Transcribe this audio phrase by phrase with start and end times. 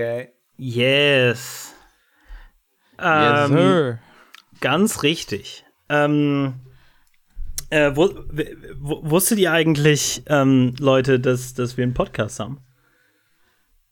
[0.00, 0.28] okay?
[0.56, 1.74] Yes.
[2.98, 3.98] Yes, Ähm, sir.
[4.60, 5.64] Ganz richtig.
[5.88, 6.54] Ähm,
[7.70, 12.60] äh, wu- w- w- wusstet ihr eigentlich, ähm, Leute, dass, dass wir einen Podcast haben?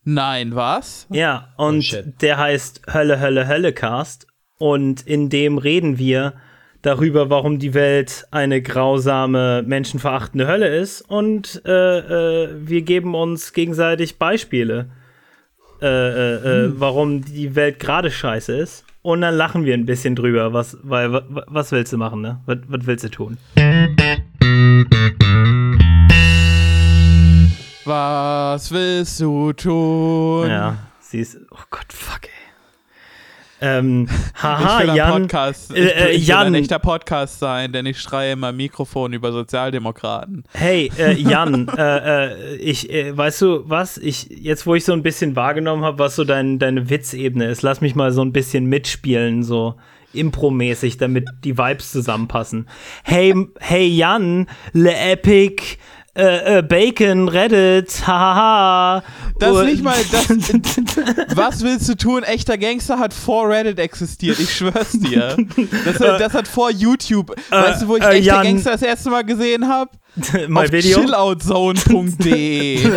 [0.04, 1.06] Nein, was?
[1.10, 2.20] Ja, und shit.
[2.22, 4.26] der heißt Hölle, Hölle, Hölle-Cast.
[4.58, 6.34] Und in dem reden wir
[6.82, 11.02] darüber, warum die Welt eine grausame, menschenverachtende Hölle ist.
[11.02, 11.98] Und äh,
[12.44, 14.90] äh, wir geben uns gegenseitig Beispiele,
[15.80, 18.84] äh, äh, äh, warum die Welt gerade scheiße ist.
[19.02, 22.20] Und dann lachen wir ein bisschen drüber, was, weil, wa- wa- was willst du machen,
[22.20, 22.40] ne?
[22.46, 23.38] Was, was willst du tun?
[27.84, 30.48] Was willst du tun?
[30.48, 32.30] Ja, sie ist, oh Gott, fuck, ey.
[33.60, 35.74] Ähm, Ich haha, will ein Jan, Podcast.
[35.74, 36.54] äh, äh, ich will ein Jan.
[36.54, 40.44] echter Podcast sein, denn ich schreie immer Mikrofon über Sozialdemokraten.
[40.52, 43.98] Hey, äh, Jan, äh, äh, ich, äh, weißt du was?
[43.98, 47.62] Ich, jetzt wo ich so ein bisschen wahrgenommen habe, was so dein, deine Witzebene ist,
[47.62, 49.74] lass mich mal so ein bisschen mitspielen, so
[50.14, 52.66] impromäßig, damit die Vibes zusammenpassen.
[53.04, 55.76] Hey, hey Jan, Le Epic,
[56.16, 59.02] äh, äh, Bacon, Reddit, hahaha.
[59.38, 60.28] Das Und- nicht mal, das,
[61.36, 62.22] was willst du tun?
[62.24, 65.36] Echter Gangster hat vor Reddit existiert, ich schwör's dir.
[65.84, 67.34] Das, das hat vor YouTube.
[67.50, 68.42] weißt du, wo ich äh, echter Jan.
[68.44, 69.90] Gangster das erste Mal gesehen habe?
[70.48, 70.98] Mein Auf Video.
[71.00, 72.78] chilloutzone.de.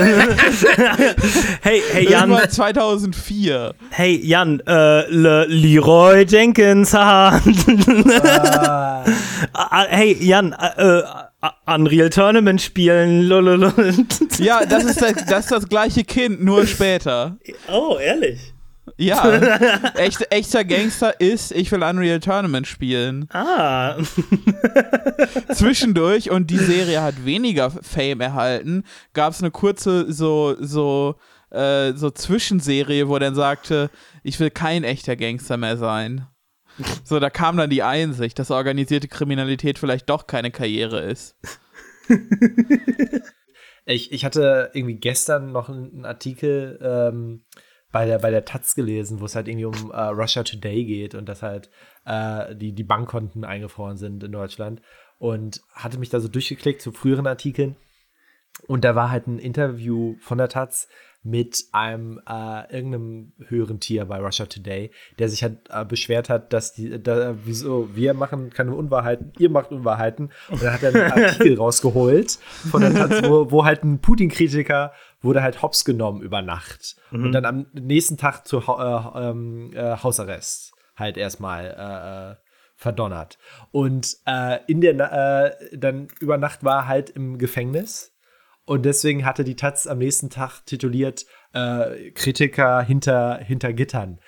[1.62, 3.75] Hey, hey Jan, Irgendwann 2004.
[3.92, 7.40] hey Jan, äh, Le Leroy Jenkins, haha.
[8.23, 9.03] Ah,
[9.53, 11.03] Ah, Hey, Jan, äh, äh,
[11.66, 13.23] Unreal Tournament spielen.
[13.23, 13.73] lololol.
[14.39, 17.38] Ja, das ist das, das ist das gleiche Kind, nur später.
[17.67, 18.53] Oh, ehrlich?
[18.97, 19.34] Ja,
[19.95, 23.28] echt, echter Gangster ist, ich will Unreal Tournament spielen.
[23.31, 23.95] Ah.
[25.53, 31.16] Zwischendurch, und die Serie hat weniger Fame erhalten, gab es eine kurze so, so,
[31.52, 33.89] äh, so Zwischenserie, wo er dann sagte,
[34.23, 36.28] ich will kein echter Gangster mehr sein.
[37.03, 41.38] So, da kam dann die Einsicht, dass organisierte Kriminalität vielleicht doch keine Karriere ist.
[43.85, 47.44] ich, ich hatte irgendwie gestern noch einen Artikel ähm,
[47.91, 51.16] bei, der, bei der Taz gelesen, wo es halt irgendwie um äh, Russia Today geht
[51.16, 51.69] und dass halt
[52.06, 54.81] äh, die, die Bankkonten eingefroren sind in Deutschland.
[55.17, 57.75] Und hatte mich da so durchgeklickt zu früheren Artikeln.
[58.67, 60.88] Und da war halt ein Interview von der Taz
[61.24, 66.52] mit einem äh, irgendeinem höheren Tier bei Russia Today, der sich halt äh, beschwert hat,
[66.52, 70.32] dass die, da, wieso wir machen keine Unwahrheiten, ihr macht Unwahrheiten.
[70.50, 72.40] Und dann hat er einen Artikel rausgeholt
[72.72, 77.32] von der Taz, wo, wo halt ein Putin-Kritiker wurde halt hops genommen über Nacht und
[77.32, 82.36] dann am nächsten Tag zu äh, ähm, äh, Hausarrest halt erstmal äh, äh,
[82.76, 83.38] verdonnert.
[83.72, 88.10] Und äh, in der äh, dann über Nacht war er halt im Gefängnis
[88.72, 94.22] und deswegen hatte die Taz am nächsten Tag tituliert äh, Kritiker hinter, hinter Gittern.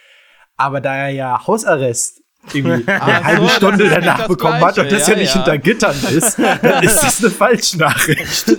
[0.58, 2.23] Aber da er ja Hausarrest
[2.54, 5.44] irgendwie eine so, halbe Stunde danach bekommen hat und das ja, Ja, nicht ja.
[5.44, 8.58] hinter Gittern ist, dann ist das eine Falschnachricht.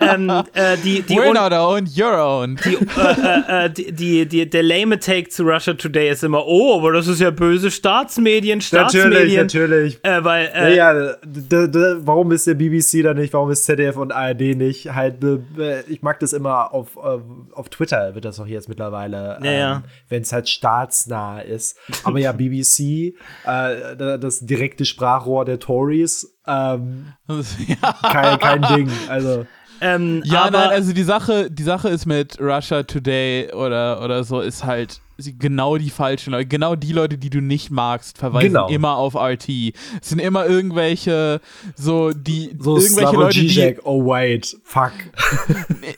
[0.00, 2.64] ähm, äh, die, die, We're not owned, you're owned.
[2.64, 6.78] die, äh, äh, die, die, die, der lame Take zu Russia Today ist immer, oh,
[6.78, 9.42] aber das ist ja böse Staatsmedien, Staatsmedien.
[9.42, 9.98] natürlich.
[10.04, 14.54] Äh, weil, äh, Ja, warum ist der BBC da nicht, warum ist ZDF und ARD
[14.56, 14.94] nicht?
[14.94, 17.18] Halt, äh, ich mag das immer auf, äh,
[17.52, 19.72] auf Twitter wird das auch jetzt mittlerweile, Ja, ja.
[19.76, 20.48] ähm, wenn es halt
[20.84, 21.76] staatsnah ist.
[22.04, 23.14] Aber ja, BBC,
[23.44, 27.92] äh, da- das direkte Sprachrohr der Tories, ähm, ja.
[28.02, 28.90] kein, kein Ding.
[29.08, 29.46] Also,
[29.80, 34.24] ähm, Ja, aber, nein, also die Sache, die Sache ist mit Russia Today oder, oder
[34.24, 35.00] so, ist halt
[35.38, 38.68] genau die falschen Leute, genau die Leute, die du nicht magst, verweisen Genau.
[38.68, 39.72] immer auf RT.
[40.00, 41.40] Es sind immer irgendwelche,
[41.76, 44.90] so die, so irgendwelche Leute, die, oh wait, fuck.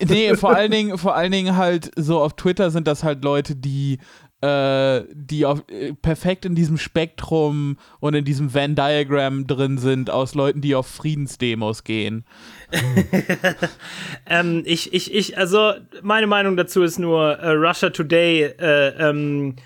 [0.06, 3.56] nee, vor allen Dingen, vor allen Dingen halt so auf Twitter sind das halt Leute,
[3.56, 3.98] die
[4.40, 10.34] äh, die auf, äh, perfekt in diesem Spektrum und in diesem Venn-Diagram drin sind aus
[10.34, 12.24] Leuten, die auf Friedensdemos gehen.
[14.26, 15.72] ähm, ich, ich, ich, also,
[16.02, 19.56] meine Meinung dazu ist nur, äh, Russia Today, äh, ähm,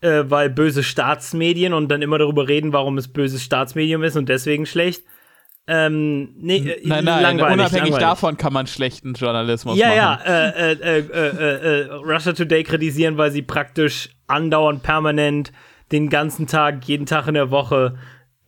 [0.00, 4.28] äh, weil böse Staatsmedien und dann immer darüber reden, warum es böses Staatsmedium ist und
[4.28, 5.04] deswegen schlecht.
[5.68, 7.98] Ähm, nee, äh, Nein, nein, unabhängig langweilig.
[7.98, 9.96] davon kann man schlechten Journalismus Ja, machen.
[9.96, 15.52] ja, äh, äh, äh, äh, äh, Russia Today kritisieren, weil sie praktisch andauernd permanent
[15.90, 17.96] den ganzen Tag, jeden Tag in der Woche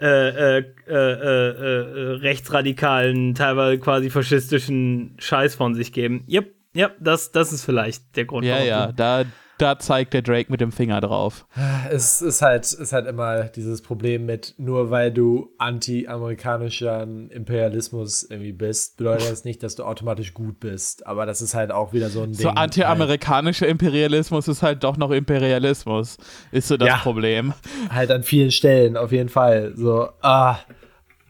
[0.00, 6.24] äh, äh, äh, äh, äh, rechtsradikalen, teilweise quasi faschistischen Scheiß von sich geben.
[6.30, 8.44] Yep, yep, das, das ist vielleicht der Grund.
[8.46, 9.24] Ja, warum ja, da,
[9.58, 11.46] da zeigt der Drake mit dem Finger drauf.
[11.90, 18.52] Es ist halt, ist halt immer dieses Problem mit, nur weil du anti-amerikanischen Imperialismus irgendwie
[18.52, 21.06] bist, bedeutet das nicht, dass du automatisch gut bist.
[21.06, 22.40] Aber das ist halt auch wieder so ein Ding.
[22.40, 23.72] So anti-amerikanischer halt.
[23.72, 26.16] Imperialismus ist halt doch noch Imperialismus,
[26.52, 27.52] ist so das ja, Problem.
[27.90, 29.72] Halt an vielen Stellen, auf jeden Fall.
[29.76, 30.58] So, ah.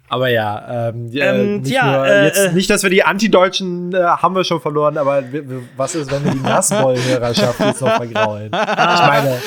[0.08, 3.92] Aber ja, ähm, ähm nicht, ja, nur, äh, jetzt, äh, nicht, dass wir die Antideutschen
[3.94, 7.80] äh, haben wir schon verloren, aber wir, wir, was ist, wenn wir die Nassboll-Hörerschaft jetzt
[7.80, 8.46] noch vergraulen?
[8.46, 9.38] Ich meine,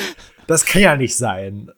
[0.46, 1.70] das kann ja nicht sein.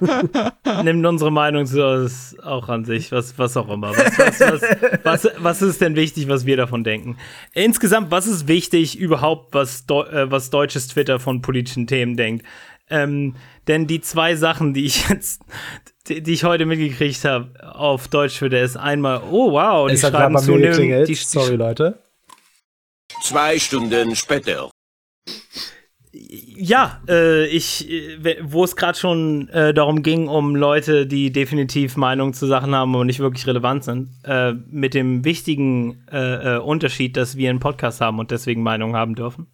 [0.82, 2.06] Nimmt unsere Meinung so
[2.42, 3.90] auch an sich, was, was auch immer.
[3.90, 4.62] Was, was, was,
[5.02, 7.16] was, was ist denn wichtig, was wir davon denken?
[7.52, 12.46] Insgesamt, was ist wichtig überhaupt, was, äh, was deutsches Twitter von politischen Themen denkt?
[12.88, 13.36] Ähm,
[13.68, 15.42] denn die zwei Sachen, die ich jetzt,
[16.08, 19.94] die, die ich heute mitgekriegt habe auf Deutsch für der ist einmal, oh wow, die
[19.94, 21.08] es schreiben zunehmend.
[21.08, 21.98] Die, Sorry, Leute.
[23.22, 24.70] Zwei Stunden später.
[26.12, 31.96] Ja, äh, ich, äh, wo es gerade schon äh, darum ging, um Leute, die definitiv
[31.96, 36.58] Meinungen zu Sachen haben und nicht wirklich relevant sind, äh, mit dem wichtigen äh, äh,
[36.58, 39.46] Unterschied, dass wir einen Podcast haben und deswegen Meinungen haben dürfen.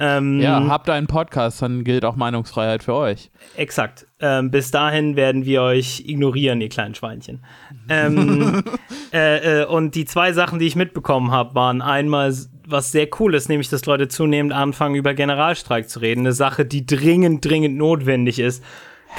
[0.00, 3.30] Ähm, ja, habt einen Podcast, dann gilt auch Meinungsfreiheit für euch.
[3.56, 4.06] Exakt.
[4.20, 7.44] Ähm, bis dahin werden wir euch ignorieren, ihr kleinen Schweinchen.
[7.88, 8.62] ähm,
[9.12, 12.32] äh, äh, und die zwei Sachen, die ich mitbekommen habe, waren einmal
[12.66, 16.20] was sehr cool ist, nämlich dass Leute zunehmend anfangen, über Generalstreik zu reden.
[16.20, 18.62] Eine Sache, die dringend, dringend notwendig ist.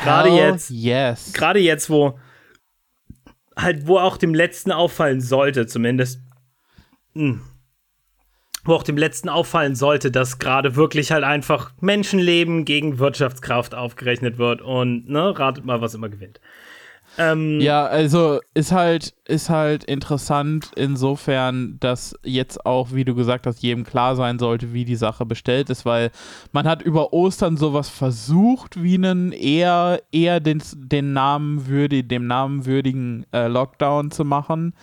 [0.03, 0.69] Gerade jetzt.
[0.69, 1.33] Yes.
[1.33, 2.19] Gerade jetzt, wo
[3.57, 6.21] halt, wo auch dem Letzten auffallen sollte, zumindest.
[7.15, 7.41] Hm
[8.69, 14.37] wo auch dem letzten auffallen sollte, dass gerade wirklich halt einfach Menschenleben gegen Wirtschaftskraft aufgerechnet
[14.37, 16.39] wird und ne, ratet mal, was immer gewinnt.
[17.17, 23.47] Ähm, ja, also ist halt, ist halt interessant insofern, dass jetzt auch, wie du gesagt
[23.47, 26.11] hast, jedem klar sein sollte, wie die Sache bestellt ist, weil
[26.51, 32.27] man hat über Ostern sowas versucht, wie einen eher, eher den, den Namen würdi, dem
[32.27, 34.73] namenwürdigen äh, Lockdown zu machen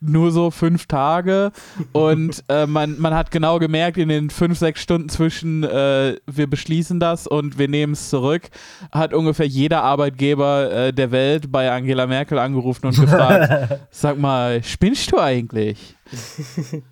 [0.00, 1.52] nur so fünf Tage
[1.92, 6.46] und äh, man, man hat genau gemerkt, in den fünf, sechs Stunden zwischen äh, wir
[6.48, 8.42] beschließen das und wir nehmen es zurück,
[8.92, 14.62] hat ungefähr jeder Arbeitgeber äh, der Welt bei Angela Merkel angerufen und gefragt, sag mal,
[14.62, 15.94] spinnst du eigentlich?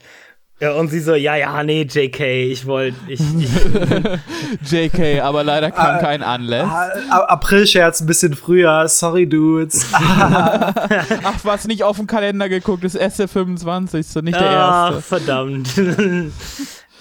[0.60, 5.72] Ja, und sie so, ja, ja, nee, JK, ich wollte, ich, ich JK, aber leider
[5.72, 6.70] kam uh, kein Anlass.
[7.08, 9.84] Uh, April-Scherz ein bisschen früher, sorry, Dudes.
[9.92, 14.98] Ach, was nicht auf den Kalender geguckt, ist SF25, so nicht der Ach, erste.
[14.98, 15.70] Ach, verdammt.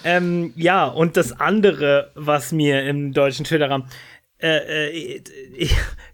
[0.04, 3.84] ähm, ja, und das andere, was mir im deutschen Twitter
[4.42, 5.22] äh, äh,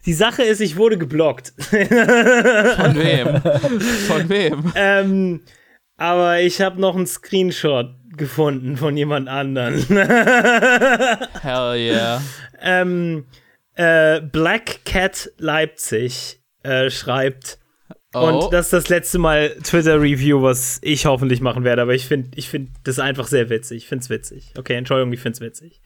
[0.05, 1.55] die Sache ist, ich wurde geblockt.
[1.57, 3.43] Von wem?
[4.07, 4.73] Von wem?
[4.75, 5.41] Ähm,
[6.01, 9.75] aber ich habe noch einen Screenshot gefunden von jemand anderen.
[11.43, 12.23] Hell yeah.
[12.59, 13.27] Ähm,
[13.75, 17.59] äh, Black Cat Leipzig äh, schreibt.
[18.15, 18.21] Oh.
[18.21, 21.83] Und das ist das letzte Mal Twitter-Review, was ich hoffentlich machen werde.
[21.83, 23.83] Aber ich finde ich find das einfach sehr witzig.
[23.83, 24.55] Ich finde es witzig.
[24.57, 25.83] Okay, Entschuldigung, ich finde es witzig.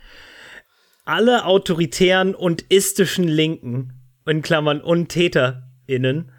[1.05, 3.95] Alle autoritären und istischen Linken,
[4.27, 6.31] in Klammern UntäterInnen,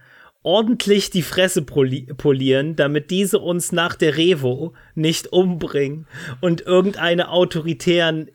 [0.45, 6.07] ordentlich die Fresse polieren, damit diese uns nach der Revo nicht umbringen
[6.39, 8.29] und irgendeine autoritären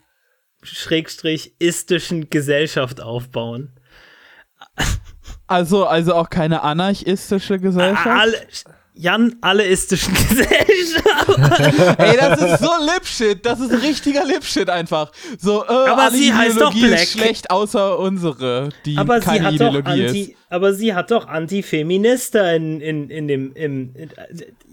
[0.63, 3.73] schrägstrich istischen Gesellschaft aufbauen.
[5.47, 8.07] Also, also auch keine anarchistische Gesellschaft?
[8.07, 8.37] Alle,
[8.93, 11.99] Jan alleistischen Gesellschaft.
[11.99, 13.47] Ey, das ist so Lipshit.
[13.47, 15.13] Das ist richtiger Lipshit einfach.
[15.39, 17.03] So, äh, aber sie heißt doch Black.
[17.03, 20.40] ist schlecht außer unsere, die aber keine sie hat Ideologie doch Anti, ist.
[20.53, 24.11] Aber sie hat doch Antifeminister in, in, in dem, im, in,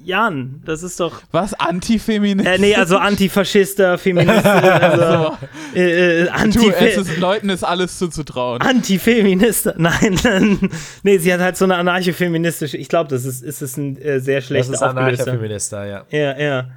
[0.04, 1.22] Jan, das ist doch.
[1.32, 1.54] Was?
[1.54, 2.50] Antifeminist?
[2.50, 5.38] Äh, nee, also Antifaschister, Feminister, also.
[5.76, 8.60] äh, äh, Antif du, es ist, Leuten ist alles zuzutrauen.
[8.60, 10.70] Antifeminister, nein, nein.
[11.04, 14.20] Nee, sie hat halt so eine anarcho-feministische, ich glaube, das ist, ist es ein äh,
[14.20, 16.06] sehr schlechter Das ist anarcho-feminister, ja.
[16.10, 16.70] Ja, ja.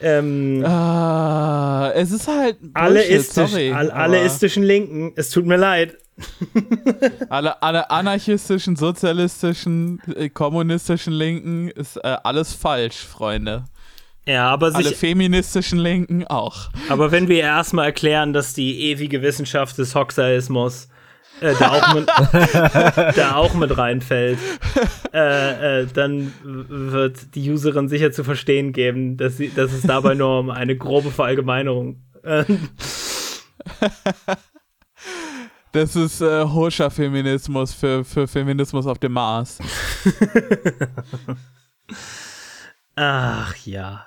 [0.00, 5.46] Ähm, ah, es ist halt Bullshit, alle, istisch, sorry, all, alle istischen Linken, es tut
[5.46, 5.96] mir leid.
[7.28, 13.64] alle, alle anarchistischen, sozialistischen, äh, kommunistischen Linken ist äh, alles falsch, Freunde.
[14.26, 16.70] Ja, aber Alle feministischen Linken auch.
[16.88, 20.88] Aber wenn wir erstmal erklären, dass die ewige Wissenschaft des Hoxaismus
[21.40, 22.08] äh, da, auch mit,
[23.16, 24.38] da auch mit reinfällt,
[25.12, 30.14] äh, äh, dann wird die Userin sicher zu verstehen geben, dass, sie, dass es dabei
[30.14, 32.02] nur um eine grobe Verallgemeinerung.
[35.76, 39.58] Das ist äh, Hoscher Feminismus für, für Feminismus auf dem Mars.
[42.96, 44.06] Ach ja.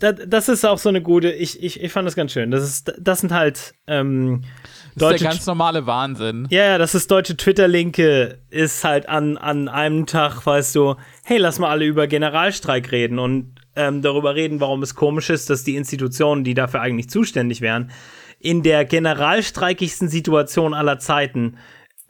[0.00, 2.50] Da- das ist auch so eine gute, ich, ich, ich fand das ganz schön.
[2.50, 4.50] Das ist, das sind halt ähm, Das
[4.90, 6.48] ist deutsche der ganz normale Wahnsinn.
[6.50, 11.38] Ja, ja, das ist deutsche Twitter-Linke, ist halt an, an einem Tag, weißt du, hey,
[11.38, 15.62] lass mal alle über Generalstreik reden und ähm, darüber reden, warum es komisch ist, dass
[15.62, 17.92] die Institutionen, die dafür eigentlich zuständig wären,
[18.40, 21.56] in der generalstreikigsten Situation aller Zeiten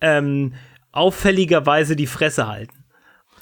[0.00, 0.54] ähm,
[0.92, 2.80] auffälligerweise die Fresse halten.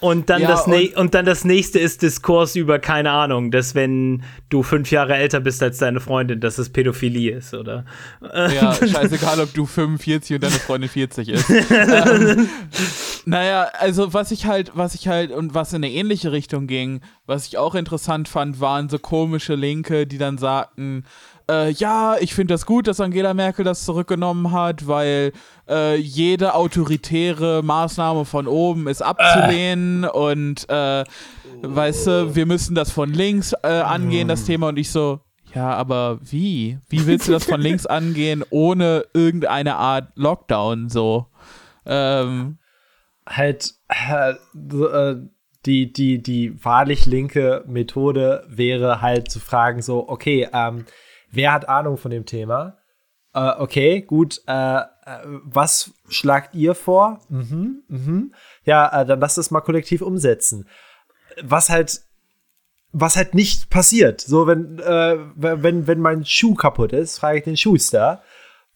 [0.00, 3.74] Und dann, Ja, das und- und dann das nächste ist Diskurs über, keine Ahnung, dass
[3.74, 7.84] wenn du fünf Jahre älter bist als deine Freundin, dass es Pädophilie ist, oder?
[8.22, 11.50] Ja, scheißegal, ob du 45 und deine Freundin 40 ist.
[11.70, 12.48] ähm,
[13.24, 17.00] naja, also was ich halt, was ich halt und was in eine ähnliche Richtung ging,
[17.26, 21.04] was ich auch interessant fand, waren so komische Linke, die dann sagten,
[21.50, 25.32] äh, ja, ich finde das gut, dass Angela Merkel das zurückgenommen hat, weil
[25.68, 31.04] äh, jede autoritäre Maßnahme von oben ist abzulehnen und äh,
[31.62, 35.20] weißt du, wir müssen das von links äh, angehen, das Thema und ich so,
[35.54, 36.78] ja, aber wie?
[36.88, 41.26] Wie willst du das von links angehen, ohne irgendeine Art Lockdown so?
[41.86, 42.58] Ähm,
[43.26, 45.16] halt äh, äh,
[45.66, 50.84] die, die, die wahrlich linke Methode wäre halt zu fragen, so, okay, ähm,
[51.30, 52.78] wer hat Ahnung von dem Thema?
[53.34, 54.84] Äh, okay, gut, äh, äh,
[55.44, 57.20] was schlagt ihr vor?
[57.28, 58.34] Mhm, mhm.
[58.64, 60.68] Ja, äh, dann lasst es mal kollektiv umsetzen.
[61.42, 62.00] Was halt
[62.92, 64.20] was halt nicht passiert.
[64.20, 68.22] So, wenn, äh, wenn, wenn mein Schuh kaputt ist, frage ich den Schuster.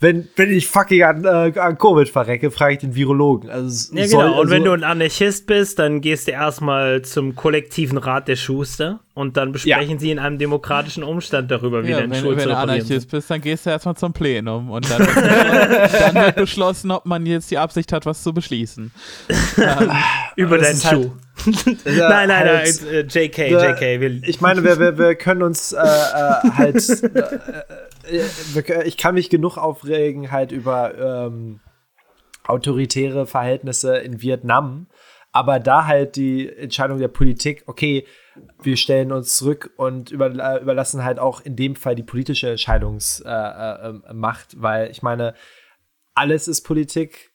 [0.03, 3.49] Wenn, wenn ich fucking an, äh, an Covid verrecke, frage ich den Virologen.
[3.49, 4.41] Also, Ja, soll- genau.
[4.41, 8.35] Und wenn also- du ein Anarchist bist, dann gehst du erstmal zum kollektiven Rat der
[8.37, 12.31] Schuster und dann besprechen sie in einem demokratischen Umstand darüber, wie ja, dein wenn, Schuh
[12.31, 16.35] wenn du reparieren Anarchist bist, dann gehst du erstmal zum Plenum und dann, dann wird
[16.37, 18.91] beschlossen, ob man jetzt die Absicht hat, was zu beschließen.
[20.37, 21.11] Über das deinen halt- Schuh.
[21.13, 24.01] Ja, nein, nein, nein, halt- äh, JK, JK.
[24.01, 27.13] Wir, Ich meine, wir, wir, wir können uns äh, äh, halt.
[28.05, 31.61] Äh, äh, ich kann mich genug aufregen, halt über ähm,
[32.45, 34.89] autoritäre Verhältnisse in Vietnam.
[35.31, 38.05] Aber da halt die Entscheidung der Politik, okay,
[38.63, 40.29] wir stellen uns zurück und über,
[40.61, 45.35] überlassen halt auch in dem Fall die politische Entscheidungsmacht, äh, äh, Macht, weil ich meine,
[46.15, 47.32] alles ist Politik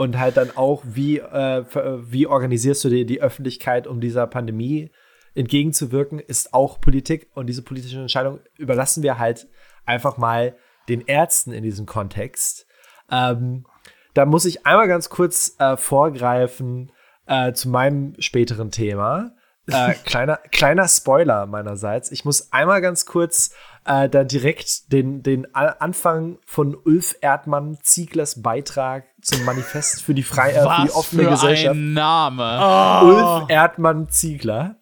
[0.00, 4.26] und halt dann auch, wie, äh, für- wie organisierst du die, die Öffentlichkeit, um dieser
[4.26, 4.90] Pandemie
[5.34, 7.28] entgegenzuwirken, ist auch Politik.
[7.34, 9.46] Und diese politische Entscheidung überlassen wir halt
[9.84, 10.56] einfach mal
[10.88, 12.66] den Ärzten in diesem Kontext.
[13.10, 13.66] Ähm,
[14.14, 16.92] da muss ich einmal ganz kurz äh, vorgreifen
[17.26, 19.32] äh, zu meinem späteren Thema.
[19.66, 22.10] Äh, kleiner, kleiner Spoiler meinerseits.
[22.10, 23.50] Ich muss einmal ganz kurz
[23.84, 30.22] äh, da direkt den, den Anfang von Ulf Erdmann Zieglers Beitrag zum Manifest für die,
[30.22, 31.74] frei, äh, für die offene für Gesellschaft.
[31.74, 33.04] ein Name.
[33.04, 34.76] Ulf Erdmann Ziegler.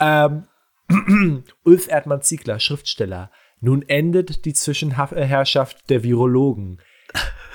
[0.00, 0.44] Ähm,
[1.64, 3.30] Ulf Erdmann Ziegler, Schriftsteller.
[3.60, 6.80] Nun endet die Zwischenherrschaft der Virologen.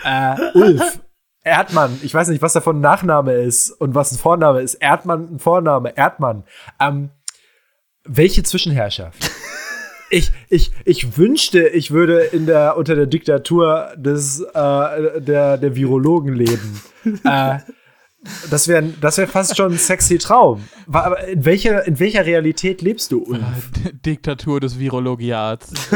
[0.03, 0.99] Äh, Ulf
[1.43, 4.75] Erdmann, ich weiß nicht, was davon ein Nachname ist und was ein Vorname ist.
[4.75, 6.43] Erdmann ein Vorname, Erdmann.
[6.79, 7.11] Ähm,
[8.03, 9.31] welche Zwischenherrschaft?
[10.11, 15.75] Ich, ich, ich wünschte, ich würde in der, unter der Diktatur des, äh, der, der
[15.75, 16.81] Virologen leben.
[17.23, 17.59] äh,
[18.51, 20.63] das wäre das wär fast schon ein sexy Traum.
[20.91, 23.41] Aber in welcher, in welcher Realität lebst du, Ulf?
[23.83, 25.71] D- Diktatur des Virologiats.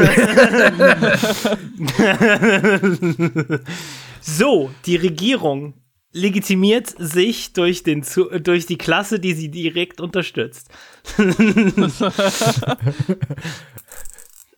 [4.20, 5.74] so, die Regierung
[6.12, 10.68] legitimiert sich durch, den, Zu- durch die Klasse, die sie direkt unterstützt.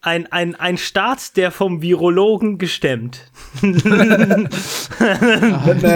[0.09, 3.31] Ein, ein, ein Staat, der vom Virologen gestemmt.
[3.63, 3.69] Äh,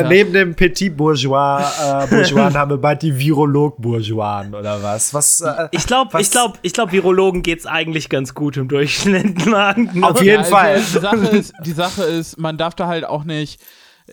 [0.08, 5.14] Neben dem Petit Bourgeois, äh, Bourgeois haben wir bald die Virolog-Bourgeois oder was?
[5.14, 5.40] Was?
[5.40, 9.46] Äh, Ich glaube, ich glaube, ich glaube, Virologen geht's eigentlich ganz gut im Durchschnitt.
[9.52, 10.04] Mann.
[10.04, 10.74] Auf jeden Ja, Fall.
[10.74, 13.62] Also, die, Sache ist, die Sache ist, man darf da halt auch nicht.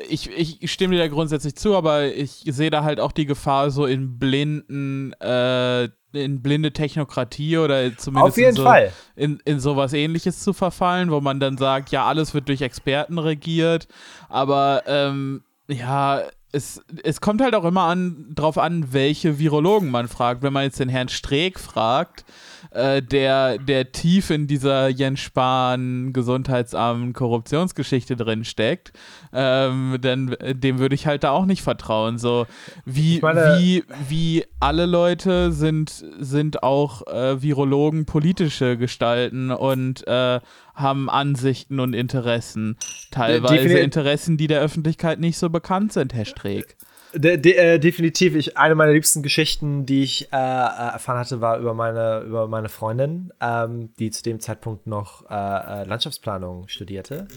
[0.07, 0.29] Ich,
[0.61, 3.85] ich stimme dir da grundsätzlich zu, aber ich sehe da halt auch die Gefahr, so
[3.85, 8.73] in blinden, äh, in blinde Technokratie oder zumindest in, so,
[9.15, 13.17] in, in sowas ähnliches zu verfallen, wo man dann sagt, ja, alles wird durch Experten
[13.19, 13.87] regiert,
[14.27, 20.07] aber ähm, ja, es, es kommt halt auch immer an, drauf an, welche Virologen man
[20.07, 20.41] fragt.
[20.41, 22.25] Wenn man jetzt den Herrn Streeck fragt,
[22.71, 28.91] äh, der, der tief in dieser Jens Spahn Gesundheitsamt Korruptionsgeschichte drin steckt,
[29.33, 32.17] ähm, dann äh, dem würde ich halt da auch nicht vertrauen.
[32.17, 32.45] So
[32.85, 40.39] wie, meine- wie, wie alle Leute sind, sind auch äh, Virologen politische Gestalten und äh,
[40.75, 42.77] haben Ansichten und Interessen.
[43.11, 46.77] Teilweise Interessen, die der Öffentlichkeit nicht so bekannt sind, Herr Streeck.
[47.13, 48.35] De de äh, definitiv.
[48.35, 52.47] Ich, eine meiner liebsten Geschichten, die ich äh, äh, erfahren hatte, war über meine, über
[52.47, 57.27] meine Freundin, ähm, die zu dem Zeitpunkt noch äh, äh Landschaftsplanung studierte.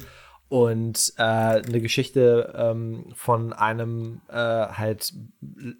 [0.49, 5.14] Und äh, eine Geschichte ähm, von einem halt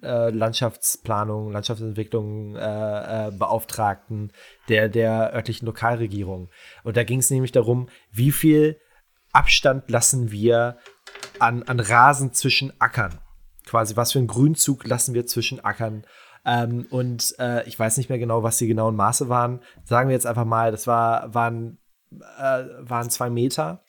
[0.01, 4.31] Landschaftsplanung, Landschaftsentwicklung Beauftragten
[4.69, 6.49] der, der örtlichen Lokalregierung.
[6.83, 8.79] Und da ging es nämlich darum, wie viel
[9.31, 10.77] Abstand lassen wir
[11.37, 13.19] an, an Rasen zwischen Ackern
[13.65, 16.05] quasi, was für einen Grünzug lassen wir zwischen Ackern.
[16.45, 19.61] Ähm, und äh, ich weiß nicht mehr genau, was die genauen Maße waren.
[19.85, 21.77] Sagen wir jetzt einfach mal, das war, waren,
[22.11, 23.83] äh, waren zwei Meter.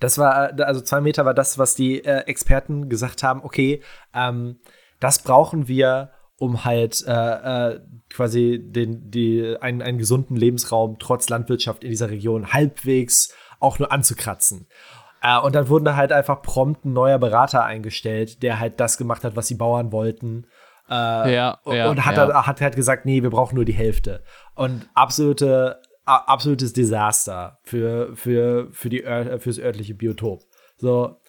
[0.00, 4.58] Das war, also zwei Meter war das, was die äh, Experten gesagt haben, okay, ähm,
[4.98, 7.12] das brauchen wir, um halt äh,
[7.72, 13.78] äh, quasi den, die, einen, einen gesunden Lebensraum trotz Landwirtschaft in dieser Region halbwegs auch
[13.78, 14.68] nur anzukratzen.
[15.22, 18.98] Äh, und dann wurden da halt einfach prompt ein neuer Berater eingestellt, der halt das
[18.98, 20.46] gemacht hat, was die Bauern wollten.
[20.88, 22.26] Äh, ja, ja, und hat, ja.
[22.34, 24.22] Halt, hat halt gesagt, nee, wir brauchen nur die Hälfte.
[24.54, 29.04] Und absolute, absolutes Desaster für, für, für die,
[29.38, 30.42] fürs örtliche Biotop.
[30.78, 31.20] So.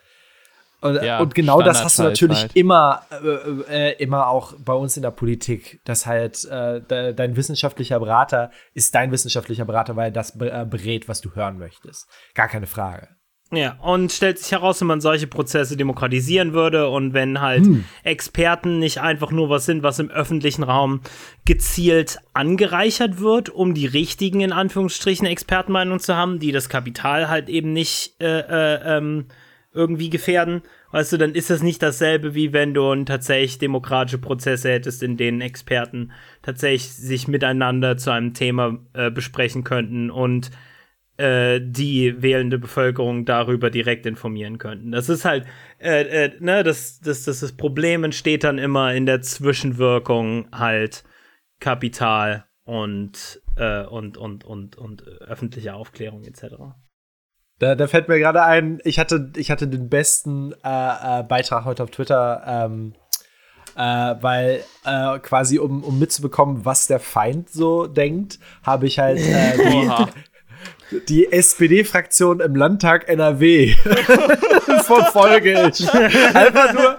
[0.81, 2.55] Und, ja, und genau das hast du natürlich halt.
[2.55, 7.36] immer, äh, äh, immer auch bei uns in der Politik, dass halt äh, de, dein
[7.36, 12.08] wissenschaftlicher Berater ist dein wissenschaftlicher Berater, weil er das äh, berät, was du hören möchtest.
[12.34, 13.10] Gar keine Frage.
[13.51, 17.83] Ja, und stellt sich heraus, wenn man solche Prozesse demokratisieren würde und wenn halt hm.
[18.03, 21.01] Experten nicht einfach nur was sind, was im öffentlichen Raum
[21.45, 27.49] gezielt angereichert wird, um die richtigen, in Anführungsstrichen, Expertenmeinungen zu haben, die das Kapital halt
[27.49, 29.25] eben nicht äh, äh, ähm,
[29.73, 30.61] irgendwie gefährden.
[30.91, 35.17] Weißt du, dann ist das nicht dasselbe, wie wenn du tatsächlich demokratische Prozesse hättest, in
[35.17, 36.11] denen Experten
[36.43, 40.51] tatsächlich sich miteinander zu einem Thema äh, besprechen könnten und
[41.19, 44.91] äh, die wählende Bevölkerung darüber direkt informieren könnten.
[44.91, 45.45] Das ist halt,
[45.77, 51.03] äh, äh, ne, das, das, das, das Problem entsteht dann immer in der Zwischenwirkung halt
[51.59, 56.55] Kapital und, äh, und, und, und, und öffentliche Aufklärung etc.
[57.59, 61.83] Da, da fällt mir gerade ein, ich hatte, ich hatte den besten äh, Beitrag heute
[61.83, 62.93] auf Twitter, ähm,
[63.75, 69.19] äh, weil äh, quasi, um, um mitzubekommen, was der Feind so denkt, habe ich halt
[69.19, 69.89] äh, die,
[71.08, 73.73] die SPD-Fraktion im Landtag NRW
[74.84, 75.88] verfolge ich.
[75.93, 76.97] Einfach nur,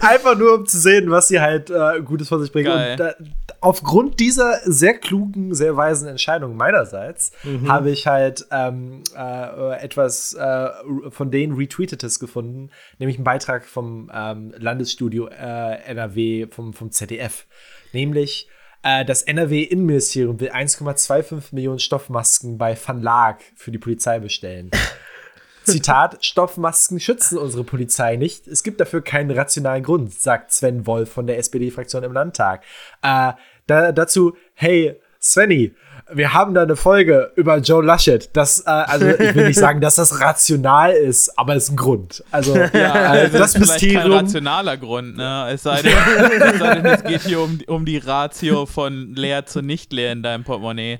[0.00, 2.66] einfach nur, um zu sehen, was sie halt äh, Gutes von sich bringen.
[2.66, 2.92] Geil.
[2.92, 3.14] Und da,
[3.60, 7.68] aufgrund dieser sehr klugen, sehr weisen Entscheidung meinerseits Mhm.
[7.70, 10.68] habe ich halt ähm, äh, etwas äh,
[11.10, 17.46] von denen Retweetetes gefunden, nämlich einen Beitrag vom ähm, Landesstudio äh, NRW vom, vom ZDF.
[17.92, 24.70] Nämlich äh, das NRW-Innenministerium will 1,25 Millionen Stoffmasken bei Van Laak für die Polizei bestellen.
[25.64, 28.46] Zitat: Stoffmasken schützen unsere Polizei nicht.
[28.46, 32.62] Es gibt dafür keinen rationalen Grund, sagt Sven Wolf von der SPD-Fraktion im Landtag.
[33.02, 33.32] Äh,
[33.66, 35.74] da, dazu, hey, Svenny,
[36.12, 38.30] wir haben da eine Folge über Joe Laschet.
[38.34, 41.76] Das, äh, also ich will nicht sagen, dass das rational ist, aber es ist ein
[41.76, 42.24] Grund.
[42.30, 44.12] Also, Ja, äh, also das ist vielleicht kein Mysterium.
[44.12, 45.48] rationaler Grund, ne?
[45.52, 49.46] Es sei denn, es, sei denn es geht hier um, um die Ratio von leer
[49.46, 50.98] zu nicht leer in deinem Portemonnaie.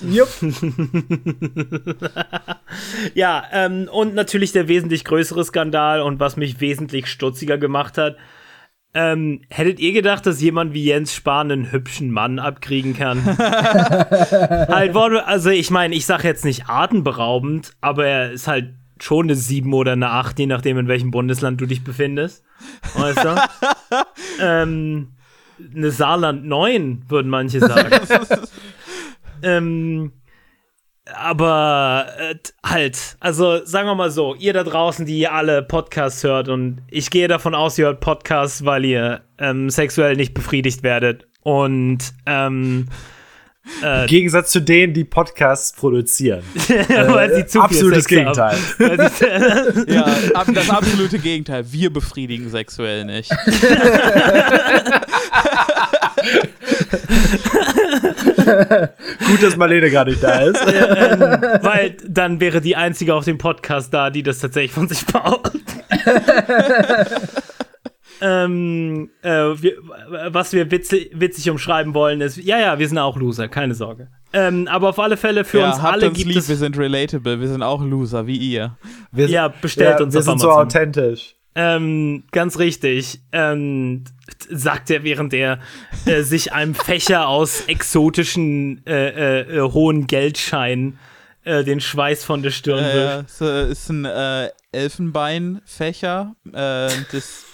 [0.00, 0.28] Jupp.
[3.14, 8.16] Ja, ähm, und natürlich der wesentlich größere Skandal und was mich wesentlich stutziger gemacht hat.
[8.98, 13.22] Ähm, hättet ihr gedacht, dass jemand wie Jens Spahn einen hübschen Mann abkriegen kann?
[13.38, 19.34] halt, also ich meine, ich sage jetzt nicht atemberaubend, aber er ist halt schon eine
[19.34, 22.42] 7 oder eine 8, je nachdem, in welchem Bundesland du dich befindest.
[22.94, 23.36] Weißt du?
[24.42, 25.08] ähm,
[25.74, 27.90] eine Saarland 9, würden manche sagen.
[29.42, 30.12] ähm,
[31.14, 36.24] aber äh, halt, also sagen wir mal so, ihr da draußen, die ihr alle Podcasts
[36.24, 40.82] hört und ich gehe davon aus, ihr hört Podcasts, weil ihr ähm, sexuell nicht befriedigt
[40.82, 42.88] werdet und ähm,
[43.82, 46.42] Im Gegensatz zu denen, die Podcasts produzieren.
[46.88, 48.56] weil sie zu viel Absolutes Sex Gegenteil.
[48.56, 48.62] Haben.
[48.78, 49.26] Weil sie,
[49.92, 51.64] Ja, das absolute Gegenteil.
[51.72, 53.30] Wir befriedigen sexuell nicht.
[59.26, 60.54] Gut, dass Marlene gar nicht da ist.
[61.64, 65.50] weil dann wäre die einzige auf dem Podcast da, die das tatsächlich von sich baut.
[68.20, 69.72] ähm, äh, wir,
[70.28, 74.08] was wir witzig, witzig umschreiben wollen, ist, ja, ja, wir sind auch Loser, keine Sorge.
[74.32, 76.48] Ähm, aber auf alle Fälle für ja, uns alle uns gibt lieb, es.
[76.48, 78.76] wir sind relatable, wir sind auch Loser, wie ihr.
[79.12, 80.66] Wir, Ja, bestellt uns Wir auf sind so Amazon.
[80.66, 81.35] authentisch.
[81.56, 83.20] Ähm, ganz richtig.
[83.32, 84.04] Ähm,
[84.50, 85.58] sagt er, während er
[86.04, 90.98] äh, sich einem Fächer aus exotischen äh, äh, äh, hohen Geldscheinen
[91.44, 94.06] äh, den Schweiß von der Stirn Äh, es äh, ist ein
[94.72, 96.36] Elfenbeinfächer.
[96.52, 97.44] Das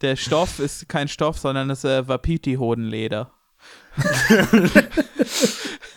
[0.00, 3.30] Der Stoff ist kein Stoff, sondern es ist äh, Wapiti-Hodenleder.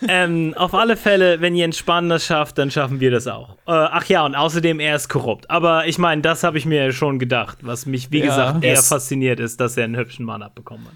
[0.08, 3.50] ähm, auf alle Fälle, wenn Jens Spahn das schafft, dann schaffen wir das auch.
[3.66, 5.50] Äh, ach ja, und außerdem, er ist korrupt.
[5.50, 8.26] Aber ich meine, das habe ich mir schon gedacht, was mich, wie Ja.
[8.26, 10.94] gesagt, eher fasziniert ist, dass er einen hübschen Mann abbekommen hat.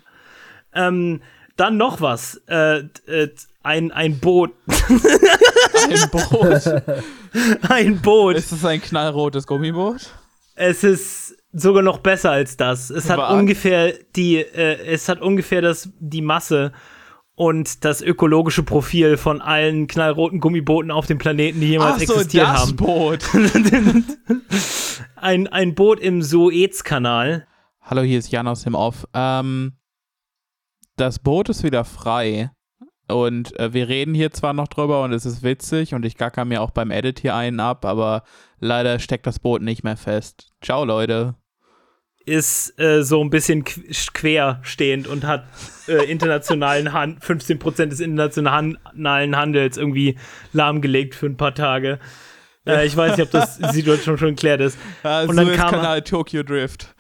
[0.75, 1.21] Ähm,
[1.57, 2.41] dann noch was.
[2.49, 3.29] Äh, äh,
[3.63, 4.53] ein, ein Boot.
[5.89, 6.85] Ein Boot.
[7.69, 8.37] ein Boot.
[8.37, 10.11] ist es ein knallrotes Gummiboot?
[10.55, 12.91] Es ist sogar noch besser als das.
[12.91, 13.33] Es hat Was?
[13.33, 16.73] ungefähr die, äh, es hat ungefähr das, die Masse
[17.37, 22.15] und das ökologische Profil von allen knallroten Gummibooten auf dem Planeten, die jemals Ach so,
[22.15, 22.77] existiert das haben.
[22.77, 23.25] Boot.
[25.17, 27.47] Ein, ein Boot im Suezkanal.
[27.81, 29.07] Hallo, hier ist Jan aus dem Off.
[29.15, 29.73] Ähm,
[30.97, 32.51] das Boot ist wieder frei.
[33.09, 36.45] Und äh, wir reden hier zwar noch drüber und es ist witzig und ich gacker
[36.45, 38.23] mir auch beim Edit hier einen ab, aber
[38.59, 40.53] leider steckt das Boot nicht mehr fest.
[40.63, 41.35] Ciao, Leute.
[42.27, 43.81] Ist äh, so ein bisschen qu
[44.15, 45.45] quer stehend und hat
[45.89, 50.17] äh, internationalen Han 15% des internationalen Handels irgendwie
[50.53, 51.99] lahmgelegt für ein paar Tage.
[52.67, 54.79] Äh, ich weiß nicht, ob das die Situation schon geklärt ist.
[55.05, 56.95] Äh, Und dann kam- Kanal Tokyo Drift.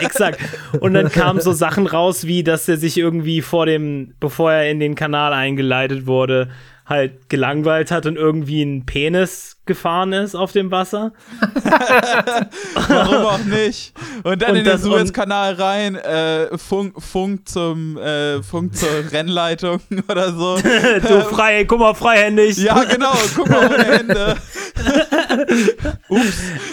[0.00, 0.40] Exakt.
[0.80, 4.68] Und dann kamen so Sachen raus, wie dass er sich irgendwie vor dem, bevor er
[4.70, 6.48] in den Kanal eingeleitet wurde,
[6.86, 11.12] halt gelangweilt hat und irgendwie ein Penis gefahren ist auf dem Wasser.
[12.88, 13.92] Warum auch nicht?
[14.24, 19.80] Und dann Und in den Suezkanal rein, äh, Funk, Funk zum äh, Funk zur Rennleitung
[20.08, 20.56] oder so.
[20.56, 22.56] du frei, guck mal, freihändig.
[22.56, 24.36] ja, genau, guck mal ohne Hände.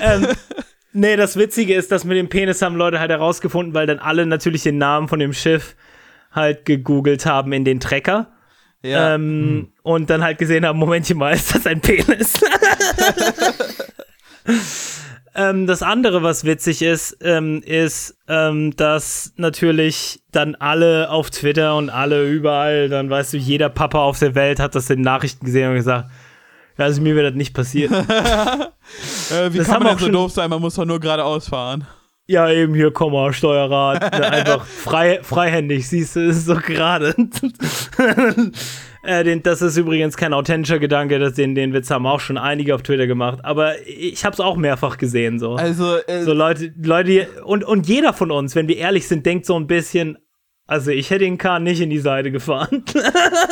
[0.02, 0.28] ähm,
[0.94, 4.26] nee, das Witzige ist, dass mit dem Penis haben Leute halt herausgefunden, weil dann alle
[4.26, 5.76] natürlich den Namen von dem Schiff
[6.32, 8.28] halt gegoogelt haben in den Trecker.
[8.86, 9.16] Ja.
[9.16, 12.34] Ähm, Und dann halt gesehen haben, Momentchen mal, ist das ein Penis?
[15.36, 21.76] ähm, das andere, was witzig ist, ähm, ist, ähm, dass natürlich dann alle auf Twitter
[21.76, 25.46] und alle überall, dann weißt du, jeder Papa auf der Welt hat das in Nachrichten
[25.46, 26.10] gesehen und gesagt,
[26.78, 27.94] ja, also mir wird das nicht passieren.
[29.32, 30.50] äh, wie das kann man auch denn so doof sein?
[30.50, 31.88] Man muss doch nur geradeaus fahren.
[32.28, 34.02] Ja, eben hier, komm mal, Steuerrad.
[34.02, 37.14] Ne, einfach frei, freihändig, siehst du, ist so gerade.
[39.04, 42.40] äh, den, das ist übrigens kein authentischer Gedanke, das, den, den Witz haben auch schon
[42.40, 43.40] einige auf Twitter gemacht.
[43.44, 45.54] Aber ich hab's auch mehrfach gesehen, so.
[45.54, 49.46] Also, äh, so Leute, Leute, und, und jeder von uns, wenn wir ehrlich sind, denkt
[49.46, 50.18] so ein bisschen,
[50.68, 52.84] also ich hätte den Kahn nicht in die Seite gefahren.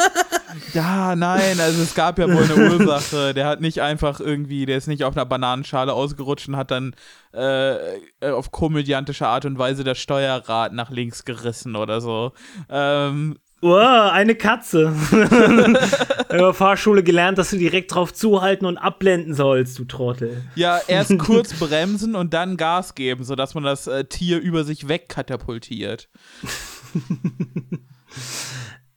[0.74, 3.34] ja, nein, also es gab ja wohl eine Ursache.
[3.34, 6.96] Der hat nicht einfach irgendwie, der ist nicht auf einer Bananenschale ausgerutscht und hat dann
[7.32, 7.76] äh,
[8.22, 12.32] auf komödiantische Art und Weise das Steuerrad nach links gerissen oder so.
[12.70, 14.94] Ähm, Wow, eine Katze.
[15.14, 20.44] In der Fahrschule gelernt, dass du direkt drauf zuhalten und abblenden sollst, du Trottel.
[20.56, 24.90] ja, erst kurz bremsen und dann Gas geben, sodass man das äh, Tier über sich
[24.90, 26.10] wegkatapultiert.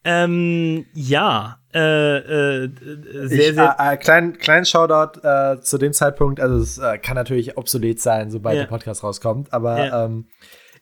[0.08, 2.70] Ähm, ja, äh, äh,
[3.26, 3.76] sehr, ich, sehr.
[3.80, 6.38] äh, äh, kleinen kleinen Shoutout äh, zu dem Zeitpunkt.
[6.38, 8.62] Also es äh, kann natürlich obsolet sein, sobald Ja.
[8.62, 9.52] der Podcast rauskommt.
[9.52, 10.04] Aber Ja.
[10.04, 10.28] ähm,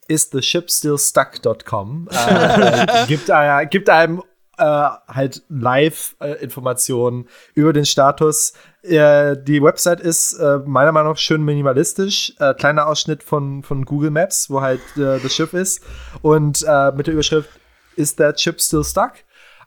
[0.08, 4.22] ist theshipstillstuck.com äh, äh, gibt, äh, gibt einem
[4.58, 8.52] äh, halt Live-Informationen über den Status.
[8.82, 12.34] Äh, die Website ist äh, meiner Meinung nach schön minimalistisch.
[12.38, 15.82] Äh, kleiner Ausschnitt von, von Google Maps, wo halt äh, das Schiff ist.
[16.22, 17.48] Und äh, mit der Überschrift
[17.96, 19.12] Is that ship still stuck?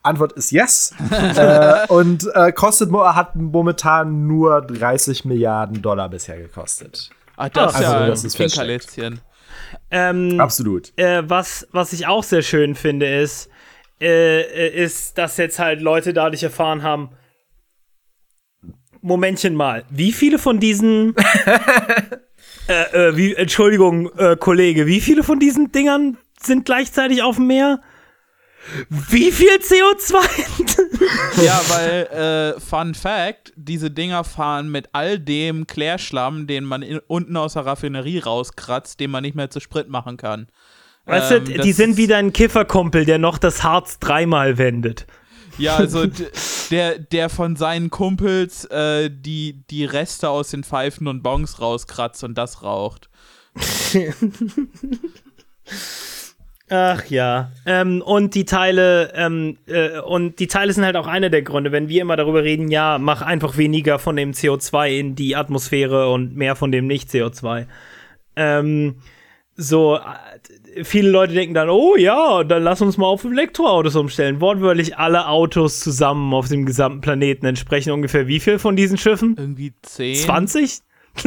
[0.03, 0.93] Antwort ist yes.
[1.11, 7.09] äh, und äh, kostet mo- hat momentan nur 30 Milliarden Dollar bisher gekostet.
[7.35, 9.21] Ah, das ist ja also ein das ist Pinkerlitzchen.
[9.89, 10.91] Ähm, Absolut.
[10.97, 13.49] äh, was, was ich auch sehr schön finde, ist,
[13.99, 17.09] äh, äh, ist, dass jetzt halt Leute dadurch erfahren haben,
[19.01, 21.15] Momentchen mal, wie viele von diesen,
[22.67, 27.47] äh, äh, wie, Entschuldigung, äh, Kollege, wie viele von diesen Dingern sind gleichzeitig auf dem
[27.47, 27.81] Meer?
[28.89, 30.15] Wie viel CO2?
[31.43, 36.99] Ja, weil, äh, Fun Fact, diese Dinger fahren mit all dem Klärschlamm, den man in,
[37.07, 40.47] unten aus der Raffinerie rauskratzt, den man nicht mehr zu Sprit machen kann.
[41.07, 45.07] Weißt Ähm, du, die sind wie dein Kifferkumpel, der noch das Harz dreimal wendet.
[45.57, 46.05] Ja, also
[46.71, 52.23] der, der von seinen Kumpels äh, die, die Reste aus den Pfeifen und Bongs rauskratzt
[52.23, 53.09] und das raucht.
[56.69, 57.51] Ach ja.
[57.65, 61.71] Ähm, und die Teile, ähm, äh, und die Teile sind halt auch einer der Gründe,
[61.71, 66.11] wenn wir immer darüber reden, ja, mach einfach weniger von dem CO2 in die Atmosphäre
[66.11, 67.67] und mehr von dem Nicht-CO2.
[68.35, 68.97] Ähm,
[69.55, 69.97] so,
[70.83, 74.41] viele Leute denken dann, oh ja, dann lass uns mal auf Elektroautos umstellen.
[74.41, 79.35] Wortwörtlich alle Autos zusammen auf dem gesamten Planeten entsprechen ungefähr wie viel von diesen Schiffen?
[79.37, 80.15] Irgendwie 10.
[80.15, 80.81] 20?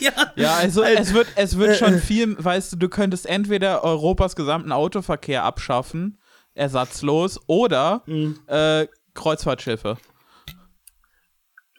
[0.00, 0.12] ja.
[0.36, 4.70] Ja, also es wird, es wird schon viel, weißt du, du könntest entweder Europas gesamten
[4.72, 6.18] Autoverkehr abschaffen,
[6.54, 8.04] ersatzlos, oder
[8.46, 9.96] äh, Kreuzfahrtschiffe.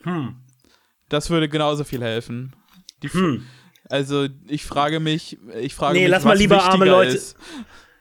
[0.03, 0.35] Hm.
[1.09, 2.55] Das würde genauso viel helfen.
[3.01, 3.45] Die, Hm.
[3.93, 7.35] Also ich frage mich, ich frage Nee, mich, lass mal lieber arme Leute- Ist.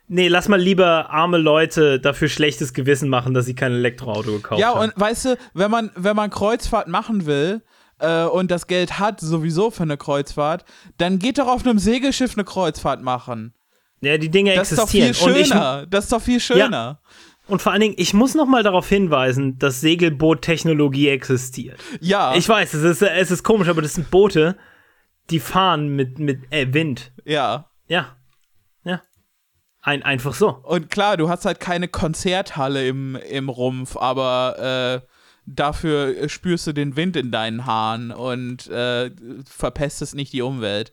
[0.09, 4.61] Nee, lass mal lieber arme Leute dafür schlechtes Gewissen machen, dass sie kein Elektroauto gekauft
[4.61, 4.91] Ja, haben.
[4.91, 7.63] und weißt du, wenn man, wenn man Kreuzfahrt machen will
[7.99, 10.65] äh, und das Geld hat sowieso für eine Kreuzfahrt,
[10.99, 13.55] dann geht doch auf einem Segelschiff eine Kreuzfahrt machen.
[14.01, 15.35] ja, die Dinge Das ist doch viel existieren.
[15.35, 15.87] und, ich, schöner.
[15.89, 17.01] Das ist doch viel schöner.
[17.49, 21.79] und vor allen Dingen, ich muss noch mal darauf hinweisen, dass Segelboot-Technologie existiert.
[22.01, 24.57] Ja, Ich weiß, es ist, es ist komisch, aber das sind Boote,
[25.31, 27.13] die fahren mit, mit äh, Wind.
[27.25, 27.69] ja.
[27.89, 28.17] Ja.
[28.85, 29.03] Ja.
[29.81, 30.49] Ein, einfach so.
[30.49, 35.07] Und klar, du hast halt keine Konzerthalle im, im Rumpf, aber äh,
[35.45, 39.11] dafür spürst du den Wind in deinen Haaren und äh,
[39.45, 40.93] verpestest nicht die Umwelt.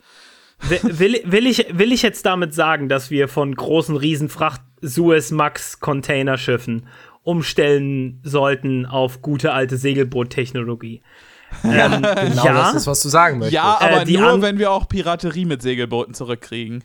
[0.61, 6.87] Will, will, ich, will ich jetzt damit sagen, dass wir von großen Riesenfracht Suez-Max-Containerschiffen
[7.23, 11.01] umstellen sollten auf gute alte Segelboot-Technologie?
[11.63, 13.53] Ähm, Genau ja, das ist, was du sagen möchtest.
[13.55, 16.83] Ja, Äh, aber die nur, wenn wir auch Piraterie mit Segelbooten zurückkriegen.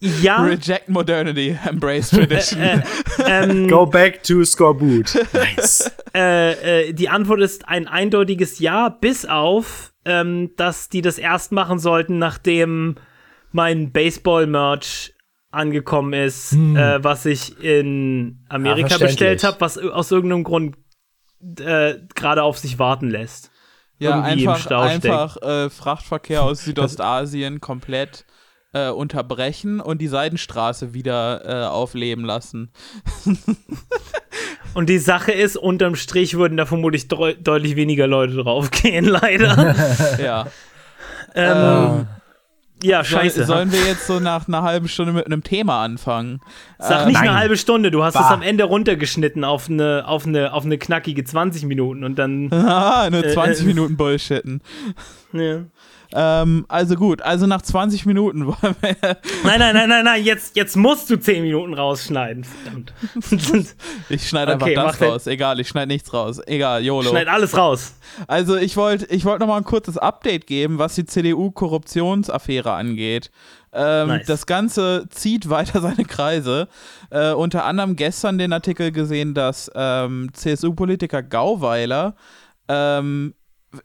[0.00, 2.82] ja, Reject modernity, embrace tradition.
[3.26, 5.14] ähm, Go back to Scoreboot.
[5.32, 5.90] Nice.
[6.14, 11.52] äh, äh, die Antwort ist ein eindeutiges Ja, bis auf, ähm, dass die das erst
[11.52, 12.96] machen sollten, nachdem
[13.52, 15.14] mein Baseball-Merch
[15.50, 19.16] angekommen ist, äh, was ich in Amerika verständlich.
[19.16, 20.76] bestellt habe, was aus irgendeinem Grund
[21.58, 23.50] äh, gerade auf sich warten lässt.
[23.98, 28.24] ja, einfach, einfach äh, Frachtverkehr aus Südostasien komplett
[28.72, 32.70] äh, unterbrechen und die Seidenstraße wieder äh, aufleben lassen.
[34.74, 39.74] Und die Sache ist, unterm Strich würden da vermutlich deu deutlich weniger Leute draufgehen, leider.
[40.22, 40.48] Ja.
[41.34, 42.06] ähm,
[42.82, 43.44] ja, Soll, scheiße.
[43.44, 46.40] sollen wir jetzt so nach einer halben Stunde mit einem Thema anfangen?
[46.78, 47.28] Sag Äh, nicht nein.
[47.28, 48.30] eine halbe Stunde, du hast es Bah.
[48.34, 52.50] am Ende runtergeschnitten auf eine, auf eine, auf eine knackige 20 Minuten und dann.
[52.52, 54.60] Ah, nur Äh, 20 äh, Minuten Bullshitten.
[55.32, 55.60] ja.
[56.14, 58.96] Ähm, also gut, also nach 20 Minuten wollen wir.
[59.44, 62.44] Nein, nein, nein, nein, nein, jetzt, jetzt musst du 10 Minuten rausschneiden.
[62.44, 62.92] Verdammt.
[64.08, 65.26] Ich schneide einfach Okay, das mach den- raus.
[65.26, 66.40] Egal, ich schneide nichts raus.
[66.46, 67.10] Egal, YOLO.
[67.10, 67.94] Schneid alles raus.
[68.28, 73.30] Also ich wollte ich wollt noch mal ein kurzes Update geben, was die CDU-Korruptionsaffäre angeht.
[73.72, 74.26] Ähm, Nice.
[74.26, 76.68] Das Ganze zieht weiter seine Kreise.
[77.10, 82.14] Äh, unter anderem gestern den Artikel gesehen, dass ähm, CSU-Politiker Gauweiler
[82.68, 83.34] ähm,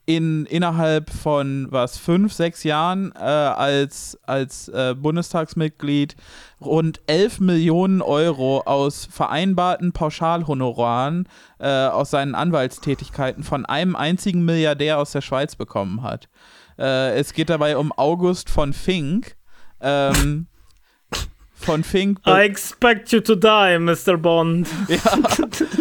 [0.06, 6.16] in, innerhalb von was fünf, sechs Jahren äh, als, als äh, Bundestagsmitglied
[6.60, 11.28] rund 11 Millionen Euro aus vereinbarten Pauschalhonoraren
[11.60, 16.30] äh, aus seinen Anwaltstätigkeiten von einem einzigen Milliardär aus der Schweiz bekommen hat.
[16.78, 19.36] Äh, es geht dabei um August von Fink.
[19.80, 20.48] Ähm,
[21.54, 22.20] von Fink.
[22.28, 24.18] I expect you to die, Mr.
[24.18, 24.68] Bond.
[24.88, 24.98] Ja.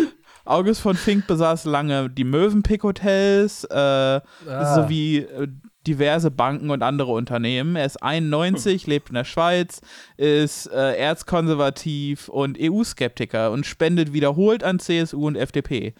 [0.50, 5.48] August von Fink besaß lange die Mövenpick-Hotels äh, sowie äh,
[5.86, 7.76] diverse Banken und andere Unternehmen.
[7.76, 9.80] Er ist 91, lebt in der Schweiz,
[10.16, 15.94] ist äh, erzkonservativ und EU-Skeptiker und spendet wiederholt an CSU und FDP.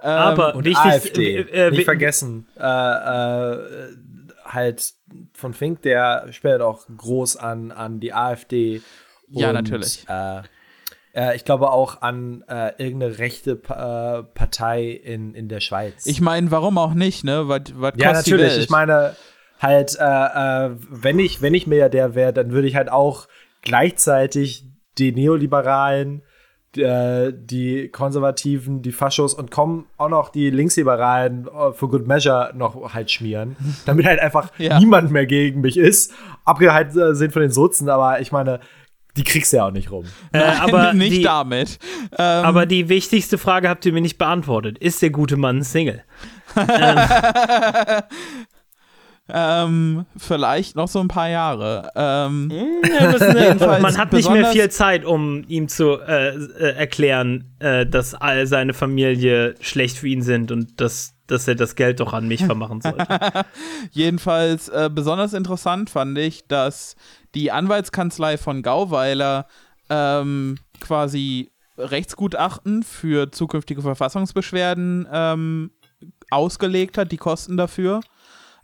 [0.00, 1.36] Ähm, Aber Und wichtig, AfD.
[1.36, 2.46] äh, äh, Nicht vergessen.
[2.56, 3.58] Äh, äh,
[4.44, 4.92] halt
[5.32, 8.82] von Fink, der spendet auch groß an, an die AfD.
[9.28, 10.04] Ja, und, natürlich.
[10.08, 10.42] Äh,
[11.14, 16.06] äh, ich glaube auch an äh, irgendeine rechte pa äh, Partei in, in der Schweiz.
[16.06, 17.48] ich meine, warum auch nicht, ne?
[17.48, 18.58] Was was ja, natürlich.
[18.58, 19.14] Ich meine,
[19.60, 20.04] halt, äh,
[20.66, 23.28] äh, wenn ich, wenn ich Milliardär wäre, dann würde ich halt auch
[23.62, 24.64] gleichzeitig
[24.98, 26.22] die Neoliberalen,
[26.76, 32.94] äh, die Konservativen, die Faschos und kommen auch noch die Linksliberalen für Good Measure noch
[32.94, 34.78] halt schmieren, damit halt einfach Ja.
[34.78, 36.12] niemand mehr gegen mich ist.
[36.44, 38.60] Abgehalt sind von den Sozen, aber ich meine,
[39.16, 40.04] die kriegst du ja auch nicht rum.
[40.32, 41.78] äh, aber, nicht die, damit.
[42.12, 44.78] Ähm, aber die wichtigste Frage habt ihr mir nicht beantwortet.
[44.78, 46.02] Ist der gute Mann Single?
[49.32, 51.90] ähm, vielleicht noch so ein paar Jahre.
[51.94, 56.76] Ähm, Ja, äh, Jedenfalls man hat nicht mehr viel Zeit, um ihm zu äh, äh,
[56.76, 61.74] erklären, äh, dass all seine Familie schlecht für ihn sind und dass, dass er das
[61.74, 63.06] Geld doch an mich vermachen sollte.
[63.90, 66.96] Jedenfalls äh, besonders interessant fand ich, dass
[67.34, 69.46] die Anwaltskanzlei von Gauweiler
[69.88, 75.70] ähm, quasi Rechtsgutachten für zukünftige Verfassungsbeschwerden ähm,
[76.30, 78.00] ausgelegt hat, die Kosten dafür.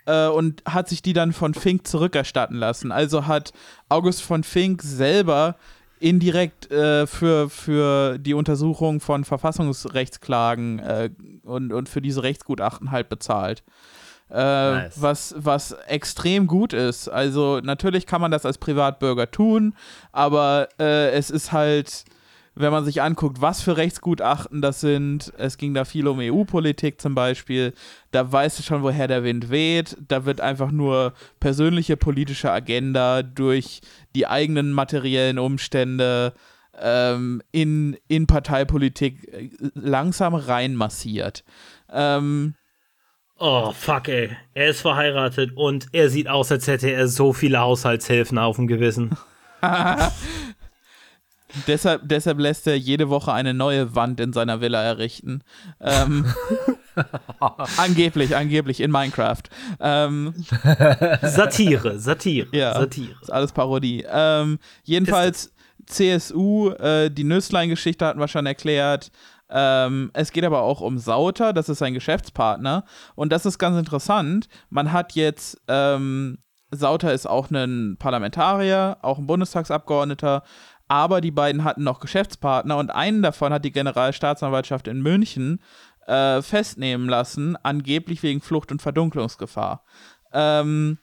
[0.07, 2.93] Äh, und hat sich die dann von Fink zurückerstatten lassen.
[2.93, 3.53] Also hat
[3.89, 5.57] August von Fink selber
[6.01, 11.11] indirekt äh, für, für die Untersuchung von Verfassungsrechtsklagen äh,
[11.45, 13.63] und, und für diese Rechtsgutachten halt bezahlt.
[14.31, 15.03] Äh, Nice.
[15.03, 17.09] was, was extrem gut ist.
[17.09, 19.75] Also natürlich kann man das als Privatbürger tun,
[20.13, 22.05] aber äh, es ist halt,
[22.55, 27.01] wenn man sich anguckt, was für Rechtsgutachten das sind, es ging da viel um EU-Politik
[27.01, 27.73] zum Beispiel,
[28.11, 29.97] da weißt du schon, woher der Wind weht.
[30.09, 33.81] Da wird einfach nur persönliche politische Agenda durch
[34.15, 36.35] die eigenen materiellen Umstände
[36.79, 41.45] ähm, in, in Parteipolitik äh, langsam reinmassiert.
[41.91, 42.55] Ähm,
[43.43, 44.37] Oh, fuck, ey.
[44.53, 48.67] Er ist verheiratet und er sieht aus, als hätte er so viele Haushaltshilfen auf dem
[48.67, 49.17] Gewissen.
[51.67, 55.43] Deshalb, deshalb lässt er jede Woche eine neue Wand in seiner Villa errichten.
[55.81, 56.27] Ähm,
[57.77, 59.43] angeblich, angeblich in Minecraft.
[59.81, 60.35] Ähm,
[61.23, 62.75] Satire, Satire, Ja.
[62.75, 63.15] Satire.
[63.21, 64.05] ist alles Parodie.
[64.11, 65.53] Ähm, jedenfalls
[65.87, 69.11] CSU, äh, die Nüsslein-Geschichte hatten wir schon erklärt.
[69.49, 72.85] Ähm, es geht aber auch um Sauter, das ist sein Geschäftspartner.
[73.17, 74.49] Und das ist ganz interessant.
[74.69, 76.39] Man hat jetzt, ähm,
[76.73, 80.45] Sauter ist auch ein Parlamentarier, auch ein Bundestagsabgeordneter,
[80.91, 85.61] aber die beiden hatten noch Geschäftspartner und einen davon hat die Generalstaatsanwaltschaft in München
[86.09, 89.85] äh, festnehmen lassen, angeblich wegen Flucht und Verdunklungsgefahr.
[90.33, 90.99] Ähm,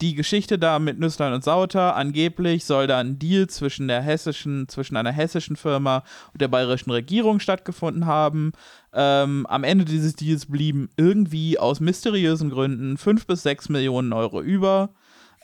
[0.00, 4.66] die Geschichte da mit Nüsslein und Sauter, angeblich soll da ein Deal zwischen der hessischen,
[4.68, 8.52] zwischen einer hessischen Firma und der bayerischen Regierung stattgefunden haben.
[8.94, 14.40] Ähm, am Ende dieses Deals blieben irgendwie aus mysteriösen Gründen 5 bis 6 Millionen Euro
[14.40, 14.94] über.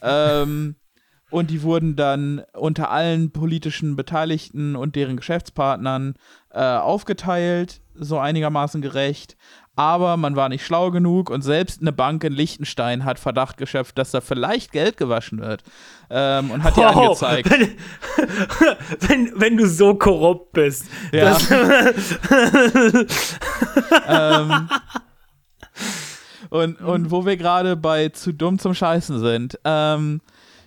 [0.01, 0.77] Ähm,
[1.31, 6.15] und die wurden dann unter allen politischen Beteiligten und deren Geschäftspartnern
[6.51, 9.37] äh, aufgeteilt, so einigermaßen gerecht.
[9.77, 13.97] Aber man war nicht schlau genug und selbst eine Bank in Liechtenstein hat Verdacht geschöpft,
[13.97, 15.63] dass da vielleicht Geld gewaschen wird.
[16.11, 17.49] Ähm, und hat die angezeigt.
[17.49, 17.77] Wenn,
[19.09, 20.87] wenn, wenn du so korrupt bist.
[21.13, 21.39] Ja.
[24.07, 24.69] Ähm,
[26.51, 29.59] und, und wo wir gerade bei zu dumm zum Scheißen sind.
[29.65, 30.21] Ähm,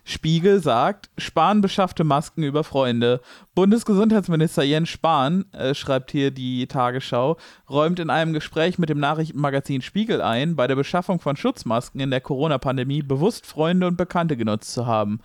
[0.04, 3.22] Spiegel sagt, Spahn beschaffte Masken über Freunde.
[3.54, 7.38] Bundesgesundheitsminister Jens Spahn, äh, schreibt hier die Tagesschau,
[7.70, 12.10] räumt in einem Gespräch mit dem Nachrichtenmagazin Spiegel ein, bei der Beschaffung von Schutzmasken in
[12.10, 15.20] der Corona-Pandemie bewusst Freunde und Bekannte genutzt zu haben.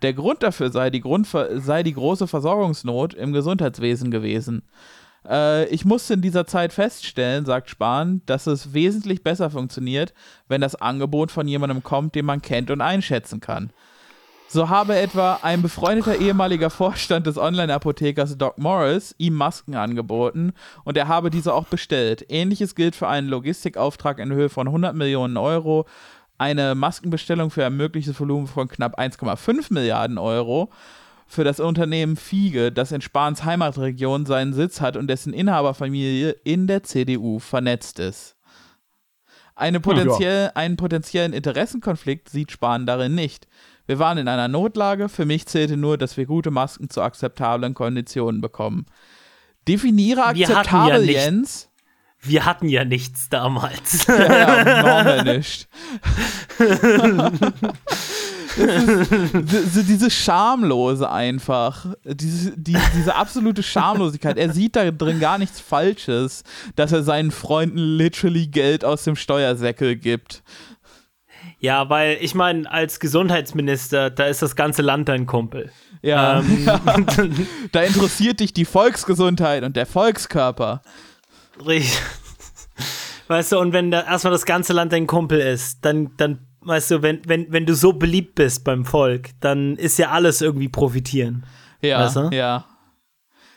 [0.00, 4.62] Der Grund dafür sei die, Grundver sei die große Versorgungsnot im Gesundheitswesen gewesen.
[5.28, 10.14] Äh, ich musste in dieser Zeit feststellen, sagt Spahn, dass es wesentlich besser funktioniert,
[10.48, 13.70] wenn das Angebot von jemandem kommt, den man kennt und einschätzen kann.
[14.52, 20.52] So habe etwa ein befreundeter ehemaliger Vorstand des Online-Apothekers Doc Morris ihm Masken angeboten
[20.84, 22.26] und er habe diese auch bestellt.
[22.28, 25.86] Ähnliches gilt für einen Logistikauftrag in Höhe von 100 Millionen Euro,
[26.36, 30.68] eine Maskenbestellung für ein mögliches Volumen von knapp 1,5 Milliarden Euro
[31.26, 36.66] für das Unternehmen Fiege, das in Spahns Heimatregion seinen Sitz hat und dessen Inhaberfamilie in
[36.66, 38.36] der CDU vernetzt ist.
[39.54, 43.48] Eine potenziell, Einen potenziellen Interessenkonflikt sieht Spahn darin nicht.
[43.92, 47.74] Wir waren in einer Notlage, für mich zählte nur, dass wir gute Masken zu akzeptablen
[47.74, 48.86] Konditionen bekommen.
[49.68, 51.68] Definiere ja akzeptabel, nicht- Jens.
[52.22, 54.06] wir hatten ja nichts damals.
[54.06, 55.68] Ja, ja, normal nicht.
[58.56, 61.86] Ist, diese Schamlose einfach.
[62.04, 64.38] Diese, die, diese absolute Schamlosigkeit.
[64.38, 66.44] Er sieht da drin gar nichts Falsches,
[66.76, 70.42] dass er seinen Freunden literally Geld aus dem Steuersäckel gibt.
[71.62, 75.70] Ja, weil ich meine, als Gesundheitsminister, da ist das ganze Land dein Kumpel.
[76.02, 76.66] Ja, Ähm,
[77.72, 80.82] da interessiert dich die Volksgesundheit und der Volkskörper.
[81.64, 81.96] Richtig.
[83.28, 86.90] Weißt du, und wenn da erstmal das ganze Land dein Kumpel ist, dann, dann, weißt
[86.90, 90.68] du, wenn, wenn, wenn du so beliebt bist beim Volk, dann ist ja alles irgendwie
[90.68, 91.46] profitieren.
[91.80, 92.30] Ja, Weißt du?
[92.32, 92.64] ja.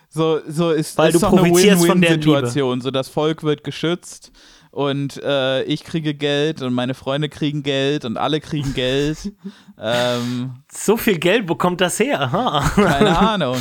[0.09, 2.81] So, so ist Weil ist du doch eine profitierst von deren Win-Win-Situation.
[2.81, 4.31] So, das Volk wird geschützt
[4.75, 9.31] und äh, ich kriege Geld und meine Freunde kriegen Geld und alle kriegen Geld.
[9.79, 12.29] ähm, So viel Geld, wo kommt das her?
[12.75, 13.55] Keine Ahnung.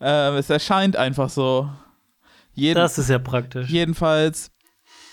[0.00, 1.70] ähm, es erscheint einfach so.
[2.54, 3.70] Jeden, Das ist ja praktisch.
[3.70, 4.50] Jedenfalls,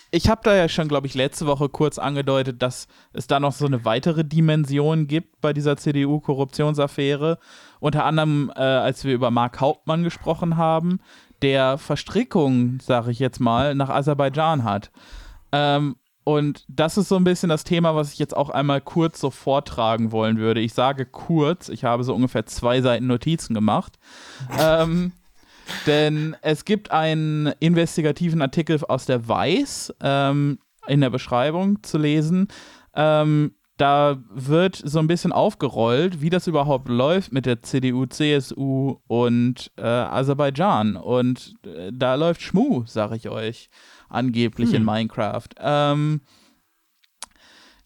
[0.10, 3.52] ich habe da ja schon, glaube ich, letzte Woche kurz angedeutet, dass es da noch
[3.52, 7.38] so eine weitere Dimension gibt bei dieser CDU-Korruptionsaffäre.
[7.80, 11.00] Unter anderem, äh, als wir über Mark Hauptmann gesprochen haben,
[11.44, 14.90] der Verstrickung, sage ich jetzt mal, nach Aserbaidschan hat.
[15.56, 19.20] Ähm, und das ist so ein bisschen das Thema, was ich jetzt auch einmal kurz
[19.22, 20.60] so vortragen wollen würde.
[20.60, 23.98] Ich sage kurz, ich habe so ungefähr zwei Seiten Notizen gemacht.
[24.60, 25.14] ähm,
[25.86, 32.48] denn es gibt einen investigativen Artikel aus der Weiß ähm, in der Beschreibung zu lesen.
[32.96, 38.98] Ähm, da wird so ein bisschen aufgerollt, wie das überhaupt läuft mit der CDU, CSU
[39.08, 40.96] und äh, Aserbaidschan.
[40.96, 43.70] Und äh, da läuft Schmu, sag ich euch,
[44.10, 45.50] angeblich in Minecraft.
[45.60, 46.22] Ähm,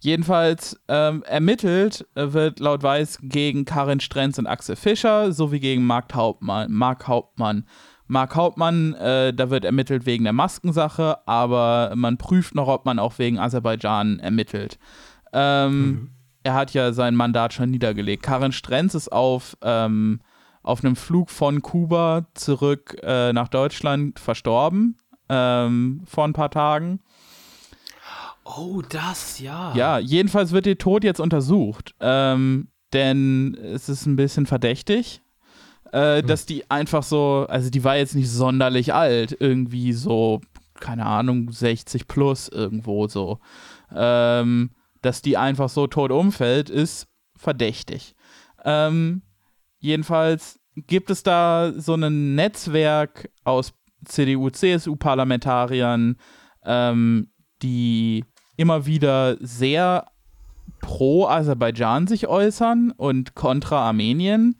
[0.01, 5.86] Jedenfalls ähm, ermittelt äh, wird laut Weiß gegen Karin Strenz und Axel Fischer sowie gegen
[5.86, 6.72] Mark Hauptmann.
[6.72, 7.65] Mark Hauptmann.
[8.07, 12.97] Mark Hauptmann, äh, da wird ermittelt wegen der Maskensache, aber man prüft noch, ob man
[12.97, 14.80] auch wegen Aserbaidschan ermittelt.
[15.34, 16.11] Ähm,
[16.43, 18.24] Er hat ja sein Mandat schon niedergelegt.
[18.24, 20.22] Karin Strenz ist auf, ähm,
[20.63, 24.97] auf einem Flug von Kuba zurück äh, nach Deutschland verstorben
[25.30, 26.99] ähm, vor ein paar Tagen.
[28.43, 29.73] Oh, das, ja.
[29.75, 35.21] Ja, jedenfalls wird ihr Tod jetzt untersucht, ähm, denn es ist ein bisschen verdächtig,
[35.91, 40.41] äh, dass die einfach so, also die war jetzt nicht sonderlich alt, irgendwie so,
[40.80, 43.39] keine Ahnung, 60 plus irgendwo so.
[43.95, 44.71] Ähm,
[45.01, 48.15] dass die einfach so tot umfällt, ist verdächtig.
[48.65, 49.21] Ähm,
[49.80, 53.73] jedenfalls gibt es da so ein Netzwerk aus
[54.06, 56.18] CDU, CSU-Parlamentariern,
[56.66, 57.32] ähm,
[57.62, 58.26] die
[58.58, 60.06] immer wieder sehr
[60.82, 64.60] pro Aserbaidschan sich äußern und kontra Armenien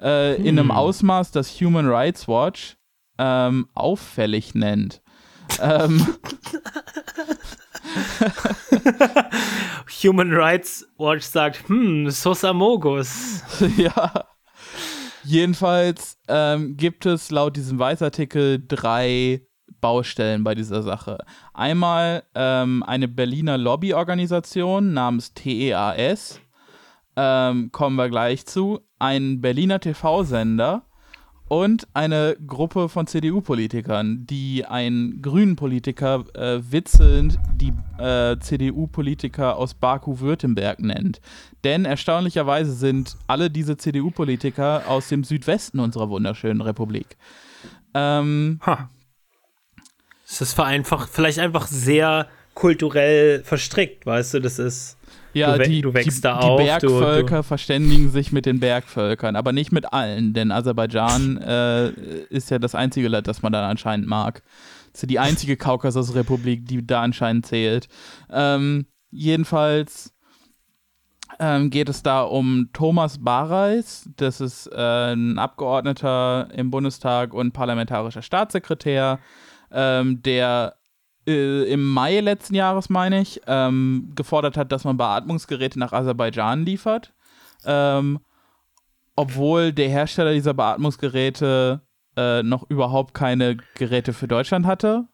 [0.00, 2.76] äh, in einem Ausmaß, das Human Rights Watch
[3.18, 5.02] ähm, auffällig nennt.
[5.60, 6.06] ähm,
[10.02, 13.42] Human Rights Watch sagt, hm, Sosamogus.
[13.76, 14.24] ja.
[15.24, 19.42] Jedenfalls ähm, gibt es laut diesem Weißartikel drei
[19.80, 21.18] Baustellen bei dieser Sache.
[21.54, 26.40] Einmal ähm, eine Berliner Lobbyorganisation namens TEAS,
[27.16, 30.86] ähm, kommen wir gleich zu, ein Berliner TV-Sender
[31.50, 39.74] und eine Gruppe von CDU-Politikern, die einen grünen Politiker äh, witzelnd die äh, CDU-Politiker aus
[39.74, 41.20] Baku-Württemberg nennt.
[41.64, 47.16] Denn erstaunlicherweise sind alle diese CDU-Politiker aus dem Südwesten unserer wunderschönen Republik.
[47.94, 48.88] Ähm, Ha.
[50.28, 54.98] Das ist vereinfacht, vielleicht einfach sehr kulturell verstrickt, weißt du, das ist.
[55.32, 58.46] Ja, Du die, du wächst die, da die auf, du- Bergvölker du- verständigen sich mit
[58.46, 61.88] den Bergvölkern, aber nicht mit allen, denn Aserbaidschan äh,
[62.30, 64.42] ist ja das einzige Land, das man dann anscheinend mag.
[64.92, 67.86] Das ist ja die einzige Kaukasusrepublik, die da anscheinend zählt.
[68.28, 70.12] Ähm, jedenfalls
[71.38, 77.52] ähm, geht es da um Thomas Bareis, das ist äh, ein Abgeordneter im Bundestag und
[77.52, 79.20] parlamentarischer Staatssekretär,
[79.70, 80.74] ähm, der
[81.30, 86.64] äh, im Mai letzten Jahres, meine ich, ähm, gefordert hat, dass man Beatmungsgeräte nach Aserbaidschan
[86.64, 87.12] liefert.
[87.64, 88.20] Ähm,
[89.16, 91.82] obwohl der Hersteller dieser Beatmungsgeräte
[92.16, 95.08] äh, noch überhaupt keine Geräte für Deutschland hatte.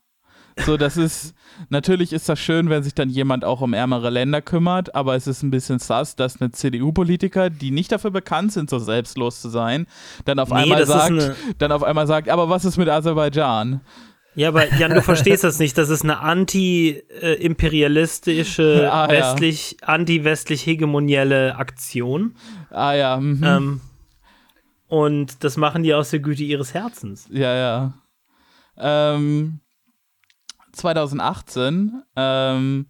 [0.65, 1.35] So, das ist,
[1.69, 5.27] natürlich ist das schön, wenn sich dann jemand auch um ärmere Länder kümmert, aber es
[5.27, 9.49] ist ein bisschen sass, dass eine CDU-Politiker, die nicht dafür bekannt sind, so selbstlos zu
[9.49, 9.87] sein,
[10.25, 13.81] dann auf Nee, einmal sagt, dann auf einmal sagt, aber was ist mit Aserbaidschan?
[14.37, 15.77] Ja, aber Jan, du verstehst das nicht.
[15.79, 19.33] Das ist eine anti-imperialistische, Ah, ja.
[19.33, 22.37] westlich, anti-westlich hegemonielle Aktion.
[22.71, 23.43] Ah ja, mhm.
[23.43, 23.81] Ähm,
[24.89, 27.27] und das machen die aus der Güte ihres Herzens.
[27.31, 27.95] Ja, ja.
[28.79, 29.61] Ähm,
[30.73, 32.87] 2018 ähm,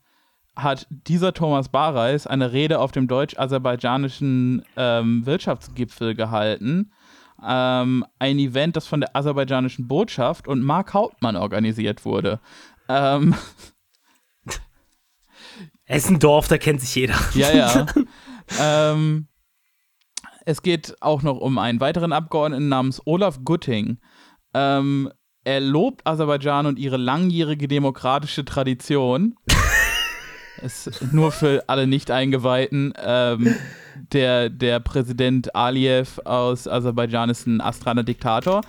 [0.57, 6.91] hat dieser Thomas Bareis eine Rede auf dem deutsch-aserbaidschanischen ähm, Wirtschaftsgipfel gehalten.
[7.45, 12.41] Ähm, ein Event, das von der aserbaidschanischen Botschaft und Mark Hauptmann organisiert wurde.
[12.89, 13.35] Ähm,
[15.85, 17.19] Essendorf, da kennt sich jeder.
[17.35, 17.87] Ja, ja.
[18.61, 19.29] ähm,
[20.45, 23.99] es geht auch noch um einen weiteren Abgeordneten namens Olaf Gutting.
[24.55, 25.11] Ähm,
[25.45, 29.37] er lobt Aserbaidschan und ihre langjährige demokratische Tradition.
[30.63, 32.95] ist nur für alle Nicht-Eingeweihten.
[32.97, 33.55] Ähm,
[34.13, 38.63] der, der Präsident Aliyev aus Aserbaidschan ist ein astraler Diktator.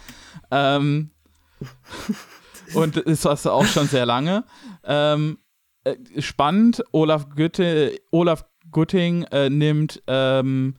[0.52, 1.12] Ähm,
[2.74, 4.44] und ist das auch schon sehr lange.
[4.84, 5.40] Ähm,
[5.84, 10.76] äh, spannend, Olaf, Gütte, Olaf Gutting äh, nimmt, ähm,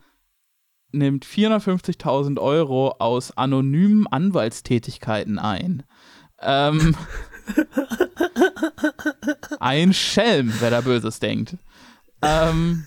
[0.92, 5.84] nimmt 450.000 Euro aus anonymen Anwaltstätigkeiten ein.
[6.40, 6.94] Ähm,
[9.60, 11.56] ein Schelm, wer da Böses denkt.
[12.22, 12.86] Ähm,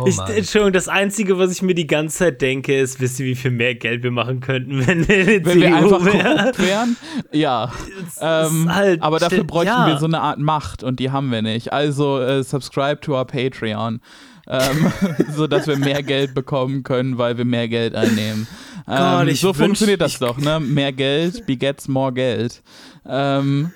[0.00, 0.18] Oh Ich.
[0.18, 3.50] Entschuldigung, das Einzige, was ich mir die ganze Zeit denke, ist, wisst ihr, wie viel
[3.50, 6.36] mehr Geld wir machen könnten, wenn wir, wenn wir CDU einfach wären?
[6.38, 6.96] korrupt wären,
[7.32, 7.72] ja.
[8.20, 9.86] Ähm, halt- aber dafür bräuchten ja.
[9.86, 11.72] wir so eine Art Macht und die haben wir nicht.
[11.72, 14.00] Also äh, subscribe to our Patreon,
[14.48, 14.92] ähm,
[15.34, 18.46] sodass wir mehr Geld bekommen können, weil wir mehr Geld einnehmen.
[18.86, 20.60] Gott, Ähm, ich so wünsch- funktioniert das doch, ne?
[20.60, 22.62] Mehr Geld begets more Geld.
[23.08, 23.72] Ähm,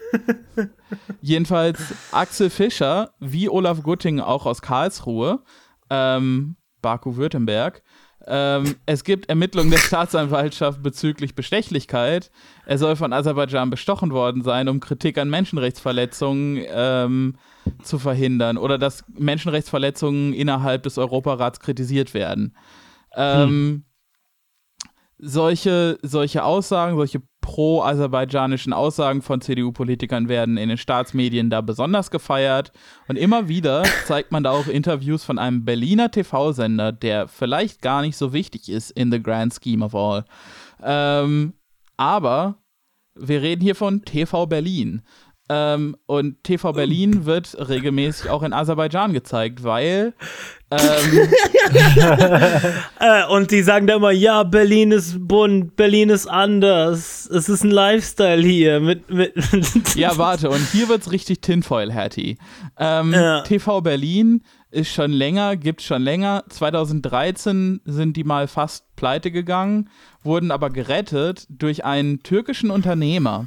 [1.21, 1.79] jedenfalls
[2.13, 5.41] Axel Fischer, wie Olaf Gutting auch aus Karlsruhe,
[5.89, 7.83] ähm, Baku-Württemberg,
[8.27, 12.31] Ähm, es gibt Ermittlungen der Staatsanwaltschaft bezüglich Bestechlichkeit.
[12.67, 17.37] Er soll von Aserbaidschan bestochen worden sein, um Kritik an Menschenrechtsverletzungen ähm,
[17.83, 22.55] zu verhindern oder dass Menschenrechtsverletzungen innerhalb des Europarats kritisiert werden.
[23.17, 23.85] Ähm,
[25.23, 32.73] solche, solche Aussagen, solche pro-aserbaidschanischen Aussagen von CDU-Politikern werden in den Staatsmedien da besonders gefeiert.
[33.09, 38.03] Und immer wieder zeigt man da auch Interviews von einem Berliner TV-Sender, der vielleicht gar
[38.03, 40.25] nicht so wichtig ist in the grand scheme of all.
[40.83, 41.55] Ähm,
[41.97, 42.57] aber
[43.15, 45.03] wir reden hier von TV Berlin.
[45.53, 50.15] Ähm, und TV Berlin wird regelmäßig auch in Aserbaidschan gezeigt, weil
[50.71, 50.79] ähm,
[53.01, 57.29] Äh, und die sagen da immer, ja, Berlin ist bunt, Berlin ist anders.
[57.29, 58.79] Es ist ein Lifestyle hier.
[58.79, 59.35] Mit, mit
[59.97, 62.39] Ja, warte, und hier wird's richtig Tinfoil Hattie.
[62.79, 63.41] Ähm, Ja.
[63.43, 66.45] TV Berlin ist schon länger, gibt's schon länger.
[66.49, 69.91] 2013 sind die mal fast pleite gegangen,
[70.23, 73.47] wurden aber gerettet durch einen türkischen Unternehmer.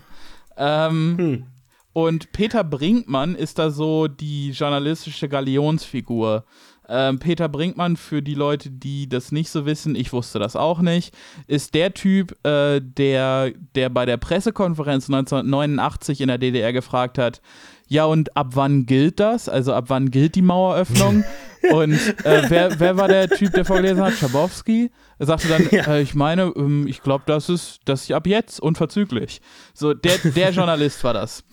[0.58, 1.46] Ähm,
[1.94, 6.44] Und Peter Brinkmann ist da so die journalistische Galionsfigur.
[6.90, 10.82] Ähm, Peter Brinkmann, für die Leute, die das nicht so wissen, ich wusste das auch
[10.82, 11.16] nicht,
[11.48, 17.42] ist der Typ, äh, der, der bei der Pressekonferenz 1989 in der DDR gefragt hat,
[17.88, 19.48] ja und ab wann gilt das?
[19.48, 21.24] Also ab wann gilt die Maueröffnung?
[21.72, 21.94] und
[22.26, 24.14] äh, wer, wer war der Typ, der vorgelesen hat?
[24.14, 24.92] Schabowski?
[25.20, 28.60] Er sagte dann, äh, ich meine, ähm, ich glaube, das ist, das ist ab jetzt
[28.60, 29.42] unverzüglich.
[29.74, 31.44] So, der, der Journalist war das.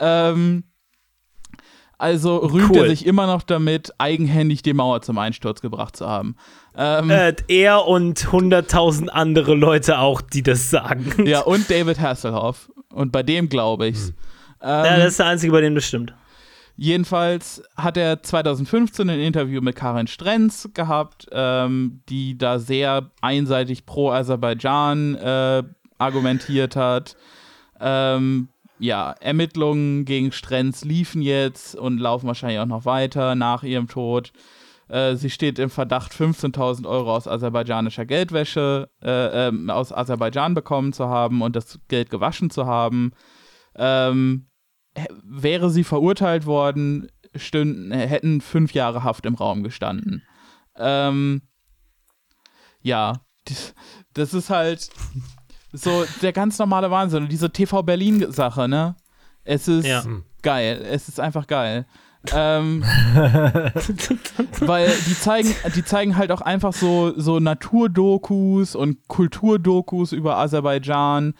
[0.00, 0.64] Ähm,
[1.98, 2.84] also rühmt Cool.
[2.84, 6.36] er sich immer noch damit, eigenhändig die Mauer zum Einsturz gebracht zu haben.
[6.76, 11.26] Ähm, äh, er und hunderttausend andere Leute auch, die das sagen.
[11.26, 12.70] Ja, und David Hasselhoff.
[12.92, 14.10] Und bei dem glaube ich's.
[14.62, 16.14] Ähm, Ja, das ist der einzige, bei dem das stimmt.
[16.76, 23.84] Jedenfalls hat er 2015 ein Interview mit Karin Strenz gehabt, ähm, die da sehr einseitig
[23.84, 25.64] pro Aserbaidschan äh,
[25.98, 27.16] argumentiert hat.
[27.80, 28.48] Ähm,
[28.78, 34.32] ja, Ermittlungen gegen Strenz liefen jetzt und laufen wahrscheinlich auch noch weiter nach ihrem Tod.
[34.88, 40.92] Äh, sie steht im Verdacht, 15.000 Euro aus aserbaidschanischer Geldwäsche äh, ähm, aus Aserbaidschan bekommen
[40.92, 43.12] zu haben und das Geld gewaschen zu haben.
[43.76, 44.46] Ähm,
[45.22, 50.22] wäre sie verurteilt worden, stünden, hätten fünf Jahre Haft im Raum gestanden.
[50.76, 51.42] Ähm,
[52.80, 53.20] ja,
[54.14, 54.90] das ist halt
[55.72, 57.24] so der ganz normale Wahnsinn.
[57.24, 58.96] Und diese TV Berlin-Sache, ne?
[59.44, 60.02] Es ist Ja.
[60.42, 60.84] geil.
[60.90, 61.86] Es ist einfach geil.
[62.34, 62.82] Ähm,
[64.60, 71.34] weil die zeigen, die zeigen halt auch einfach so, so Naturdokus und Kulturdokus über Aserbaidschan.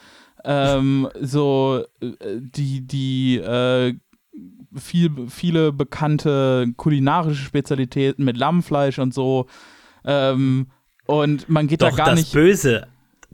[0.44, 2.06] Ähm, so äh,
[2.38, 3.94] die, die äh,
[4.74, 9.46] viel, viele bekannte kulinarische Spezialitäten mit Lammfleisch und so.
[10.04, 10.68] Ähm,
[11.06, 12.32] und man geht Doch da gar das nicht.
[12.32, 12.86] böse,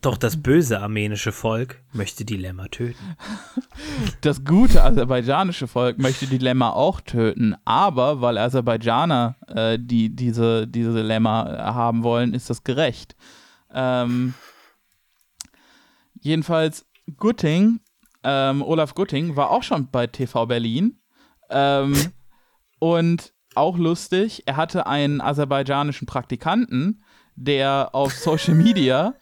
[0.04, 3.16] doch das böse armenische Volk möchte die Lämmer töten.
[4.20, 10.66] Das gute aserbaidschanische Volk möchte die Lämmer auch töten, aber weil Aserbaidschaner äh, die, diese,
[10.66, 13.16] diese Lämmer äh, haben wollen, ist das gerecht.
[13.72, 14.34] Ähm,
[16.20, 16.86] jedenfalls,
[17.18, 17.80] Gutting,
[18.22, 20.98] ähm, Olaf Gutting, war auch schon bei TV Berlin.
[21.50, 21.94] Ähm,
[22.78, 27.02] und auch lustig, er hatte einen aserbaidschanischen Praktikanten,
[27.36, 29.14] der auf Social Media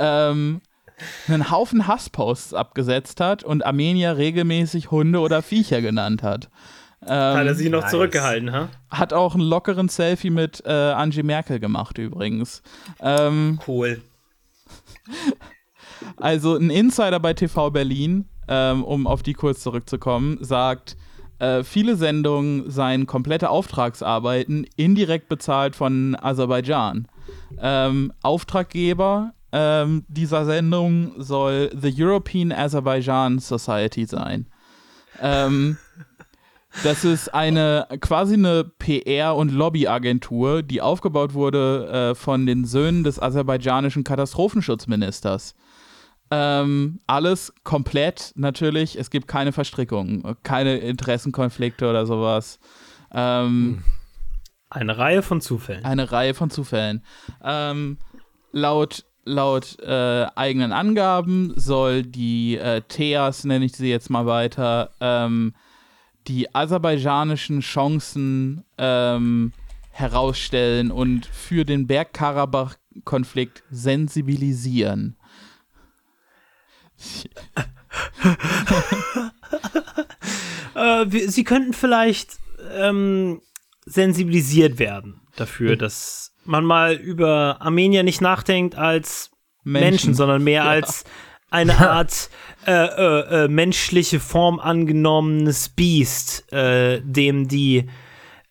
[0.00, 0.60] ähm,
[1.28, 6.48] einen Haufen Hassposts abgesetzt hat und Armenier regelmäßig Hunde oder Viecher genannt hat.
[7.02, 7.90] Ähm, Hat er sich noch nice.
[7.92, 8.68] zurückgehalten, ha?
[8.90, 12.62] hat auch einen lockeren Selfie mit äh, Angie Merkel gemacht übrigens.
[13.00, 14.02] Ähm, Cool.
[16.18, 20.96] also ein Insider bei TV Berlin, ähm, um auf die kurz zurückzukommen, sagt,
[21.38, 27.08] äh, viele Sendungen seien komplette Auftragsarbeiten indirekt bezahlt von Aserbaidschan.
[27.58, 34.46] Ähm, Auftraggeber ähm, dieser Sendung soll The European Azerbaijan Society sein.
[35.20, 35.76] Ähm,
[36.84, 43.02] das ist eine quasi eine PR- und Lobbyagentur, die aufgebaut wurde äh, von den Söhnen
[43.02, 45.54] des aserbaidschanischen Katastrophenschutzministers.
[46.30, 48.96] Ähm, alles komplett natürlich.
[48.96, 52.60] Es gibt keine Verstrickungen, keine Interessenkonflikte oder sowas.
[53.12, 53.82] Ähm,
[54.70, 55.84] Eine Reihe von Zufällen.
[55.84, 57.04] eine Reihe von Zufällen.
[57.42, 57.98] Ähm,
[58.52, 64.90] laut laut äh, eigenen Angaben soll die äh, TEAS, nenne ich sie jetzt mal weiter,
[65.00, 65.54] ähm,
[66.26, 69.52] die aserbaidschanischen Chancen ähm,
[69.90, 75.16] herausstellen und für den Bergkarabach-Konflikt sensibilisieren.
[80.74, 82.38] Äh, wir, sie könnten vielleicht
[82.72, 83.40] ähm,
[83.84, 89.30] sensibilisiert werden dafür, dass man mal über Armenier nicht nachdenkt als
[89.62, 90.14] Menschen, Menschen.
[90.14, 90.70] sondern mehr Ja.
[90.70, 91.04] als
[91.50, 92.30] eine Art
[92.66, 97.88] äh, äh, äh, menschliche Form angenommenes Biest, äh, dem die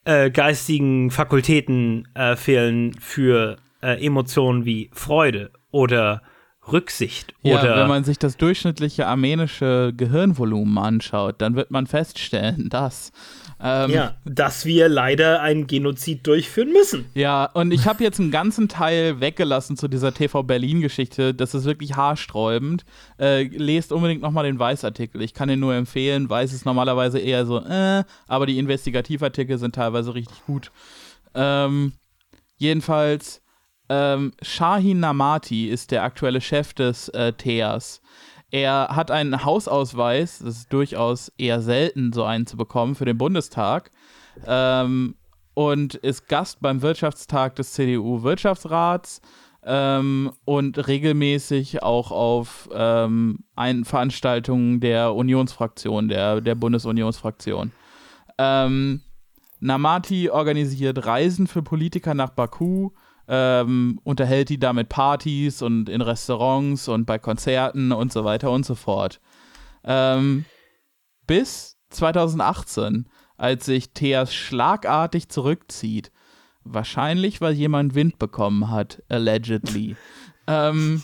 [0.06, 6.22] äh, geistigen Fakultäten äh, fehlen für Emotionen wie Freude oder
[6.70, 12.68] Rücksicht Ja, oder wenn man sich das durchschnittliche armenische Gehirnvolumen anschaut, dann wird man feststellen,
[12.70, 13.14] dass.
[13.62, 17.06] Ähm, ja, dass wir leider einen Genozid durchführen müssen.
[17.14, 21.34] Ja, und ich habe jetzt einen ganzen Teil weggelassen zu dieser TV Berlin-Geschichte.
[21.34, 22.86] Das ist wirklich haarsträubend.
[23.20, 25.22] Äh, lest unbedingt nochmal den Weiß-Artikel.
[25.22, 26.30] Ich kann den nur empfehlen.
[26.30, 30.72] Weiß ist normalerweise eher so, äh, aber die Investigativartikel sind teilweise richtig gut.
[31.36, 31.94] Ähm,
[32.58, 33.42] jedenfalls,
[33.90, 38.02] ähm, Shahin Namati ist der aktuelle Chef des äh, TEAS.
[38.52, 43.18] Er hat einen Hausausweis, das ist durchaus eher selten, so einen zu bekommen für den
[43.18, 43.92] Bundestag.
[44.46, 45.16] Ähm,
[45.54, 49.22] und ist Gast beim Wirtschaftstag des CDU-Wirtschaftsrats
[49.64, 53.40] ähm, und regelmäßig auch auf ähm,
[53.84, 57.72] Veranstaltungen der Unionsfraktion, der, der Bundesunionsfraktion.
[58.38, 59.02] Ähm,
[59.60, 62.92] Namati organisiert Reisen für Politiker nach Baku,
[63.32, 68.52] ähm, unterhält die da mit Partys und in Restaurants und bei Konzerten und so weiter
[68.52, 69.22] und so fort.
[69.84, 70.46] Ähm,
[71.28, 73.08] bis 2018,
[73.38, 76.12] als sich Theas schlagartig zurückzieht.
[76.64, 79.96] Wahrscheinlich, weil jemand Wind bekommen hat, allegedly.
[80.48, 81.04] ähm,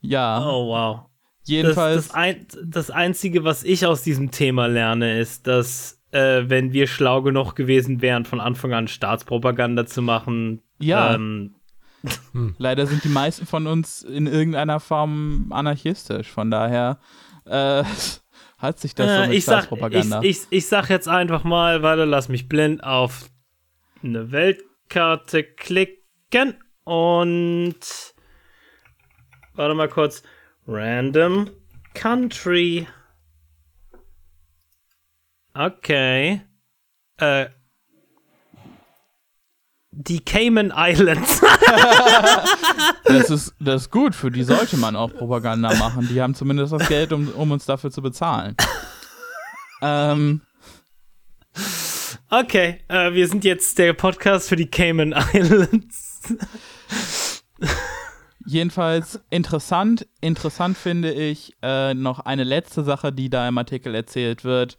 [0.00, 1.00] ja, Oh, wow.
[1.40, 2.06] Das, jedenfalls.
[2.08, 6.86] das, ein, das Einzige, was ich aus diesem Thema lerne, ist, dass, äh, wenn wir
[6.86, 11.14] schlau genug gewesen wären, von Anfang an Staatspropaganda zu machen, Ja.
[11.14, 11.54] ähm,
[12.58, 16.28] Leider sind die meisten von uns in irgendeiner Form anarchistisch.
[16.30, 16.98] Von daher
[17.46, 17.82] äh,
[18.58, 20.22] hat sich das so äh, mit ich, sag, ich, Staatspropaganda.
[20.22, 23.28] ich, ich sag jetzt einfach mal, warte, lass mich blind auf
[24.04, 26.54] eine Weltkarte klicken
[26.84, 27.76] und
[29.54, 30.22] warte mal kurz.
[30.68, 31.50] Random
[31.94, 32.86] Country.
[35.56, 36.42] Okay.
[37.18, 37.46] Äh,
[39.90, 41.40] die Cayman Islands.
[43.04, 46.06] das, ist, das ist gut, für die sollte man auch Propaganda machen.
[46.08, 48.54] Die haben zumindest das Geld, um, um uns dafür zu bezahlen.
[49.80, 50.42] ähm,
[52.28, 56.34] Okay, äh, wir sind jetzt der Podcast für die Cayman Islands.
[58.44, 60.06] jedenfalls interessant.
[60.20, 64.76] Interessant finde ich äh, noch eine letzte Sache, die da im Artikel erzählt wird.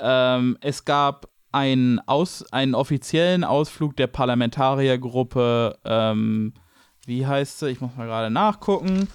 [0.00, 6.52] Ähm, es gab einen, Aus, einen offiziellen Ausflug der Parlamentariergruppe, ähm,
[7.06, 7.70] wie heißt sie?
[7.70, 9.08] Ich muss mal gerade nachgucken.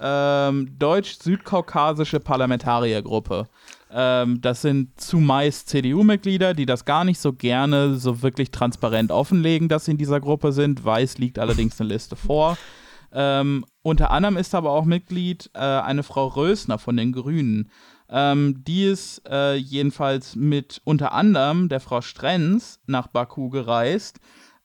[0.00, 3.48] Ähm, Deutsch-Südkaukasische Parlamentariergruppe.
[3.90, 9.68] Ähm, das sind zumeist CDU-Mitglieder, die das gar nicht so gerne so wirklich transparent offenlegen,
[9.68, 10.84] dass sie in dieser Gruppe sind.
[10.84, 12.58] Weiß liegt allerdings eine Liste vor.
[13.12, 17.70] Ähm, unter anderem ist aber auch Mitglied äh, eine Frau Rösner von den Grünen.
[18.10, 24.18] Ähm, die ist äh, jedenfalls mit unter anderem der Frau Strenz nach Baku gereist.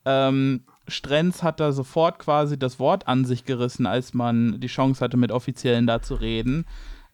[0.05, 5.03] Ähm, Strenz hat da sofort quasi das Wort an sich gerissen, als man die Chance
[5.03, 6.65] hatte, mit Offiziellen da zu reden.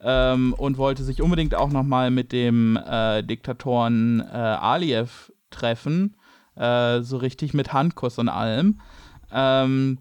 [0.01, 6.15] Ähm, und wollte sich unbedingt auch nochmal mit dem äh, Diktatoren äh, Aliyev treffen.
[6.55, 8.79] Äh, so richtig mit Handkuss und allem.
[9.31, 9.99] Ähm,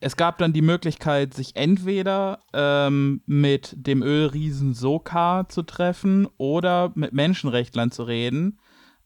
[0.00, 6.92] es gab dann die Möglichkeit, sich entweder ähm, mit dem Ölriesen Sokar zu treffen oder
[6.94, 8.58] mit Menschenrechtlern zu reden.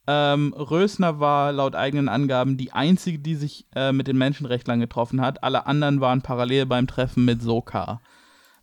[0.07, 5.21] Ähm, Rösner war laut eigenen Angaben die einzige, die sich äh, mit den Menschenrechtlern getroffen
[5.21, 5.45] hat.
[5.45, 8.01] Alle anderen waren parallel beim Treffen mit Sokar.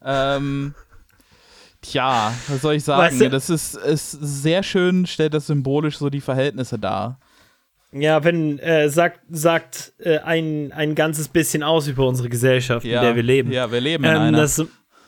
[0.04, 0.74] Ähm,
[1.82, 3.02] tja, was soll ich sagen?
[3.04, 7.20] Weißt du- das ist, ist sehr schön, stellt das symbolisch so die Verhältnisse dar.
[7.92, 12.92] Ja, wenn äh, sagt, sagt äh, ein, ein ganzes bisschen aus über unsere Gesellschaft, in
[12.92, 13.52] der wir leben.
[13.52, 14.38] Ja, wir leben in ähm, einer.
[14.40, 14.64] das,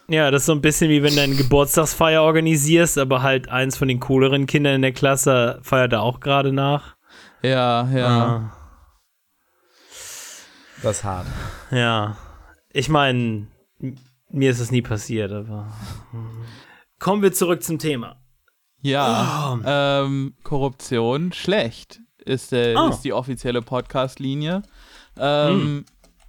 [0.07, 3.77] ja, das ist so ein bisschen wie wenn du eine Geburtstagsfeier organisierst, aber halt eins
[3.77, 6.95] von den cooleren Kindern in der Klasse feiert da auch gerade nach.
[7.41, 8.55] ja, ja.
[10.81, 11.27] Das ist hart.
[11.71, 12.17] Ah, ja.
[12.71, 13.47] Ich meine,
[14.29, 15.73] mir ist es nie passiert, aber.
[16.99, 18.15] Kommen wir zurück zum Thema.
[18.81, 21.99] Ja, ähm, Korruption schlecht
[22.29, 22.89] ist, der, Oh.
[22.89, 24.61] ist die offizielle Podcast-Linie.
[25.17, 25.85] Ähm,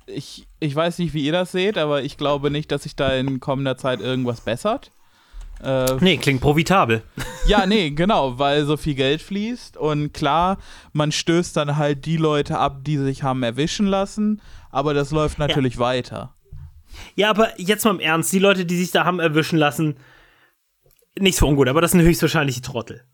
[0.07, 3.11] ich, ich weiß nicht, wie ihr das seht, aber ich glaube nicht, dass sich da
[3.15, 4.91] in kommender Zeit irgendwas bessert.
[5.63, 7.03] Äh, Nee, klingt profitabel.
[7.47, 10.57] ja, nee, genau, weil so viel Geld fließt und klar,
[10.93, 14.41] man stößt dann halt die Leute ab, die sich haben erwischen lassen,
[14.71, 16.35] aber das läuft natürlich weiter.
[17.15, 19.97] Ja, aber jetzt mal im Ernst, die Leute, die sich da haben erwischen lassen,
[21.19, 23.05] nichts für ungut, aber das sind höchstwahrscheinlich die Trottel.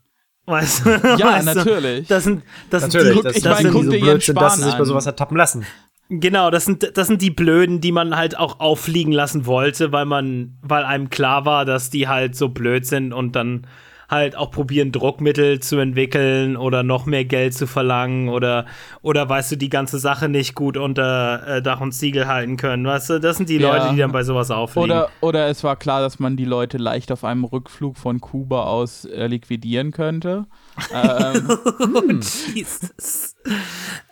[0.47, 0.89] Weißt du?
[1.17, 1.53] Ja, weißt du?
[1.53, 2.07] natürlich.
[2.07, 3.99] Das sind, das Natürlich, sind die, das, ich das meine, sind guck die so dir
[3.99, 5.65] blöd Jens sind, dass sie Spahn sich bei sowas ertappen lassen.
[6.09, 10.05] Genau, das sind, das sind die Blöden, die man halt auch auffliegen lassen wollte, weil
[10.05, 13.67] man, weil einem klar war, dass die halt so blöd sind und dann
[14.09, 18.65] halt auch probieren, Druckmittel zu entwickeln oder noch mehr Geld zu verlangen oder,
[19.01, 22.85] oder weißt du, die ganze Sache nicht gut unter äh, Dach und Ziegel halten können.
[22.85, 23.75] Weißt du, das sind die Ja.
[23.75, 24.91] Leute, die dann bei sowas auffliegen.
[24.91, 28.63] Oder, oder es war klar, dass man die Leute leicht auf einem Rückflug von Kuba
[28.63, 30.45] aus äh, liquidieren könnte.
[30.93, 32.21] ähm,
[32.55, 33.35] Jesus.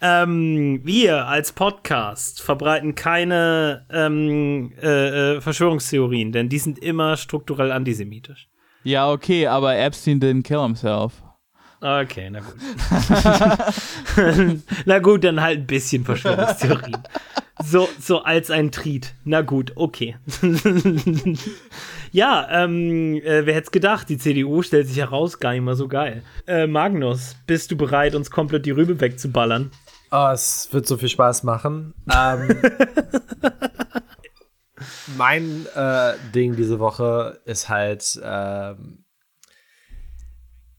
[0.01, 7.71] ähm, wir als Podcast verbreiten keine ähm, äh, äh, Verschwörungstheorien, denn die sind immer strukturell
[7.71, 8.47] antisemitisch.
[8.85, 11.21] Ja, okay, aber Epstein didn't kill himself.
[11.81, 12.55] Okay, na gut.
[14.85, 17.03] na gut, dann halt ein bisschen Verschwörungstheorien.
[17.63, 19.13] So, so als ein Tried.
[19.23, 20.15] Na gut, okay.
[22.11, 25.75] ja, ähm, äh, wer hätte es gedacht, die CDU stellt sich heraus, gar nicht mal
[25.75, 26.23] so geil.
[26.47, 29.71] Äh, Magnus, bist du bereit, uns komplett die Rübe wegzuballern?
[30.11, 31.93] Oh, es wird so viel Spaß machen.
[32.13, 32.47] Ähm,
[35.17, 39.05] mein äh, Ding diese Woche ist halt ähm,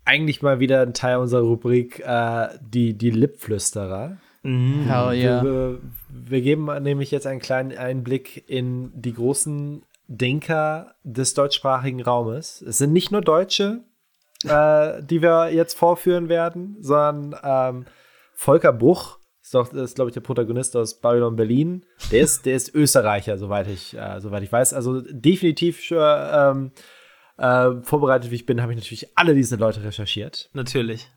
[0.04, 4.18] eigentlich mal wieder ein Teil unserer Rubrik äh, die, die Lippflüsterer.
[4.42, 5.42] Hell yeah.
[5.42, 12.62] Wir, wir geben nämlich jetzt einen kleinen Einblick in die großen Denker des deutschsprachigen Raumes.
[12.62, 13.80] Es sind nicht nur Deutsche,
[14.44, 17.86] äh, die wir jetzt vorführen werden, sondern ähm,
[18.34, 19.15] Volker Bruch
[19.46, 21.86] ist, doch- ist glaube ich, der Protagonist aus Babylon Berlin.
[22.10, 24.74] Der ist, der ist Österreicher, soweit ich, äh, soweit ich weiß.
[24.74, 26.72] Also definitiv äh, ähm,
[27.38, 30.50] äh, vorbereitet, wie ich bin, habe ich natürlich alle diese Leute recherchiert.
[30.52, 31.08] Natürlich.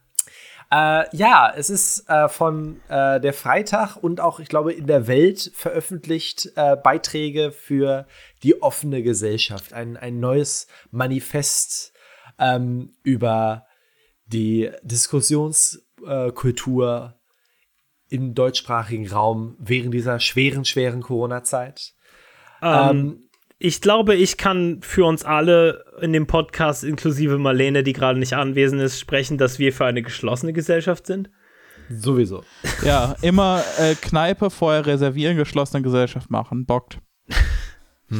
[0.71, 5.07] Äh, ja, es ist äh, von äh, der Freitag und auch, ich glaube, in der
[5.07, 8.05] Welt veröffentlicht äh, Beiträge für
[8.43, 9.73] die offene Gesellschaft.
[9.73, 11.93] Ein, ein neues Manifest
[12.37, 13.65] ähm, über
[14.27, 17.15] die Diskussionskultur
[18.09, 21.93] im deutschsprachigen Raum während dieser schweren, schweren Corona-Zeit.
[22.61, 28.17] Ähm, ich glaube, ich kann für uns alle in dem Podcast, inklusive Marlene, die gerade
[28.19, 31.29] nicht anwesend ist, sprechen, dass wir für eine geschlossene Gesellschaft sind.
[31.89, 32.43] Sowieso.
[32.83, 36.65] Ja, immer äh, Kneipe vorher reservieren, geschlossene Gesellschaft machen.
[36.65, 36.99] Bockt.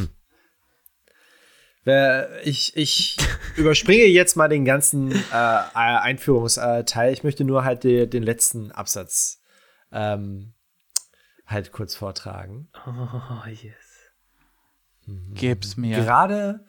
[1.84, 3.18] Wer- Ich, ich
[3.56, 5.18] überspringe jetzt mal den ganzen äh,
[5.74, 7.14] Einführungsteil.
[7.14, 9.39] Ich möchte nur halt die, den letzten Absatz
[9.92, 10.54] ähm,
[11.46, 12.70] halt kurz vortragen.
[12.86, 13.74] Oh, yes.
[15.34, 15.98] Gib's mir.
[15.98, 16.66] Gerade,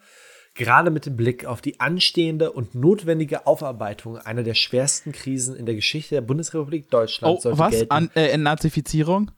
[0.55, 5.65] gerade mit dem Blick auf die anstehende und notwendige Aufarbeitung einer der schwersten Krisen in
[5.65, 7.71] der Geschichte der Bundesrepublik Deutschland Oh, sollte was?
[7.71, 7.91] gelten.
[7.91, 9.31] An, äh, Entnazifizierung?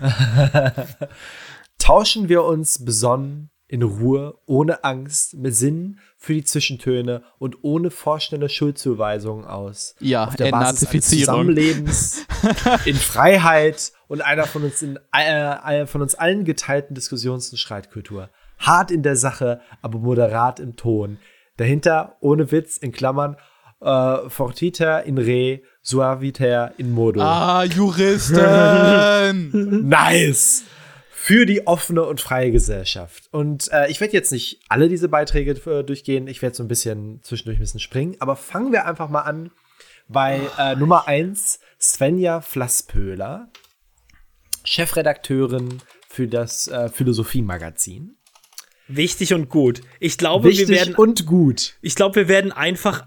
[1.78, 7.90] Tauschen wir uns besonnen, in Ruhe, ohne Angst, mit Sinn für die Zwischentöne und ohne
[7.90, 9.94] vorschnelle Schuldzuweisungen aus.
[9.98, 11.08] Ja, auf der Basis eines.
[11.08, 12.26] Zusammenlebens
[12.84, 18.28] in Freiheit und einer von uns, in, äh, von uns allen geteilten Diskussions- und Streitkultur.
[18.58, 21.16] Hart in der Sache, aber moderat im Ton.
[21.56, 23.38] Dahinter, ohne Witz, in Klammern,
[23.80, 27.22] äh, fortiter in re, suaviter in modo.
[27.22, 28.38] Ah, Juristen!
[29.88, 30.64] Nice!
[31.24, 33.28] Für die offene und freie Gesellschaft.
[33.30, 36.26] Und äh, ich werde jetzt nicht alle diese Beiträge äh, durchgehen.
[36.26, 38.16] Ich werde so ein bisschen zwischendurch ein bisschen springen.
[38.18, 39.52] Aber fangen wir einfach mal an
[40.08, 43.48] bei äh, Nummer 1, Svenja Flasspöhler,
[44.64, 48.16] Chefredakteurin für das äh, Philosophie-Magazin.
[48.88, 49.82] Wichtig und gut.
[50.00, 51.76] Ich glaube, Wichtig wir werden, und gut.
[51.82, 53.06] ich glaube, wir werden einfach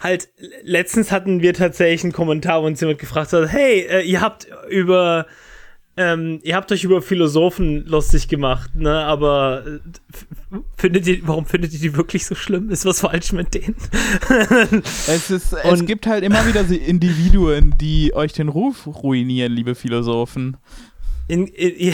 [0.00, 0.30] halt,
[0.62, 4.48] letztens hatten wir tatsächlich einen Kommentar, wo uns jemand gefragt hat, hey, äh, ihr habt
[4.70, 5.26] über,
[5.98, 9.80] ähm, ihr habt euch über Philosophen lustig gemacht, ne, aber äh,
[10.76, 12.70] findet ihr, warum findet ihr die wirklich so schlimm?
[12.70, 13.74] Ist was falsch mit denen?
[15.08, 19.52] es, ist, es Und- gibt halt immer wieder so Individuen, die euch den Ruf ruinieren,
[19.52, 20.56] liebe Philosophen.
[21.26, 21.92] In, in,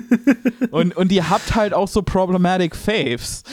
[0.70, 3.44] Und, und ihr habt halt auch so problematic Faves.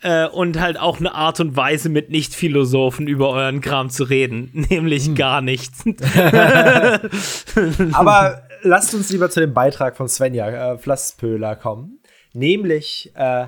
[0.00, 4.50] äh, und halt auch eine Art und Weise, mit Nicht-Philosophen über euren Kram zu reden,
[4.70, 5.84] nämlich gar nichts.
[7.92, 12.00] Aber lasst uns lieber zu dem Beitrag von Svenja äh, Flasspöhler kommen.
[12.32, 13.46] Nämlich, äh,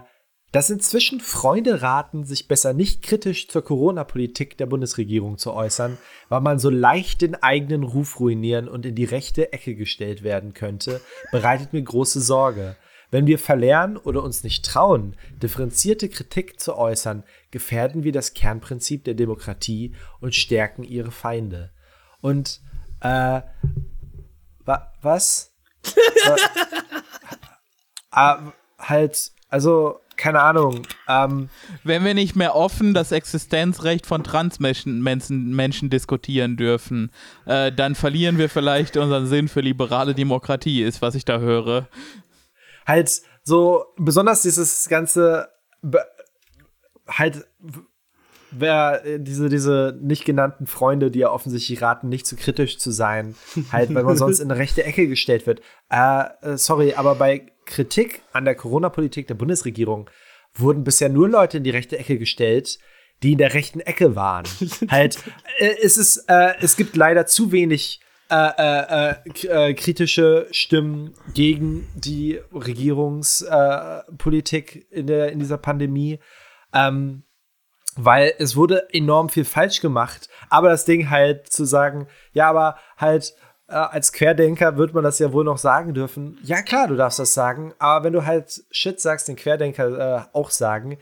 [0.53, 5.99] dass inzwischen Freunde raten, sich besser nicht kritisch zur Corona-Politik der Bundesregierung zu äußern,
[6.29, 10.55] weil man so leicht den eigenen Ruf ruinieren und in die rechte Ecke gestellt werden
[10.55, 11.01] könnte,
[11.33, 12.77] bereitet mir große Sorge.
[13.11, 19.05] Wenn wir verlernen oder uns nicht trauen, differenzierte Kritik zu äußern, gefährden wir das Kernprinzip
[19.05, 21.73] der Demokratie und stärken ihre Feinde.
[22.21, 22.61] Und
[23.01, 23.41] äh,
[24.65, 25.53] wa was?
[26.27, 26.37] Wa-
[28.11, 30.87] ah, halt, also keine Ahnung.
[31.09, 31.49] Ähm,
[31.83, 37.11] Wenn wir nicht mehr offen das Existenzrecht von Transmenschen Menschen, Menschen diskutieren dürfen,
[37.47, 41.89] äh, dann verlieren wir vielleicht unseren Sinn für liberale Demokratie, ist, was ich da höre.
[42.87, 45.49] halt so, besonders dieses ganze,
[45.83, 46.07] be-
[47.09, 47.45] halt,
[48.57, 52.91] wer äh, diese, diese nicht genannten Freunde, die ja offensichtlich raten, nicht zu kritisch zu
[52.91, 53.35] sein,
[53.73, 55.61] halt, weil man sonst in eine rechte Ecke gestellt wird.
[55.91, 60.11] Äh, äh, sorry, aber bei Kritik an der Corona-Politik der Bundesregierung
[60.55, 62.79] wurden bisher nur Leute in die rechte Ecke gestellt,
[63.23, 64.45] die in der rechten Ecke waren.
[64.89, 65.19] halt,
[65.59, 68.01] äh, es ist, äh, es gibt leider zu wenig
[68.31, 76.19] äh, äh, äh, kritische Stimmen gegen die Regierungspolitik Politik in, der, in dieser Pandemie.
[76.73, 77.25] Ähm,
[77.97, 80.29] weil es wurde enorm viel falsch gemacht.
[80.51, 83.35] Aber das Ding halt zu sagen, ja, aber halt
[83.69, 86.39] äh, als Querdenker wird man das ja wohl noch sagen dürfen.
[86.43, 90.37] Ja, klar, du darfst das sagen, aber wenn du halt Shit sagst, den Querdenker äh,
[90.37, 90.99] auch sagen,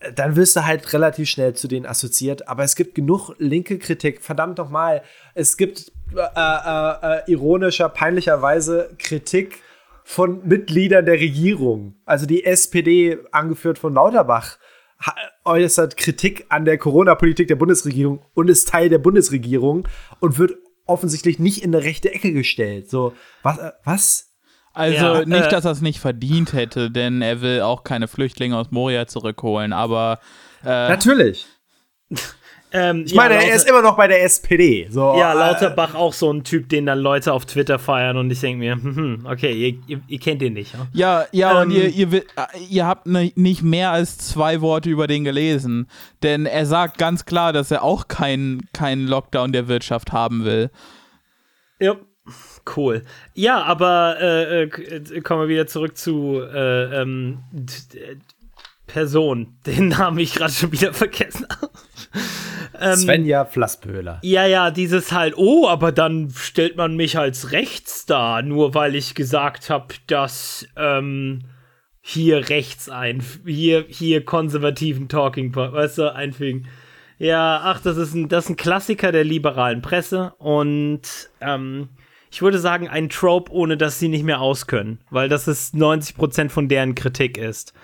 [0.00, 2.48] äh, dann wirst du halt relativ schnell zu denen assoziiert.
[2.48, 4.22] Aber es gibt genug linke Kritik.
[4.22, 5.02] Verdammt nochmal,
[5.34, 9.60] es gibt äh, äh, äh, ironischer, peinlicherweise Kritik
[10.04, 11.96] von Mitgliedern der Regierung.
[12.04, 14.58] Also die SPD, angeführt von Lauterbach,
[15.44, 19.88] äußert Kritik an der Corona-Politik der Bundesregierung und ist Teil der Bundesregierung
[20.20, 20.52] und wird
[20.86, 22.90] offensichtlich nicht in eine rechte Ecke gestellt.
[22.90, 23.58] So, was?
[23.58, 24.30] Äh, was?
[24.72, 28.08] Also Ja, nicht, äh, dass er es nicht verdient hätte, denn er will auch keine
[28.08, 30.18] Flüchtlinge aus Moria zurückholen, aber
[30.64, 31.46] äh, Natürlich.
[32.76, 34.88] Ähm, Ich meine, er ist immer noch bei der SPD.
[34.90, 38.30] So, Ja, äh, Lauterbach auch so ein Typ, den dann Leute auf Twitter feiern und
[38.30, 40.74] ich denke mir, hm, hm, okay, ihr, ihr, ihr kennt den nicht.
[40.74, 40.86] Ja?
[40.92, 44.60] Ja, ja, und Ähm, ihr, ihr, wi- äh, ihr habt ne, nicht mehr als zwei
[44.60, 45.86] Worte über den gelesen.
[46.24, 50.70] Denn er sagt ganz klar, dass er auch keinen keinen Lockdown der Wirtschaft haben will.
[51.80, 51.96] Ja.
[52.74, 53.02] Cool.
[53.34, 57.40] Ja, aber äh, äh, kommen wir wieder zurück zu äh, ähm,
[58.94, 61.72] Person, den Namen ich gerade schon wieder vergessen habe.
[62.80, 64.20] ähm, Svenja Flassböhler.
[64.22, 68.94] Ja, ja, dieses halt, oh, aber dann stellt man mich als rechts dar, nur weil
[68.94, 71.40] ich gesagt habe, dass ähm,
[72.02, 76.68] hier rechts ein, hier, hier konservativen Talking Point, weißt du, einfügen.
[77.18, 81.02] Ja, ach, das ist ein, das ist ein Klassiker der liberalen Presse und
[81.40, 81.88] ähm,
[82.30, 86.48] ich würde sagen, ein Trope, ohne dass sie nicht mehr auskönnen, weil das ist 90%
[86.50, 87.74] von deren Kritik ist.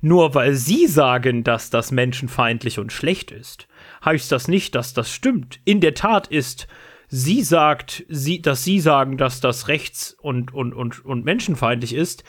[0.00, 3.68] Nur weil sie sagen, dass das menschenfeindlich und schlecht ist,
[4.04, 5.60] heißt das nicht, dass das stimmt.
[5.64, 6.66] In der Tat ist,
[7.08, 12.24] sie sagt, sie, dass sie sagen, dass das rechts und, und, und, und menschenfeindlich ist,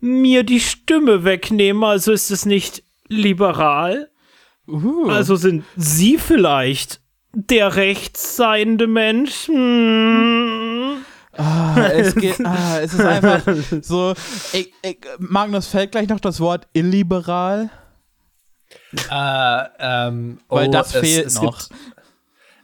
[0.00, 4.10] mir die Stimme wegnehmen, also ist es nicht liberal.
[4.66, 5.08] Uh.
[5.08, 7.00] Also sind sie vielleicht
[7.32, 9.46] der rechtsseiende Mensch?
[9.48, 11.04] Hm.
[11.32, 13.42] Ah, es, geht, ah, es ist einfach
[13.82, 14.12] so.
[14.52, 17.70] Ich, ich, Magnus, fällt gleich noch das Wort illiberal?
[19.10, 21.58] Äh, ähm, Weil oh, das es- fehlt es noch.
[21.68, 21.80] Gibt,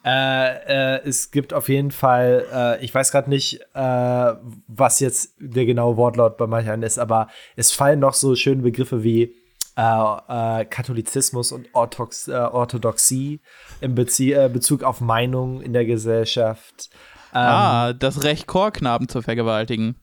[0.05, 4.35] äh, äh, es gibt auf jeden Fall, äh, ich weiß gerade nicht, äh,
[4.69, 9.03] was jetzt der genaue Wortlaut bei manchen ist, aber es fallen noch so schöne Begriffe
[9.03, 9.35] wie
[9.77, 13.41] äh, äh, Katholizismus und Orthox, äh, Orthodoxie
[13.81, 16.89] im Bezie äh, Bezug auf Meinung in der Gesellschaft.
[17.33, 19.97] Ähm, ah, das Recht, Chorknaben zu vergewaltigen.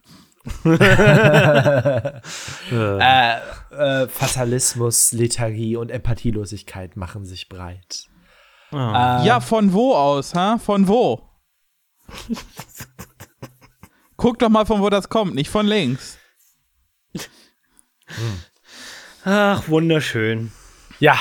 [0.65, 2.19] äh,
[2.71, 8.07] äh, Fatalismus, Lethargie und Empathielosigkeit machen sich breit.
[8.71, 8.75] Äh,
[9.25, 10.57] Ja, von wo aus, ha?
[10.57, 11.29] Von wo?
[14.17, 16.17] Guck doch mal, von wo das kommt, nicht von links.
[19.25, 20.51] Ach, wunderschön.
[20.99, 21.15] Ja,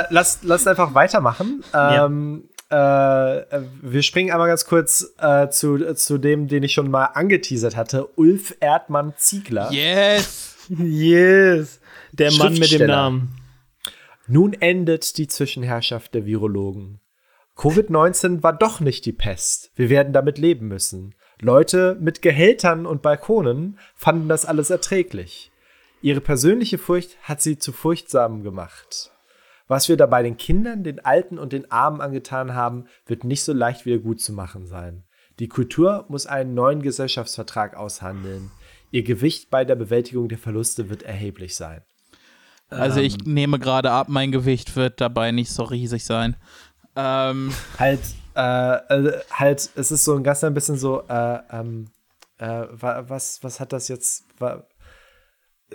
[0.00, 1.62] äh, lass, lass einfach weitermachen.
[1.74, 7.06] Ähm, äh, wir springen einmal ganz kurz äh, zu, zu dem, den ich schon mal
[7.06, 8.08] angeteasert hatte.
[8.16, 9.70] Ulf Erdmann Ziegler.
[9.72, 10.56] Yes!
[10.68, 11.80] Yes.
[12.12, 12.86] Der Mann mit dem.
[12.86, 13.34] Namen.
[14.26, 17.00] Nun endet die Zwischenherrschaft der Virologen.
[17.56, 19.72] Covid-19 war doch nicht die Pest.
[19.74, 21.14] Wir werden damit leben müssen.
[21.40, 25.50] Leute mit Gehältern und Balkonen fanden das alles erträglich.
[26.02, 29.10] Ihre persönliche Furcht hat sie zu furchtsamen gemacht.
[29.68, 33.52] Was wir dabei den Kindern, den Alten und den Armen angetan haben, wird nicht so
[33.52, 35.04] leicht wieder gut zu machen sein.
[35.38, 38.50] Die Kultur muss einen neuen Gesellschaftsvertrag aushandeln.
[38.90, 41.82] Ihr Gewicht bei der Bewältigung der Verluste wird erheblich sein.
[42.70, 46.36] Also ich nehme gerade ab, mein Gewicht wird dabei nicht so riesig sein.
[46.96, 48.00] Ähm, halt,
[48.34, 51.86] äh, äh, halt, es ist so ein ganz ein bisschen so, äh, ähm,
[52.38, 54.24] äh, wa- was, was hat das jetzt,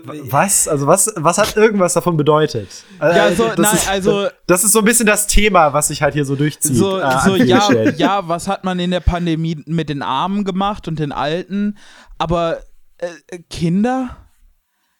[0.04, 2.68] was, also was, was hat irgendwas davon bedeutet?
[3.00, 5.88] Äh, Ja, so, das nein, ist, also- das ist so ein bisschen das Thema, was
[5.90, 6.76] sich halt hier so durchzieht.
[6.76, 7.96] so, an so ja, Stellen.
[7.98, 11.78] ja, was hat man in der Pandemie mit den Armen gemacht und den Alten?
[12.18, 12.60] Aber
[12.98, 14.18] äh, Kinder?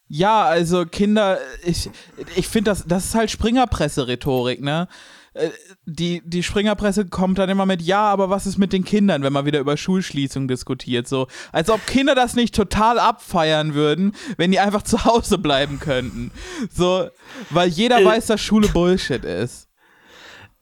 [0.08, 1.90] Ja, also Kinder, ich,
[2.36, 4.88] ich finde, das, das ist halt Springerpresse-Rhetorik, ne?
[5.34, 5.50] Äh,
[5.86, 9.34] Die, die Springerpresse kommt dann immer mit, ja, aber was ist mit den Kindern, wenn
[9.34, 11.08] man wieder über Schulschließung diskutiert?
[11.08, 15.80] So, als ob Kinder das nicht total abfeiern würden, wenn die einfach zu Hause bleiben
[15.80, 16.32] könnten.
[16.72, 17.08] So,
[17.50, 18.06] weil jeder Äh.
[18.06, 19.68] weiß, dass Schule Bullshit ist.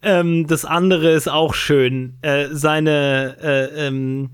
[0.04, 2.18] Ähm, das andere ist auch schön.
[2.24, 4.32] Äh, seine, äh, ähm,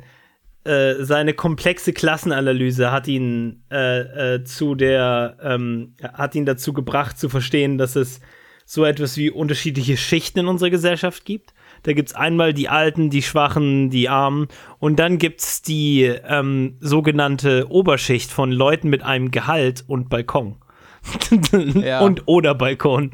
[0.63, 7.27] äh, seine komplexe Klassenanalyse hat ihn äh, zu der, ähm, hat ihn dazu gebracht zu
[7.27, 8.21] verstehen, dass es
[8.69, 11.53] so etwas wie unterschiedliche Schichten in unserer Gesellschaft gibt.
[11.83, 14.49] Da gibt es einmal die Alten, die Schwachen, die Armen
[14.79, 20.57] und dann gibt es die ähm, sogenannte Oberschicht von Leuten mit einem Gehalt und Balkon.
[21.75, 22.01] Ja.
[22.01, 23.11] Und oder Balkon.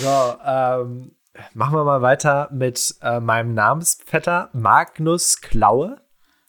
[0.00, 1.12] So, ähm,
[1.54, 6.00] machen wir mal weiter mit äh, meinem Namensvetter Magnus Klaue.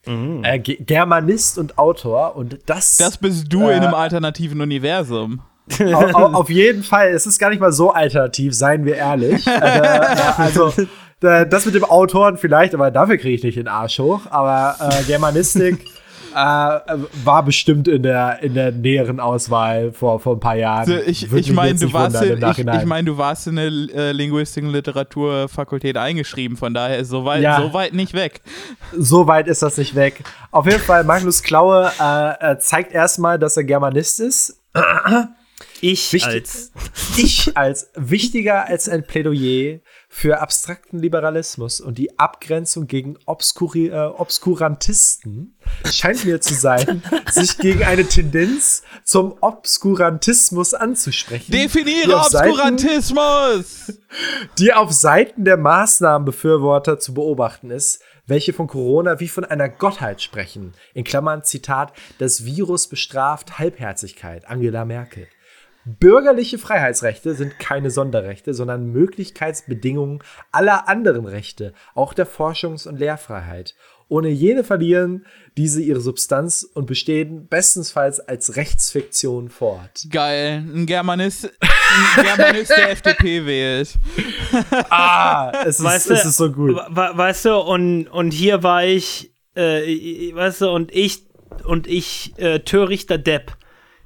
[0.06, 2.36] Äh, Ge Germanist und Autor.
[2.36, 3.78] Und das, Das bist du Äh.
[3.78, 5.42] in einem alternativen Universum.
[5.80, 7.10] Au, au, auf jeden Fall.
[7.10, 9.46] Es ist gar nicht mal so alternativ, seien wir ehrlich.
[9.48, 10.02] äh,
[10.38, 10.74] also,
[11.20, 14.22] das mit dem Autoren vielleicht, aber dafür kriege ich nicht den Arsch hoch.
[14.30, 15.86] Aber äh, Germanistik
[16.34, 20.80] äh, war bestimmt in der, in der näheren Auswahl vor, vor ein paar Jahren.
[20.92, 24.12] Also ich ich meine, du warst in, ich, ich mein, du warst in der äh,
[24.14, 27.62] Linguistik und Literaturfakultät eingeschrieben, von daher ist so weit, Ja.
[27.62, 28.42] so weit nicht weg.
[28.98, 30.24] so weit ist das nicht weg.
[30.52, 34.58] Auf jeden Fall, Magnus Klaue äh, äh, zeigt erstmal, dass er Germanist ist.
[35.82, 36.72] Ich Wichtig- als
[37.18, 44.06] Ich als wichtiger als ein Plädoyer für abstrakten Liberalismus und die Abgrenzung gegen Obskuri äh,
[44.08, 45.58] Obskurantisten
[45.92, 47.02] scheint mir zu sein,
[47.32, 51.52] sich gegen eine Tendenz zum Obskurantismus anzusprechen.
[51.52, 53.94] die Definiere auf Seiten- Obskurantismus!
[54.60, 60.22] die auf Seiten der Maßnahmenbefürworter zu beobachten ist, welche von Corona wie von einer Gottheit
[60.22, 60.74] sprechen.
[60.94, 65.28] In Klammern Zitat, das Virus bestraft Halbherzigkeit, Angela Merkel.
[65.86, 70.20] Bürgerliche Freiheitsrechte sind keine Sonderrechte, sondern Möglichkeitsbedingungen
[70.52, 73.76] aller anderen Rechte, auch der Forschungs- und Lehrfreiheit.
[74.08, 75.26] Ohne jene verlieren
[75.58, 80.06] diese ihre Substanz und bestehen bestensfalls als Rechtsfiktion fort.
[80.10, 83.94] Geil, ein Germanist, ein Germanist der FDP wählt.
[84.90, 86.76] Ah, es ist, weißt du, es ist so gut.
[86.76, 91.26] we- we- Weißt du, und, und hier war ich, äh, weißt du, und ich,
[91.64, 93.54] und ich, äh, törichter Depp,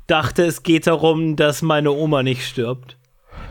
[0.08, 2.98] dachte, es geht darum, dass meine Oma nicht stirbt.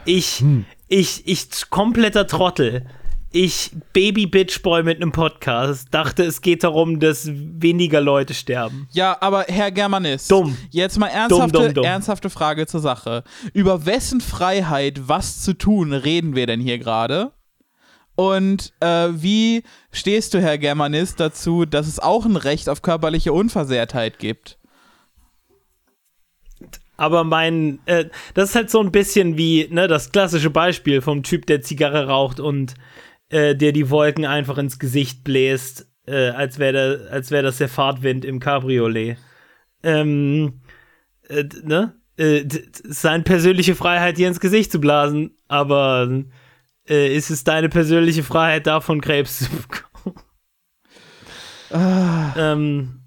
[0.04, 0.64] Ich, Hm.
[0.88, 2.86] ich, ich, kompletter Trottel.
[3.36, 8.88] Ich, Baby Bitch Boy mit einem Podcast, dachte, es geht darum, dass weniger Leute sterben.
[8.92, 10.56] Ja, aber Herr Germanist, Dumm.
[10.70, 11.84] jetzt mal ernsthafte, dumm, dumm.
[11.84, 13.24] ernsthafte Frage zur Sache.
[13.52, 17.32] Über wessen Freiheit, was zu tun, reden wir denn hier gerade?
[18.14, 23.32] Und äh, wie stehst du, Herr Germanist, dazu, dass es auch ein Recht auf körperliche
[23.32, 24.58] Unversehrtheit gibt?
[26.96, 31.22] Aber mein, äh, das ist halt so ein bisschen wie, ne, das klassische Beispiel vom
[31.22, 32.74] Typ, der Zigarre raucht und
[33.30, 38.24] äh, der die Wolken einfach ins Gesicht bläst, äh, als wäre wär das der Fahrtwind
[38.24, 39.16] im Cabriolet.
[39.82, 40.60] Ähm,
[41.28, 41.96] äh, ne?
[42.16, 42.44] Äh,
[42.84, 46.22] seine persönliche Freiheit, dir ins Gesicht zu blasen, aber
[46.88, 49.84] äh, ist es deine persönliche Freiheit, davon Krebs zu bekommen?
[52.36, 53.00] ähm,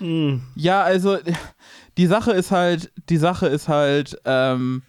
[0.00, 0.40] mh.
[0.56, 1.18] Ja, also
[1.96, 4.82] die Sache ist halt, die Sache ist halt, ähm,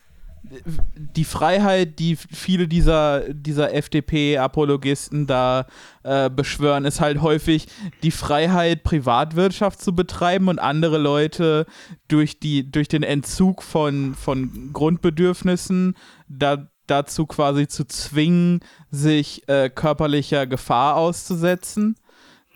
[0.95, 5.65] die Freiheit, die viele dieser, dieser FDP-Apologisten da
[6.03, 7.67] äh, beschwören, ist halt häufig
[8.03, 11.65] die Freiheit, Privatwirtschaft zu betreiben und andere Leute
[12.07, 15.95] durch, die, durch den Entzug von, von Grundbedürfnissen
[16.27, 21.95] da, dazu quasi zu zwingen, sich äh, körperlicher Gefahr auszusetzen.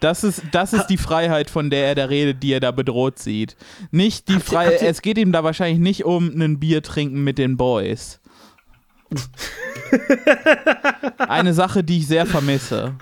[0.01, 3.19] Das ist, das ist die Freiheit, von der er da redet, die er da bedroht
[3.19, 3.55] sieht.
[3.91, 7.55] Nicht die Freiheit, es geht ihm da wahrscheinlich nicht um ein Bier trinken mit den
[7.55, 8.19] Boys.
[11.17, 12.95] Eine Sache, die ich sehr vermisse.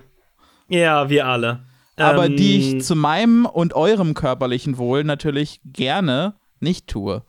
[0.67, 1.63] ja, wir alle.
[1.97, 7.23] Aber Ähm, die ich zu meinem und eurem körperlichen Wohl natürlich gerne nicht tue.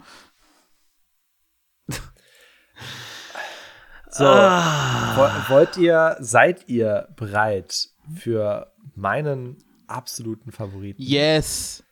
[4.12, 11.02] So, wo- wollt ihr, seid ihr bereit für meinen absoluten Favoriten?
[11.02, 11.84] Yes.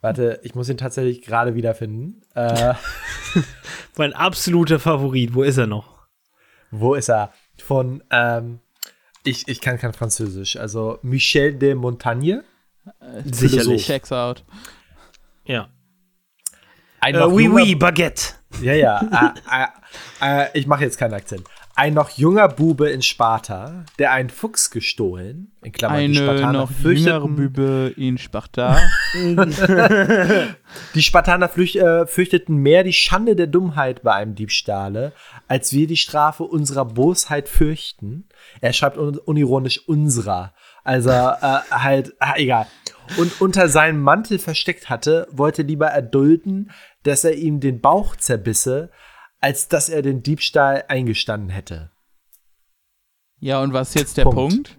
[0.00, 2.22] Warte, ich muss ihn tatsächlich gerade wiederfinden.
[2.34, 2.74] Äh,
[3.96, 5.34] Mein absoluter Favorit.
[5.34, 5.92] Wo ist er noch?
[6.72, 7.32] wo ist er?
[7.62, 8.58] Von, ähm,
[9.22, 10.56] ich, ich kann kein Französisch.
[10.56, 12.42] Also Michel de Montagne.
[13.24, 13.86] Sicherlich.
[13.86, 14.44] Checks out.
[15.44, 15.68] Ja.
[17.00, 18.34] Ein Äh, noch oui, oui, Baguette.
[18.60, 19.34] Ja, ja.
[19.50, 19.66] äh,
[20.20, 21.44] äh, äh, ich mache jetzt keinen Akzent.
[21.74, 26.52] Ein noch junger Bube in Sparta, der einen Fuchs gestohlen, in Klammern die Eine Spartaner
[26.52, 28.78] noch jüngere Bübe in Sparta.
[30.94, 35.12] die Spartaner flücht, äh, fürchteten mehr die Schande der Dummheit bei einem Diebstahle,
[35.48, 38.24] als wir die Strafe unserer Bosheit fürchten.
[38.60, 40.52] Er schreibt un unironisch unserer.
[40.84, 42.66] Also äh, halt, ah, egal.
[43.16, 46.70] Und unter seinem Mantel versteckt hatte, wollte lieber erdulden,
[47.02, 48.90] dass er ihm den Bauch zerbisse,
[49.42, 51.90] als dass er den Diebstahl eingestanden hätte.
[53.40, 54.36] Ja, und was ist jetzt der Punkt.
[54.36, 54.78] Punkt?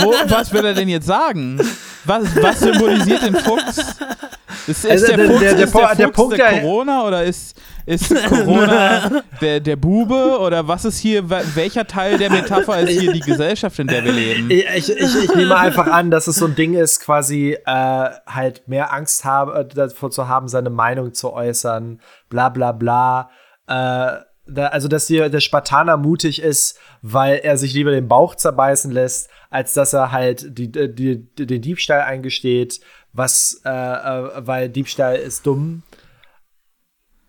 [0.00, 1.58] Wo, was will er denn jetzt sagen?
[2.04, 3.78] Was, was symbolisiert den Fuchs?
[4.66, 7.04] Ist, ist Also der, der- Fuchs, der- der ist der, Fuchs der Punkt, der Corona
[7.04, 12.80] oder ist, ist Corona der, der Bube oder was ist hier, welcher Teil der Metapher
[12.80, 14.50] ist hier die Gesellschaft, in der wir leben?
[14.50, 18.68] Ich, ich, ich, nehme einfach an, dass es so ein Ding ist, quasi äh, halt
[18.68, 23.30] mehr Angst haben, äh, davor zu haben, seine Meinung zu äußern, bla bla bla.
[23.66, 28.34] Äh, da, also, dass hier der Spartaner mutig ist, weil er sich lieber den Bauch
[28.34, 32.80] zerbeißen lässt, als dass er halt die, die, die, den Diebstahl eingesteht,
[33.12, 35.82] was, äh, äh, weil Diebstahl ist dumm.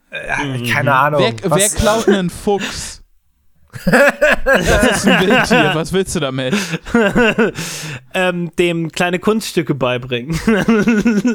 [0.09, 1.21] Äh, keine Ahnung.
[1.21, 3.03] Wer, wer klaut einen Fuchs?
[4.45, 6.55] Das ist ein Wildtier, was willst du damit?
[8.13, 10.39] ähm, dem kleine Kunststücke beibringen.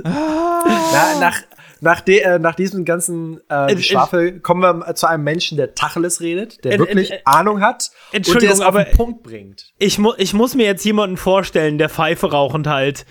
[0.05, 1.37] Na, nach,
[1.81, 6.21] nach, de, äh, nach diesem ganzen äh, Geschwafel kommen wir zu einem Menschen, der Tacheles
[6.21, 9.73] redet, der wirklich Ahnung hat und der Entschuldigung, es auf aber- den Punkt bringt.
[9.79, 13.07] Ich, mu ich muss mir jetzt jemanden vorstellen, der Pfeife rauchend halt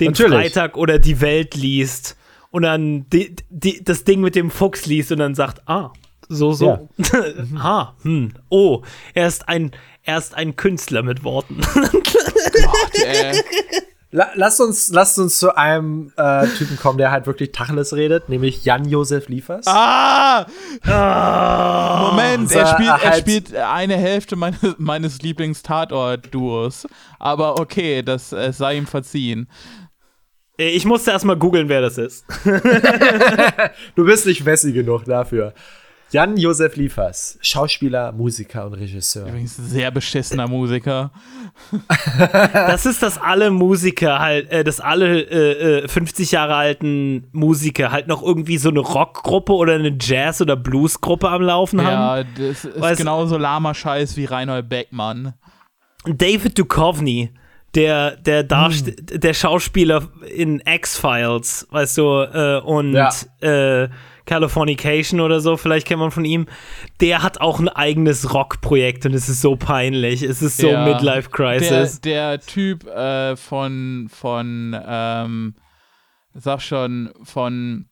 [0.00, 0.32] den Natürlich.
[0.32, 2.16] Freitag oder die Welt liest
[2.50, 5.92] und dann die, die, das Ding mit dem Fuchs liest und dann sagt, ah,
[6.28, 6.88] so, so.
[7.56, 8.82] ah, hm, oh,
[9.14, 11.60] er ist ein, er ist ein Künstler mit Worten.
[11.74, 13.40] Gott, ey.
[14.10, 18.30] La lasst, uns, lasst uns zu einem äh, Typen kommen, der halt wirklich Tacheles redet,
[18.30, 19.66] nämlich Jan-Josef Liefers.
[19.66, 20.46] Ah!
[22.10, 26.86] Moment, So, er spielt, er spielt eine Hälfte meines, meines Lieblings-Tatort-Duos.
[27.18, 29.46] Aber okay, das äh, sei ihm verziehen.
[30.56, 32.24] ich musste erstmal googeln, wer das ist.
[33.94, 35.52] Du bist nicht Wessi genug dafür.
[36.10, 39.26] Jan-Josef Liefers, Schauspieler, Musiker und Regisseur.
[39.28, 41.10] Übrigens ein sehr beschissener Musiker.
[42.52, 47.90] Das ist, dass alle Musiker halt, äh, dass alle äh, äh, 50 Jahre alten Musiker
[47.90, 52.26] halt noch irgendwie so eine Rockgruppe oder eine Jazz- oder Bluesgruppe am Laufen haben.
[52.38, 55.34] Ja, das ist Weißt- genauso lahmer Scheiß wie Reinhold Beckmann.
[56.04, 57.30] David Duchovny,
[57.74, 63.10] der, der, Darst der Schauspieler in X-Files, weißt du, äh, und Ja.
[63.40, 63.88] äh,
[64.28, 66.46] Californication oder so, vielleicht kennt man von ihm,
[67.00, 70.22] der hat auch ein eigenes Rockprojekt und es ist so peinlich.
[70.22, 70.84] Es ist so Ja.
[70.84, 72.00] Midlife Crisis.
[72.02, 75.54] Der, der Typ äh, von, von ähm,
[76.34, 77.88] sag schon, von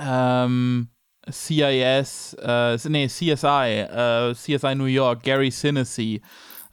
[0.00, 0.88] ähm,
[1.30, 6.20] CIS, äh, nee, CSI, äh, CSI New York, Gary Sinise,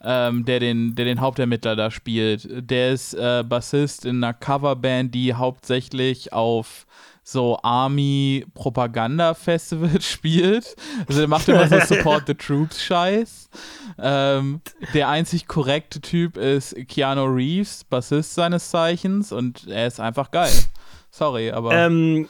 [0.02, 2.48] ähm, der, den, der den Hauptermittler da spielt.
[2.48, 6.86] Der ist äh, Bassist in einer Coverband, die hauptsächlich auf
[7.30, 10.74] so Army-Propaganda-Festivals spielt.
[11.06, 13.48] Also der macht immer so Support the Troops-Scheiß.
[13.98, 14.60] Ähm,
[14.94, 20.52] der einzig korrekte Typ ist Keanu Reeves, Bassist seines Zeichens, und er ist einfach geil.
[21.10, 21.72] Sorry, aber.
[21.72, 22.28] Ähm,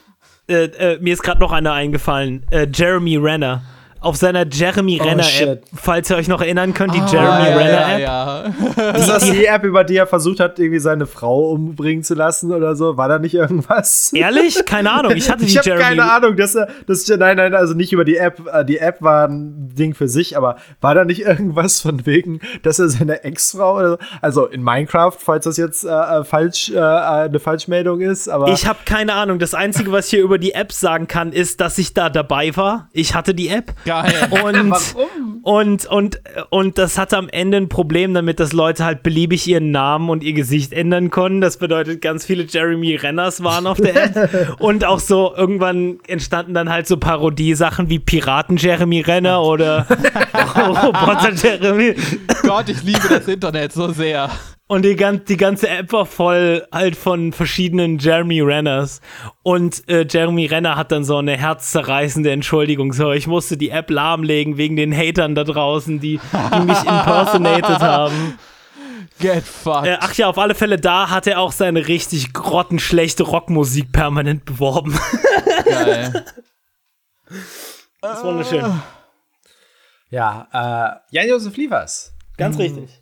[0.48, 2.44] äh, äh, mir ist gerade noch einer eingefallen.
[2.50, 3.62] Äh, Jeremy Renner.
[4.02, 5.62] Auf seiner Jeremy Oh, Renner App, shit.
[5.74, 8.54] falls ihr euch noch erinnern könnt, die Ah, Jeremy ja, Renner ja, App.
[8.78, 8.90] ja.
[8.92, 12.50] Ist das die App, über die er versucht hat, irgendwie seine Frau umbringen zu lassen
[12.52, 12.96] oder so?
[12.96, 14.12] War da nicht irgendwas?
[14.14, 14.64] Ehrlich?
[14.64, 15.12] Keine Ahnung.
[15.14, 15.84] Ich hatte die Ich habe Jeremy.
[15.84, 18.40] keine Ahnung, dass er, dass, nein, nein, also nicht über die App.
[18.52, 22.40] Äh, Die App war ein Ding für sich, aber war da nicht irgendwas von wegen,
[22.62, 26.70] dass er seine Ex-Frau oder so, also in Minecraft, falls das jetzt äh, äh, falsch,
[26.70, 29.38] äh, eine Falschmeldung ist, aber Ich habe keine Ahnung.
[29.38, 32.56] Das Einzige, was ich hier über die App sagen kann, ist, dass ich da dabei
[32.56, 32.88] war.
[32.92, 33.72] Ich hatte die App.
[33.90, 34.28] Geil.
[34.30, 35.40] Und, Warum?
[35.42, 36.20] und, und,
[36.50, 40.22] und das hatte am Ende ein Problem damit, dass Leute halt beliebig ihren Namen und
[40.22, 41.40] ihr Gesicht ändern konnten.
[41.40, 44.56] Das bedeutet, ganz viele Jeremy Renners waren auf der App.
[44.60, 49.88] und auch so, irgendwann entstanden dann halt so Parodiesachen wie Piraten Jeremy Renner oder
[50.56, 51.96] Roboter Jeremy.
[52.42, 54.30] Gott, ich liebe das Internet so sehr.
[54.70, 59.00] Und die, gan die ganze App war voll halt von verschiedenen Jeremy Renners.
[59.42, 62.92] Und äh, Jeremy Renner hat dann so eine herzzerreißende Entschuldigung.
[62.92, 66.20] So, ich musste die App lahmlegen wegen den Hatern da draußen, die,
[66.54, 68.38] die mich impersonated haben.
[69.18, 69.88] Get fucked.
[69.88, 74.44] Äh, ach ja, auf alle Fälle, da hat er auch seine richtig grottenschlechte Rockmusik permanent
[74.44, 74.96] beworben.
[75.64, 76.24] Geil.
[78.00, 78.80] Das ist wunderschön.
[80.10, 82.12] ja, äh, Jan-Josef Liefers.
[82.36, 82.99] Ganz richtig.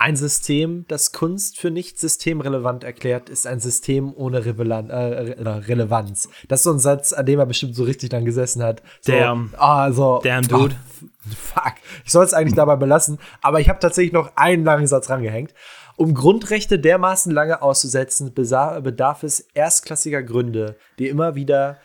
[0.00, 5.66] Ein System, das Kunst für nicht systemrelevant erklärt, ist ein System ohne Revelan äh, Re
[5.66, 6.28] Relevanz.
[6.46, 8.80] Das ist so ein Satz, an dem er bestimmt so richtig dann gesessen hat.
[9.00, 9.52] So, Damn.
[9.58, 10.76] Ah, so, Damn, dude.
[11.02, 11.06] Oh,
[11.36, 11.74] fuck.
[12.04, 15.52] Ich soll es eigentlich dabei belassen, aber ich habe tatsächlich noch einen langen Satz rangehängt.
[15.96, 21.78] Um Grundrechte dermaßen lange auszusetzen, bedarf es erstklassiger Gründe, die immer wieder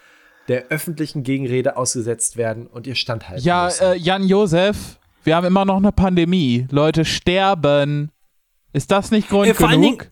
[0.49, 3.83] der öffentlichen Gegenrede ausgesetzt werden und ihr standhalten Ja, müssen.
[3.85, 6.67] äh, Jan Josef, wir haben immer noch eine Pandemie.
[6.71, 8.11] Leute sterben.
[8.73, 9.99] Ist das nicht Grund Äh, vor allen genug?
[9.99, 10.09] Dingen-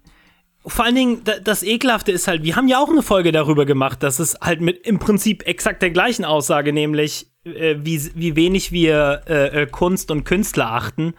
[0.68, 3.66] Vor allen Dingen, da- das Ekelhafte ist halt, wir haben ja auch eine Folge darüber
[3.66, 8.36] gemacht, dass es halt mit im Prinzip exakt der gleichen Aussage, nämlich äh, wie, wie
[8.36, 11.16] wenig wir äh, äh, Kunst und Künstler achten,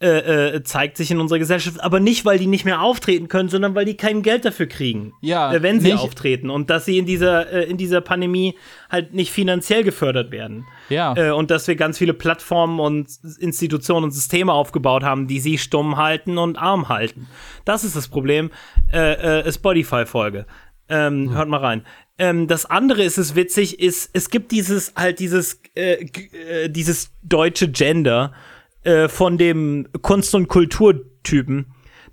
[0.00, 3.48] äh, äh, zeigt sich in unserer Gesellschaft, aber nicht, weil die nicht mehr auftreten können,
[3.48, 6.84] sondern weil die kein Geld dafür kriegen, Ja, äh, wenn sie nicht- auftreten und dass
[6.84, 8.54] sie in dieser, äh, in dieser Pandemie
[8.88, 10.66] halt nicht finanziell gefördert werden.
[10.88, 11.16] Ja.
[11.16, 13.08] Äh, und dass wir ganz viele Plattformen und
[13.40, 17.26] Institutionen und Systeme aufgebaut haben, die sie stumm halten und arm halten.
[17.64, 18.50] Das ist das Problem.
[18.92, 20.46] Äh, äh, Spotify-Folge.
[20.88, 21.84] Ähm, Hört mal rein.
[22.18, 27.10] Ähm, das andere ist es witzig, ist, es gibt dieses, halt dieses, äh, äh, dieses
[27.22, 28.32] deutsche Gender
[28.88, 31.66] äh, von dem Kunst- und Kulturtypen,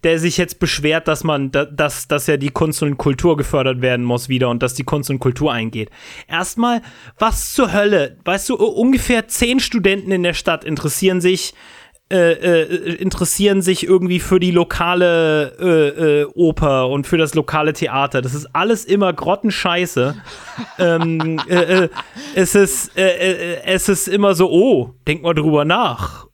[0.03, 3.81] der sich jetzt beschwert, dass man, da, dass, dass ja die Kunst und Kultur gefördert
[3.81, 5.89] werden muss wieder und dass die Kunst und Kultur eingeht.
[6.27, 6.81] Erstmal,
[7.17, 8.17] was zur Hölle?
[8.25, 11.53] Weißt du, ungefähr zehn Studenten in der Stadt interessieren sich
[12.11, 17.73] äh, äh, interessieren sich irgendwie für die lokale äh, äh, Oper und für das lokale
[17.73, 18.21] Theater.
[18.21, 20.15] Das ist alles immer grottenscheiße.
[20.77, 21.89] ähm, äh,
[22.35, 26.25] es, ist, es ist immer so, oh, denk mal drüber nach.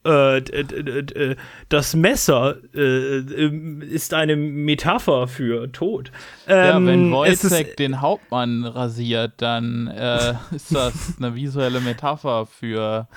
[1.70, 6.12] Das Messer ist eine Metapher für Tod.
[6.48, 9.88] Ja, Ähm, wenn ist- Wojciech den Hauptmann rasiert, dann
[10.54, 13.08] ist das eine visuelle Metapher für,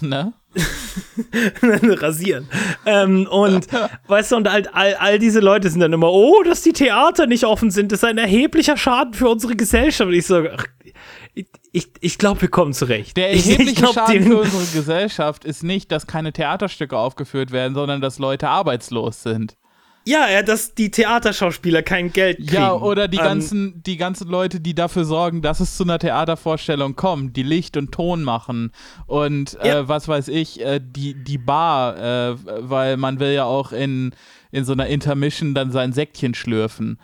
[0.00, 0.34] ne?
[1.62, 2.48] rasieren.
[2.86, 3.66] Ähm, und
[4.08, 7.26] weißt du, und halt all, all diese Leute sind dann immer, oh, dass die Theater
[7.26, 10.08] nicht offen sind, ist ein erheblicher Schaden für unsere Gesellschaft.
[10.08, 10.66] Und ich so, ach,
[11.34, 13.16] ich, ich, ich glaube, wir kommen zurecht.
[13.16, 16.96] Der Ich- ich erhebliche glaub, Schaden den- für unsere Gesellschaft ist nicht, dass keine Theaterstücke
[16.96, 19.56] aufgeführt werden, sondern dass Leute arbeitslos sind.
[20.06, 22.54] Ja, ja, dass die Theaterschauspieler kein Geld kriegen.
[22.54, 25.98] Ja, oder die Ähm, ganzen, die ganzen Leute, die dafür sorgen, dass es zu einer
[25.98, 28.72] Theatervorstellung kommt, die Licht und Ton machen
[29.06, 29.80] und Ja.
[29.80, 31.96] äh, was weiß ich, äh, die, die Bar,
[32.30, 32.36] äh,
[32.68, 34.12] weil man will ja auch in,
[34.50, 36.98] in so einer Intermission dann sein Säckchen schlürfen.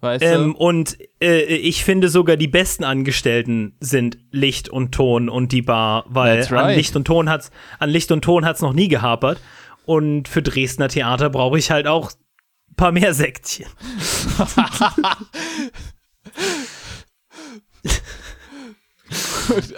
[0.00, 0.58] Weißt Ähm, du?
[0.64, 6.04] und äh, ich finde sogar die besten Angestellten sind Licht und Ton und die Bar,
[6.08, 6.76] weil That's an right.
[6.76, 9.40] Licht und Ton hat's an Licht und Ton hat's noch nie gehapert.
[9.84, 12.12] Und für Dresdner Theater brauche ich halt auch
[12.76, 13.66] paar mehr Säckchen.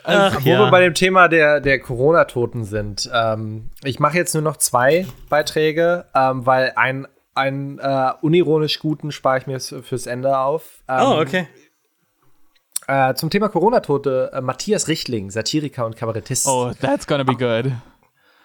[0.04, 0.58] Ach Wo ja.
[0.60, 3.10] wir bei dem Thema der, der Corona-Toten sind.
[3.12, 9.12] Ähm, ich mache jetzt nur noch zwei Beiträge, ähm, weil ein, einen äh, unironisch guten
[9.12, 10.82] spare ich mir fürs Ende auf.
[10.88, 11.48] Ähm, oh, okay.
[12.86, 16.46] äh, zum Thema Corona-Tote, äh, Matthias Richtling, Satiriker und Kabarettist.
[16.46, 17.72] Oh, that's gonna be good.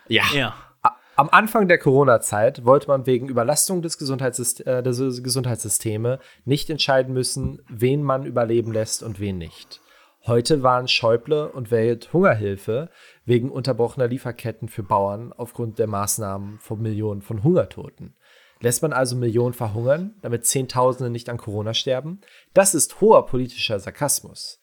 [0.08, 0.24] ja.
[0.34, 0.56] Ja.
[1.20, 7.14] Am Anfang der Corona-Zeit wollte man wegen Überlastung des, Gesundheitssys äh, des Gesundheitssysteme nicht entscheiden
[7.14, 9.82] müssen, wen man überleben lässt und wen nicht.
[10.26, 12.90] Heute waren Schäuble und Welthungerhilfe
[13.26, 18.16] wegen unterbrochener Lieferketten für Bauern aufgrund der Maßnahmen von Millionen von Hungertoten.
[18.62, 22.22] Lässt man also Millionen verhungern, damit Zehntausende nicht an Corona sterben?
[22.54, 24.62] Das ist hoher politischer Sarkasmus,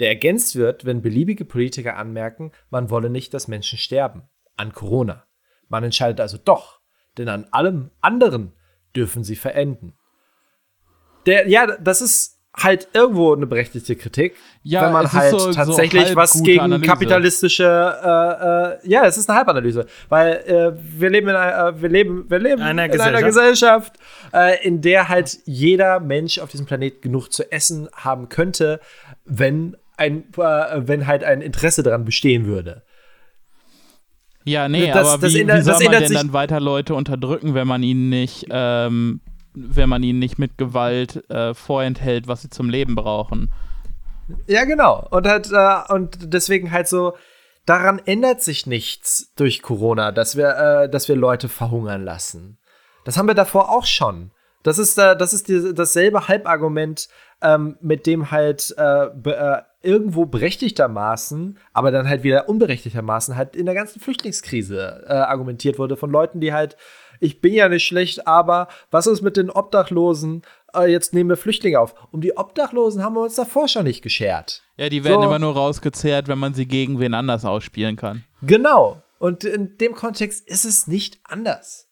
[0.00, 4.22] der ergänzt wird, wenn beliebige Politiker anmerken, man wolle nicht, dass Menschen sterben.
[4.56, 5.27] An Corona.
[5.68, 6.80] Man entscheidet also doch,
[7.16, 8.52] denn an allem anderen
[8.96, 9.94] dürfen sie verenden.
[11.26, 15.52] Der, ja, das ist halt irgendwo eine berechtigte Kritik, Ja, wenn man halt so- so
[15.52, 16.86] tatsächlich halb was gegen Analyse.
[16.90, 21.82] kapitalistische, äh, äh, ja, es ist eine Halbanalyse, weil äh, wir leben in einer, äh,
[21.82, 23.96] wir leben, wir leben Einer in einer Gesellschaft,
[24.32, 28.80] äh, in der halt jeder Mensch auf diesem Planet genug zu essen haben könnte,
[29.24, 30.40] wenn ein, äh,
[30.88, 32.82] wenn halt ein Interesse daran bestehen würde.
[34.48, 36.94] Ja, nee, Das- aber das wie, ändert- wie soll das man denn dann weiter Leute
[36.94, 39.20] unterdrücken, wenn man ihnen nicht, ähm,
[39.54, 43.50] wenn man ihnen nicht mit Gewalt äh, vorenthält, was sie zum Leben brauchen?
[44.46, 45.06] Ja, genau.
[45.10, 47.14] Und halt, äh, und deswegen halt so,
[47.66, 52.58] daran ändert sich nichts durch Corona, dass wir, äh, dass wir Leute verhungern lassen.
[53.04, 54.30] Das haben wir davor auch schon.
[54.62, 57.08] Das ist, äh, das ist die, dasselbe Halbargument,
[57.42, 63.54] ähm, mit dem halt äh, be, äh, irgendwo berechtigtermaßen, aber dann halt wieder unberechtigtermaßen halt
[63.54, 66.76] in der ganzen Flüchtlingskrise äh, argumentiert wurde von Leuten, die halt,
[67.20, 70.42] ich bin ja nicht schlecht, aber was ist mit den Obdachlosen?
[70.74, 71.94] Äh, jetzt nehmen wir Flüchtlinge auf.
[72.10, 74.62] Um die Obdachlosen haben wir uns davor schon nicht geschert.
[74.76, 75.26] Ja, die werden So.
[75.28, 78.24] immer nur rausgezehrt, wenn man sie gegen wen anders ausspielen kann.
[78.42, 79.02] Genau.
[79.18, 81.87] Und in dem Kontext ist es nicht anders.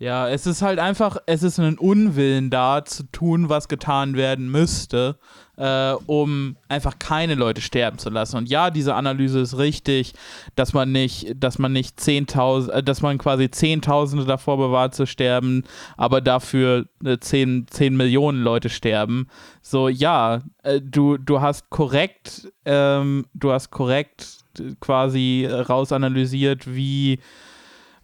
[0.00, 4.50] Ja, es ist halt einfach, es ist ein Unwillen da zu tun, was getan werden
[4.50, 5.18] müsste,
[5.58, 8.38] äh, um einfach keine Leute sterben zu lassen.
[8.38, 10.14] Und ja, diese Analyse ist richtig,
[10.56, 15.06] dass man nicht, dass man nicht 10.000, äh, dass man quasi Zehntausende davor bewahrt zu
[15.06, 15.64] sterben,
[15.98, 19.28] aber dafür äh, 10, 10 Millionen Leute sterben.
[19.60, 24.38] So, ja, äh, du, du hast korrekt, ähm, du hast korrekt
[24.80, 27.18] quasi rausanalysiert, wie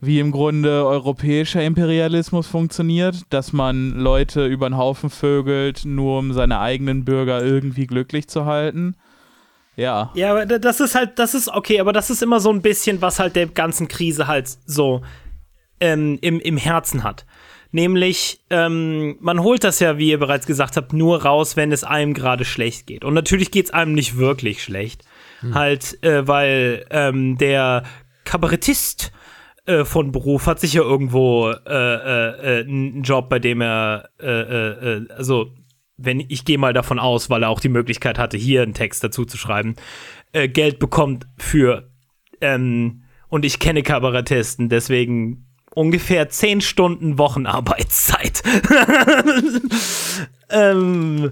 [0.01, 6.33] wie im Grunde europäischer Imperialismus funktioniert, dass man Leute über den Haufen vögelt, nur um
[6.33, 8.95] seine eigenen Bürger irgendwie glücklich zu halten.
[9.77, 10.11] Ja.
[10.15, 13.01] Ja, aber das ist halt, das ist okay, aber das ist immer so ein bisschen,
[13.03, 15.03] was halt der ganzen Krise halt so
[15.81, 17.27] ähm, im, im Herzen hat.
[17.73, 21.85] Nämlich, ähm, man holt das ja, wie ihr bereits gesagt habt, nur raus, wenn es
[21.85, 23.05] einem gerade schlecht geht.
[23.05, 25.03] Und natürlich geht es einem nicht wirklich schlecht.
[25.41, 25.55] Hm.
[25.55, 27.83] Halt, äh, weil ähm, der
[28.25, 29.13] Kabarettist
[29.67, 35.13] äh, von Beruf hat sicher irgendwo äh, äh, äh einen Job, bei dem er, äh,
[35.13, 35.53] also
[35.97, 39.03] wenn ich gehe mal davon aus, weil er auch die Möglichkeit hatte, hier einen Text
[39.03, 39.77] dazu zu schreiben,
[40.33, 41.91] Geld bekommt für
[42.43, 48.41] ähm, und ich kenne Kabarettisten, deswegen ungefähr zehn Stunden Wochenarbeitszeit.
[50.51, 51.31] ähm,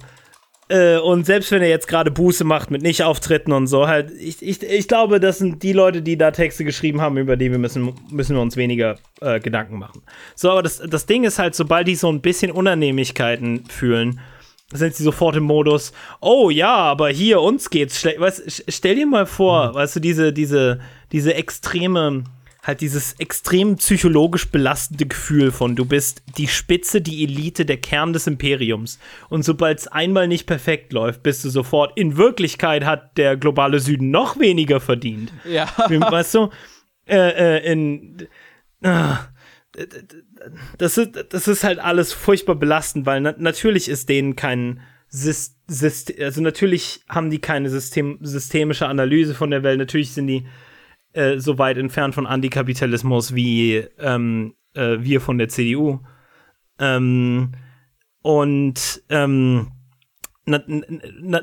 [0.69, 4.43] äh, und selbst wenn er jetzt gerade Buße macht mit Nicht-Auftritten und so, halt, ich,
[4.43, 7.59] ich, ich glaube, das sind die Leute, die da Texte geschrieben haben, über die wir
[7.59, 10.03] müssen, müssen wir uns weniger äh, Gedanken machen.
[10.35, 14.21] So, aber das, das Ding ist halt, sobald die so ein bisschen Unannehmlichkeiten fühlen,
[14.73, 18.19] sind sie sofort im Modus, oh ja, aber hier uns geht's schlecht.
[18.19, 19.75] Weißt, stell dir mal vor, mhm.
[19.75, 20.81] weißt du, diese, diese,
[21.13, 22.25] diese extreme
[22.65, 28.15] halt dieses extrem psychologisch belastende Gefühl von, du bist die Spitze, die Elite, der Kern
[28.15, 28.99] des Imperiums.
[29.29, 33.81] Und sobald es einmal nicht perfekt läuft, bist du sofort, in Wirklichkeit hat der globale
[33.81, 35.33] Süden noch weniger verdient.
[35.45, 35.67] Ja.
[35.77, 36.51] Weißt du?
[37.07, 38.27] Äh, äh, in.
[38.81, 39.15] Äh,
[40.79, 46.17] das ist, das ist halt alles furchtbar belastend, weil na natürlich ist denen kein System,
[46.25, 50.47] also natürlich haben die keine System systemische Analyse von der Welt, natürlich sind die
[51.15, 56.01] äh, so weit entfernt von Antikapitalismus wie ähm, äh, wir von der CDU.
[56.79, 57.53] Ähm,
[58.23, 59.73] und ähm,
[60.47, 61.41] na, na,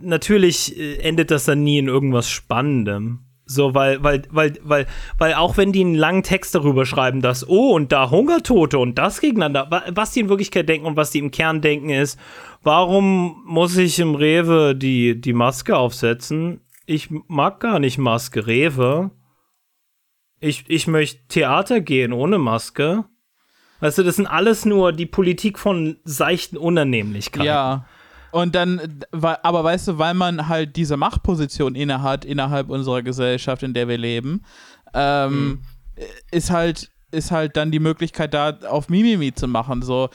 [0.00, 3.20] natürlich äh, endet das dann nie in irgendwas Spannendem.
[3.44, 4.86] So, weil, weil, weil, weil,
[5.18, 8.96] weil auch wenn die einen langen Text darüber schreiben, dass, oh, und da Hungertote und
[8.96, 12.16] das gegeneinander, was die in Wirklichkeit denken und was die im Kern denken ist,
[12.62, 16.60] warum muss ich im Rewe die, die Maske aufsetzen?
[16.90, 18.46] Ich mag gar nicht Maske.
[18.46, 19.10] Rewe.
[20.40, 23.04] Ich, ich möchte Theater gehen ohne Maske.
[23.78, 27.46] Weißt du, das sind alles nur die Politik von seichten Unannehmlichkeiten.
[27.46, 27.86] Ja.
[28.32, 33.74] Und dann, aber weißt du, weil man halt diese Machtposition innehat innerhalb unserer Gesellschaft, in
[33.74, 34.44] der wir leben,
[34.92, 35.62] ähm,
[35.96, 36.06] hm.
[36.30, 40.10] ist halt ist halt dann die Möglichkeit da auf Mimimi zu machen so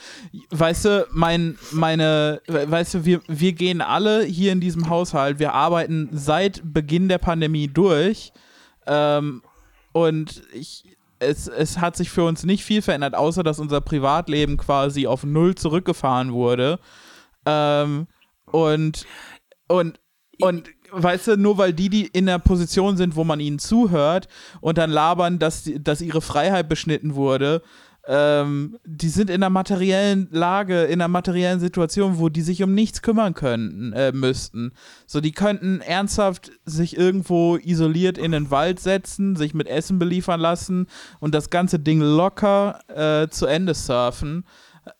[0.50, 5.52] weißt du mein meine weißt du wir wir gehen alle hier in diesem Haushalt wir
[5.52, 8.32] arbeiten seit Beginn der Pandemie durch
[8.86, 9.42] ähm,
[9.92, 10.84] und ich
[11.18, 15.24] es, es hat sich für uns nicht viel verändert, außer dass unser Privatleben quasi auf
[15.24, 16.78] Null zurückgefahren wurde.
[17.44, 18.06] Ähm,
[18.46, 19.06] und,
[19.68, 20.00] und,
[20.40, 24.28] und weißt du, nur weil die, die in der Position sind, wo man ihnen zuhört
[24.60, 27.62] und dann labern, dass, dass ihre Freiheit beschnitten wurde,
[28.08, 32.72] ähm, die sind in einer materiellen Lage, in einer materiellen Situation, wo die sich um
[32.72, 34.72] nichts kümmern könnten, äh, müssten.
[35.06, 40.40] So, die könnten ernsthaft sich irgendwo isoliert in den Wald setzen, sich mit Essen beliefern
[40.40, 40.86] lassen
[41.18, 44.44] und das ganze Ding locker äh, zu Ende surfen.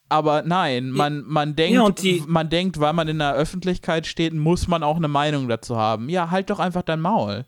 [0.08, 4.68] Aber nein, man, man denkt, ja, man denkt, weil man in der Öffentlichkeit steht, muss
[4.68, 6.08] man auch eine Meinung dazu haben.
[6.08, 7.44] Ja, halt doch einfach dein Maul.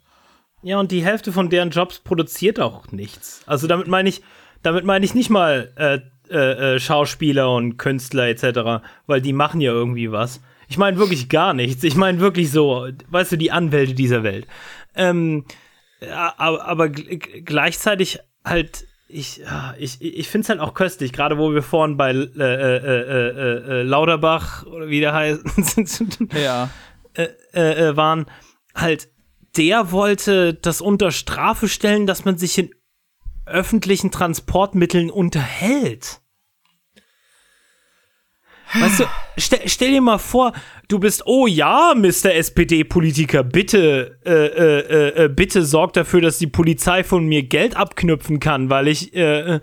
[0.62, 3.43] Ja, und die Hälfte von deren Jobs produziert auch nichts.
[3.47, 4.22] Also damit meine ich,
[4.62, 9.60] damit meine ich nicht mal äh, äh, äh, Schauspieler und Künstler etc., weil die machen
[9.60, 10.40] ja irgendwie was.
[10.68, 11.85] Ich meine wirklich gar nichts.
[11.85, 14.47] Ich meine wirklich so, weißt du, die Anwälte dieser Welt.
[14.97, 15.44] Ähm,
[16.36, 19.40] aber, aber gleichzeitig halt ich,
[19.78, 23.82] ich, ich finde es halt auch köstlich, gerade wo wir vorhin bei äh, äh, äh,
[23.82, 25.40] Lauterbach oder wie der heißt
[26.35, 26.68] ja.
[27.97, 28.26] waren,
[28.74, 29.09] halt,
[29.56, 32.70] der wollte das unter Strafe stellen, dass man sich in
[33.47, 36.20] öffentlichen Transportmitteln unterhält.
[38.74, 39.04] Weißt du,
[39.38, 40.52] stell, stell, dir mal vor,
[40.88, 42.34] du bist, oh ja, Mr.
[42.34, 48.40] SPD-Politiker, bitte, äh, äh, äh, bitte sorg dafür, dass die Polizei von mir Geld abknüpfen
[48.40, 49.60] kann, weil ich äh,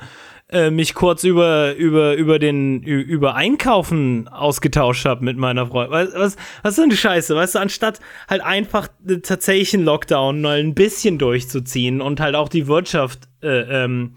[0.49, 5.91] äh, mich kurz über, über, über den, über Einkaufen ausgetauscht habe mit meiner Freundin.
[5.91, 7.36] Was, was, was ist denn die Scheiße?
[7.36, 7.99] Weißt du, anstatt
[8.30, 8.88] halt einfach
[9.23, 14.14] tatsächlich einen Lockdown mal ein bisschen durchzuziehen und halt auch die Wirtschaft, äh, ähm,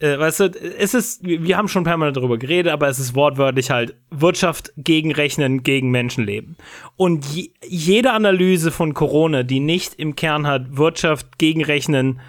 [0.00, 0.44] äh, weißt du,
[0.78, 5.12] es ist, wir haben schon permanent darüber geredet, aber es ist wortwörtlich halt Wirtschaft gegen
[5.12, 6.56] Rechnen, gegen Menschenleben.
[6.96, 12.20] Und je, jede Analyse von Corona, die nicht im Kern hat, Wirtschaft gegen Rechnen,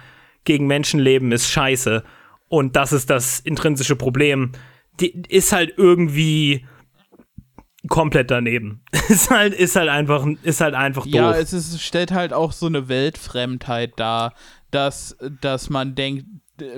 [0.44, 2.04] gegen Menschenleben ist scheiße.
[2.48, 4.52] Und das ist das intrinsische Problem.
[5.00, 6.66] Die ist halt irgendwie
[7.88, 8.82] komplett daneben.
[9.08, 11.14] ist halt, ist halt einfach, ist halt einfach doof.
[11.14, 14.34] Ja, es ist, stellt halt auch so eine Weltfremdheit dar,
[14.70, 16.26] dass, dass man denkt,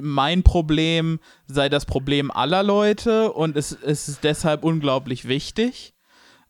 [0.01, 5.95] mein Problem sei das Problem aller Leute und es, es ist deshalb unglaublich wichtig.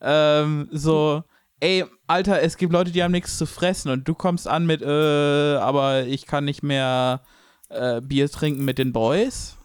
[0.01, 1.23] Ähm, so,
[1.61, 4.82] ey, Alter, es gibt Leute, die haben nichts zu fressen und du kommst an mit,
[4.82, 7.23] äh, aber ich kann nicht mehr
[7.70, 9.56] äh, Bier trinken mit den Boys.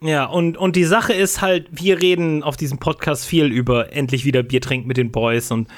[0.00, 4.24] Ja, und, und die Sache ist halt, wir reden auf diesem Podcast viel über endlich
[4.24, 5.68] wieder Bier trinken mit den Boys und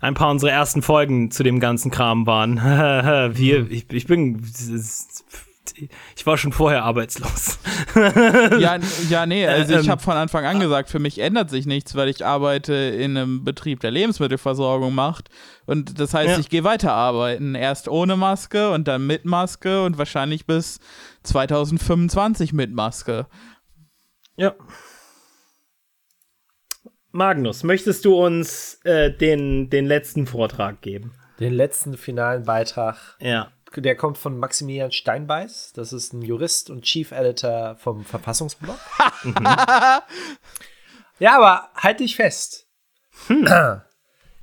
[0.00, 2.56] ein paar unserer ersten Folgen zu dem ganzen Kram waren.
[3.36, 4.42] wir, ich, ich bin,
[5.74, 7.58] ich war schon vorher arbeitslos.
[7.94, 8.78] ja,
[9.08, 11.94] ja, nee, also ich Ähm, habe von Anfang an gesagt, für mich ändert sich nichts,
[11.94, 15.28] weil ich arbeite in einem Betrieb, der Lebensmittelversorgung macht.
[15.66, 16.38] Und das heißt, Ja.
[16.38, 17.54] ich gehe weiter arbeiten.
[17.54, 20.80] Erst ohne Maske und dann mit Maske und wahrscheinlich bis
[21.22, 23.26] 2025 mit Maske.
[24.36, 24.54] Ja.
[27.12, 31.12] Magnus, möchtest du uns äh, den, den letzten Vortrag geben?
[31.40, 33.50] Den letzten finalen Beitrag, Ja.
[33.76, 35.72] Der kommt von Maximilian Steinbeiß.
[35.74, 38.78] Das ist ein Jurist und Chief Editor vom Verfassungsblog.
[41.18, 42.66] ja, aber halt dich fest.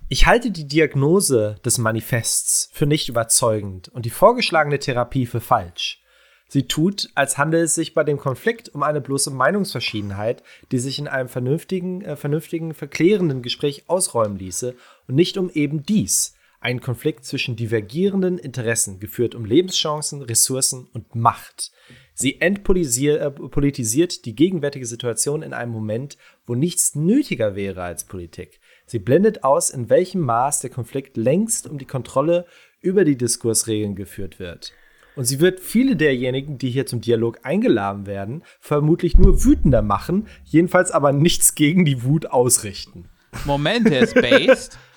[0.10, 6.02] Ich halte die Diagnose des Manifests für nicht überzeugend und die vorgeschlagene Therapie für falsch.
[6.48, 10.98] Sie tut, als handele es sich bei dem Konflikt um eine bloße Meinungsverschiedenheit, die sich
[10.98, 14.76] in einem vernünftigen, äh, vernünftigen, verklärenden Gespräch ausräumen ließe
[15.08, 21.16] und nicht um eben dies, einen Konflikt zwischen divergierenden Interessen, geführt um Lebenschancen, Ressourcen und
[21.16, 21.72] Macht.
[22.14, 26.18] Sie entpolitisiert äh, die gegenwärtige Situation in einem Moment,
[26.48, 28.60] wo nichts nötiger wäre als Politik.
[28.88, 32.46] Sie blendet aus, in welchem Maß der Konflikt längst um die Kontrolle
[32.82, 34.74] über die Diskursregeln geführt wird.
[35.16, 40.28] Und sie wird viele derjenigen, die hier zum Dialog eingeladen werden, vermutlich nur wütender machen,
[40.44, 43.10] jedenfalls aber nichts gegen die Wut ausrichten.
[43.46, 44.78] Moment, der ist based.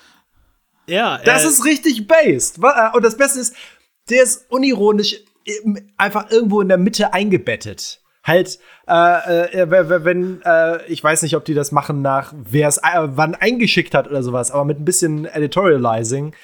[0.91, 2.57] Ja, Das äh, ist richtig based.
[2.59, 3.55] Äh, Und das Beste ist,
[4.09, 5.15] der ist unironisch
[5.63, 7.99] im- einfach irgendwo in der Mitte eingebettet.
[8.23, 12.77] Halt, äh, äh, wenn, äh, ich weiß nicht, ob die das machen nach, wer es
[12.77, 12.81] äh,
[13.15, 16.35] wann eingeschickt hat oder sowas, aber mit ein bisschen Editorializing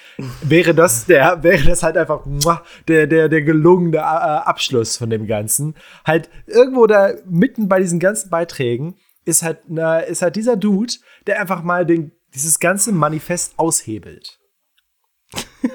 [0.42, 5.12] wäre das der, wäre das halt einfach muah, der, der, der gelungene äh, Abschluss von
[5.12, 5.76] dem Ganzen.
[6.04, 8.96] Halt, irgendwo da mitten bei diesen ganzen Beiträgen
[9.26, 10.94] ist halt, na, ist halt dieser Dude,
[11.28, 14.37] der einfach mal den, dieses ganze Manifest aushebelt.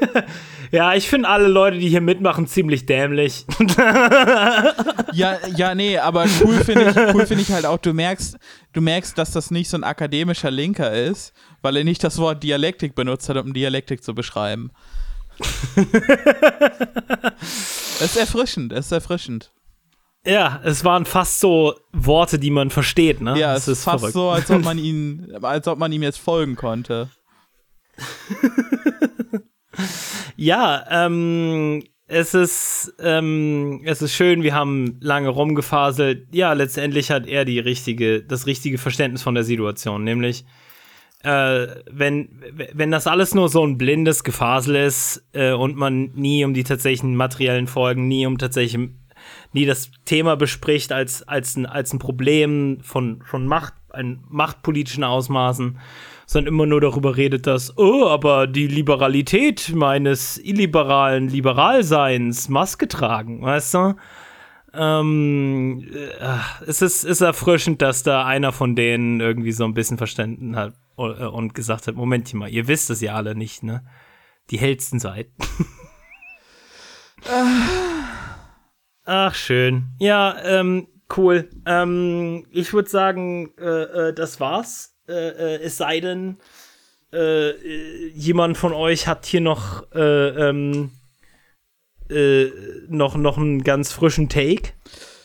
[0.71, 3.45] ja, ich finde alle Leute, die hier mitmachen, ziemlich dämlich.
[5.15, 8.39] Ja, ja, nee, aber cool finde ich, cool finde ich halt auch, du merkst,
[8.73, 12.43] du merkst, dass das nicht so ein akademischer Linker ist, weil er nicht das Wort
[12.43, 14.71] Dialektik benutzt hat, um Dialektik zu beschreiben.
[17.43, 19.53] Es ist erfrischend, es ist erfrischend.
[20.25, 23.39] ja, es waren fast so Worte, die man versteht, ne?
[23.39, 24.15] Ja, Das es ist fast verrückt.
[24.15, 27.11] so, als ob man ihn, als ob man ihm jetzt folgen konnte.
[30.37, 36.35] Ja, ähm, es ist, ähm, es ist schön, wir haben lange rumgefaselt.
[36.35, 40.45] Ja, letztendlich hat er die richtige, das richtige Verständnis von der Situation, nämlich
[41.23, 42.29] äh, wenn,
[42.73, 46.65] wenn das alles nur so ein blindes Gefasel ist äh, und man nie um die
[46.65, 48.91] tatsächlichen materiellen Folgen, nie um tatsächlich,
[49.53, 55.05] nie das Thema bespricht als, als, ein, als ein Problem von, von Macht, ein machtpolitischen
[55.05, 55.79] Ausmaßen,
[56.33, 63.43] sondern immer nur darüber redet, dass, oh, aber die Liberalität meines illiberalen Liberalseins Maske tragen,
[63.43, 63.95] weißt du?
[64.75, 69.99] Ähm, äh, es ist, ist erfrischend, dass da einer von denen irgendwie so ein bisschen
[69.99, 73.85] verstanden hat äh, und gesagt hat, Moment mal, ihr wisst es ja alle nicht, ne?
[74.51, 75.29] Die hellsten seid.
[79.05, 79.91] Ach, schön.
[79.99, 81.51] Ja, ähm, cool.
[81.67, 84.92] Ähm, ich würde sagen, äh, äh, das war's.
[85.09, 86.37] Äh, äh, es sei denn,
[87.13, 90.93] äh, äh, jemand von euch hat hier noch, äh, ähm,
[92.11, 92.47] äh,
[92.89, 94.71] noch, noch einen ganz frischen Take.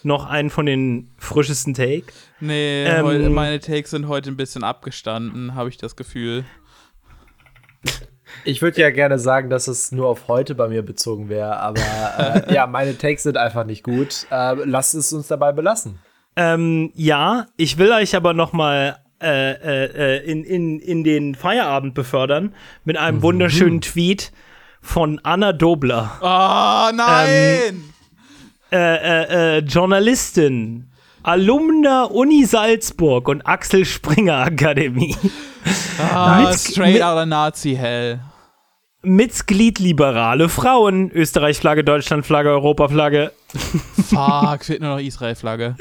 [0.03, 2.05] Noch einen von den frischesten Take.
[2.39, 6.45] Nee, Ähm, meine Takes sind heute ein bisschen abgestanden, habe ich das Gefühl.
[8.45, 11.81] Ich würde ja gerne sagen, dass es nur auf heute bei mir bezogen wäre, aber
[12.47, 14.27] äh, ja, meine Takes sind einfach nicht gut.
[14.29, 15.99] Äh, lasst es uns dabei belassen.
[16.35, 21.35] Ähm, ja, ich will euch aber noch mal äh, äh, äh, in, in, in den
[21.35, 22.53] Feierabend befördern
[22.85, 24.31] mit einem wunderschönen Tweet
[24.81, 26.18] von Anna Dobler.
[26.22, 27.84] Oh nein!
[28.72, 30.89] äh, äh, äh, Journalistin,
[31.23, 35.15] Alumna Uni Salzburg und Axel Springer Akademie.
[36.14, 38.19] Ah, Mit- straight mit- out of Nazi-Hell.
[39.03, 43.31] Mitglied liberale Frauen, Österreich-Flagge, Deutschland-Flagge, Europa-Flagge.
[44.10, 45.76] Fuck, fehlt nur noch Israel-Flagge.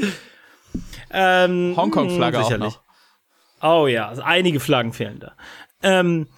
[1.10, 2.74] Ähm, Hongkong-Flagge mh, auch sicherlich.
[2.74, 2.80] noch.
[3.68, 5.32] Oh ja, also einige Flaggen fehlen da.
[5.82, 6.28] Ähm,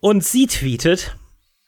[0.00, 1.16] und sie tweetet: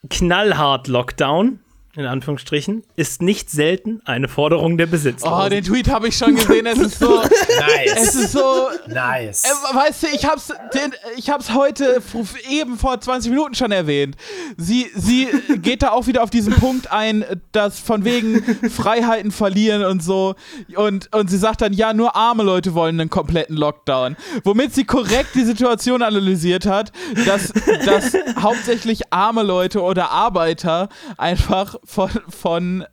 [0.08, 1.60] Knallhart Lockdown,
[1.94, 5.46] in Anführungsstrichen, ist nicht selten eine Forderung der Besitzlosen.
[5.46, 6.64] Oh, den Tweet habe ich schon gesehen.
[6.64, 7.22] Es ist so.
[7.22, 8.14] es Nice.
[8.14, 8.68] ist so.
[8.86, 9.44] nice.
[9.44, 12.00] Äh, weißt du, ich hab's, den, ich hab's heute
[12.48, 14.16] eben vor 20 Minuten schon erwähnt.
[14.56, 15.28] Sie, sie
[15.58, 20.34] geht da auch wieder auf diesen Punkt ein, dass von wegen Freiheiten verlieren und so.
[20.74, 24.16] Und, und sie sagt dann, ja, nur arme Leute wollen einen kompletten Lockdown.
[24.44, 26.90] Womit sie korrekt die Situation analysiert hat,
[27.26, 27.52] dass,
[27.84, 30.88] dass hauptsächlich arme Leute oder Arbeiter
[31.18, 32.86] einfach von, von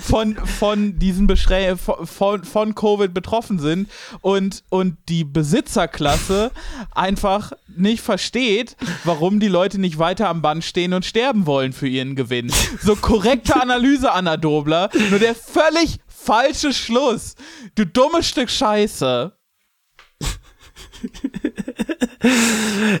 [0.00, 6.50] von, von diesen Beschrä von, von Covid betroffen sind und, und die Besitzerklasse
[6.94, 11.88] einfach nicht versteht, warum die Leute nicht weiter am Band stehen und sterben wollen für
[11.88, 12.52] ihren Gewinn.
[12.82, 17.34] So korrekte Analyse, Anna Dobler, nur der völlig falsche Schluss.
[17.74, 19.32] Du dummes Stück Scheiße.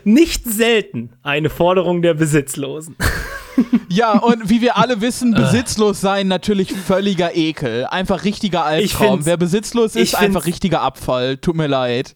[0.04, 2.96] Nicht selten eine Forderung der Besitzlosen.
[3.88, 7.86] Ja, und wie wir alle wissen, besitzlos sein natürlich völliger Ekel.
[7.86, 9.24] Einfach richtiger Albtraum.
[9.24, 11.38] Wer besitzlos ist, einfach richtiger Abfall.
[11.38, 12.14] Tut mir leid.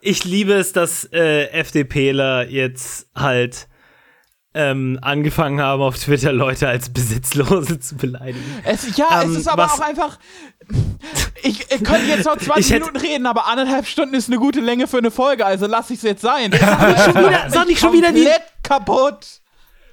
[0.00, 3.66] Ich liebe es, dass äh, FDPler jetzt halt
[4.58, 8.44] ähm, angefangen haben, auf Twitter Leute als Besitzlose zu beleidigen.
[8.64, 10.18] Es, ja, Ähm, es ist aber was- auch einfach.
[11.42, 14.38] Ich, ich könnte jetzt noch 20 Ich hätte- Minuten reden, aber anderthalb Stunden ist eine
[14.38, 16.52] gute Länge für eine Folge, also lass ich es jetzt sein.
[17.04, 19.26] schon wieder- sag nicht schon wieder die- Komplett kaputt.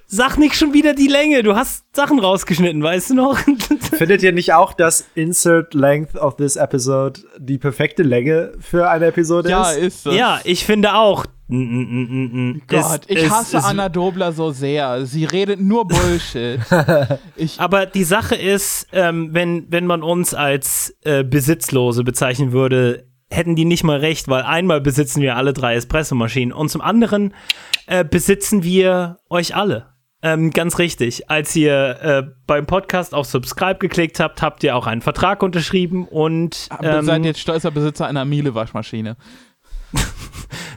[0.08, 3.38] Sag nicht schon wieder die Länge, du hast Sachen rausgeschnitten, weißt du noch?
[3.96, 9.06] Findet ihr nicht auch, dass Insert Length of this episode die perfekte Länge für eine
[9.06, 9.78] Episode Ja, ist?
[9.78, 10.14] ist es.
[10.14, 11.26] ja, ich finde auch.
[11.48, 12.62] Mm, mm, mm.
[12.66, 15.06] Gott, ich hasse Anna Dobler so sehr.
[15.06, 16.58] Sie redet nur Bullshit.
[17.36, 23.06] ich, Aber die Sache ist, ähm, wenn, wenn man uns als äh, Besitzlose bezeichnen würde,
[23.30, 27.32] hätten die nicht mal recht, weil einmal besitzen wir alle drei Espressomaschinen und zum anderen
[27.86, 29.95] äh, besitzen wir euch alle.
[30.26, 31.30] Ähm, ganz richtig.
[31.30, 36.08] Als ihr äh, beim Podcast auf Subscribe geklickt habt, habt ihr auch einen Vertrag unterschrieben
[36.08, 39.16] und aber ähm, seid jetzt stolzer Besitzer einer Miele-Waschmaschine.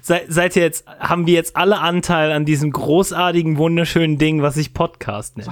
[0.04, 4.54] Sei, seid ihr jetzt, haben wir jetzt alle Anteil an diesem großartigen, wunderschönen Ding, was
[4.54, 5.50] sich Podcast nennt.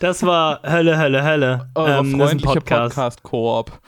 [0.00, 1.68] Das war Hölle, Hölle, Hölle.
[1.76, 2.96] Eure Ähm, das ist ein freundliche Podcast.
[2.96, 3.72] Podcast-Koop.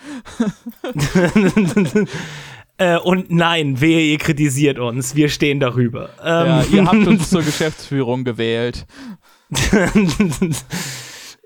[2.80, 5.16] Äh, und nein, wehe, ihr kritisiert uns.
[5.16, 6.10] Wir stehen darüber.
[6.24, 8.86] ja, Ähm, ihr habt uns zur Geschäftsführung gewählt.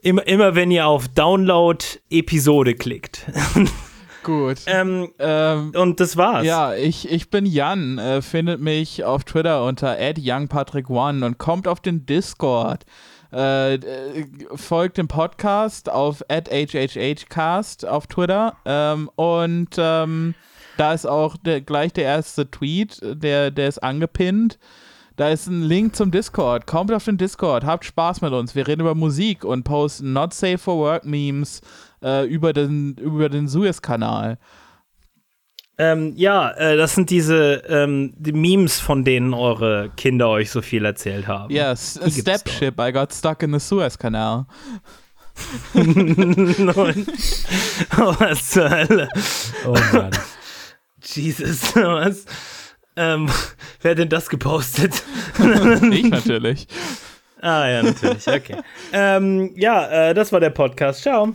[0.02, 3.26] immer, immer wenn ihr auf Download-Episode klickt.
[4.22, 4.58] Gut.
[4.66, 6.44] ähm, Ähm, und das war's.
[6.44, 7.98] Ja, ich, ich bin Jan.
[7.98, 12.84] Äh, findet mich auf Twitter unter @youngpatrick1 und kommt auf den Discord.
[13.32, 20.34] Äh, äh, folgt dem Podcast auf @hhhcast auf Twitter ähm, und ähm,
[20.76, 24.58] da ist auch der, gleich der erste Tweet, der, der ist angepinnt.
[25.22, 26.66] Da ist ein Link zum Discord.
[26.66, 28.56] Kommt auf den Discord, habt Spaß mit uns.
[28.56, 31.60] Wir reden über Musik und posten Not Safe for Work Memes
[32.02, 34.36] äh, über den, über den Suez-Kanal.
[35.78, 40.60] Ähm, ja, äh, das sind diese ähm, die Memes, von denen eure Kinder euch so
[40.60, 41.54] viel erzählt haben.
[41.54, 44.46] Ja, s- Die gibt's Step Ship, I got stuck in the Suez Canal.
[45.74, 47.06] Und-
[47.96, 49.08] oh, was zur Hölle.
[49.66, 50.10] Oh Mann.
[51.04, 52.24] Jesus, was?
[52.96, 53.30] Ähm,
[53.80, 55.04] wer hat denn das gepostet?
[55.38, 56.66] ich natürlich.
[57.40, 58.56] ah, ja, natürlich, okay.
[58.92, 61.02] ähm, ja, äh, das war der Podcast.
[61.02, 61.34] Ciao.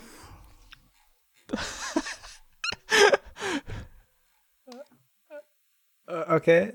[6.28, 6.74] okay.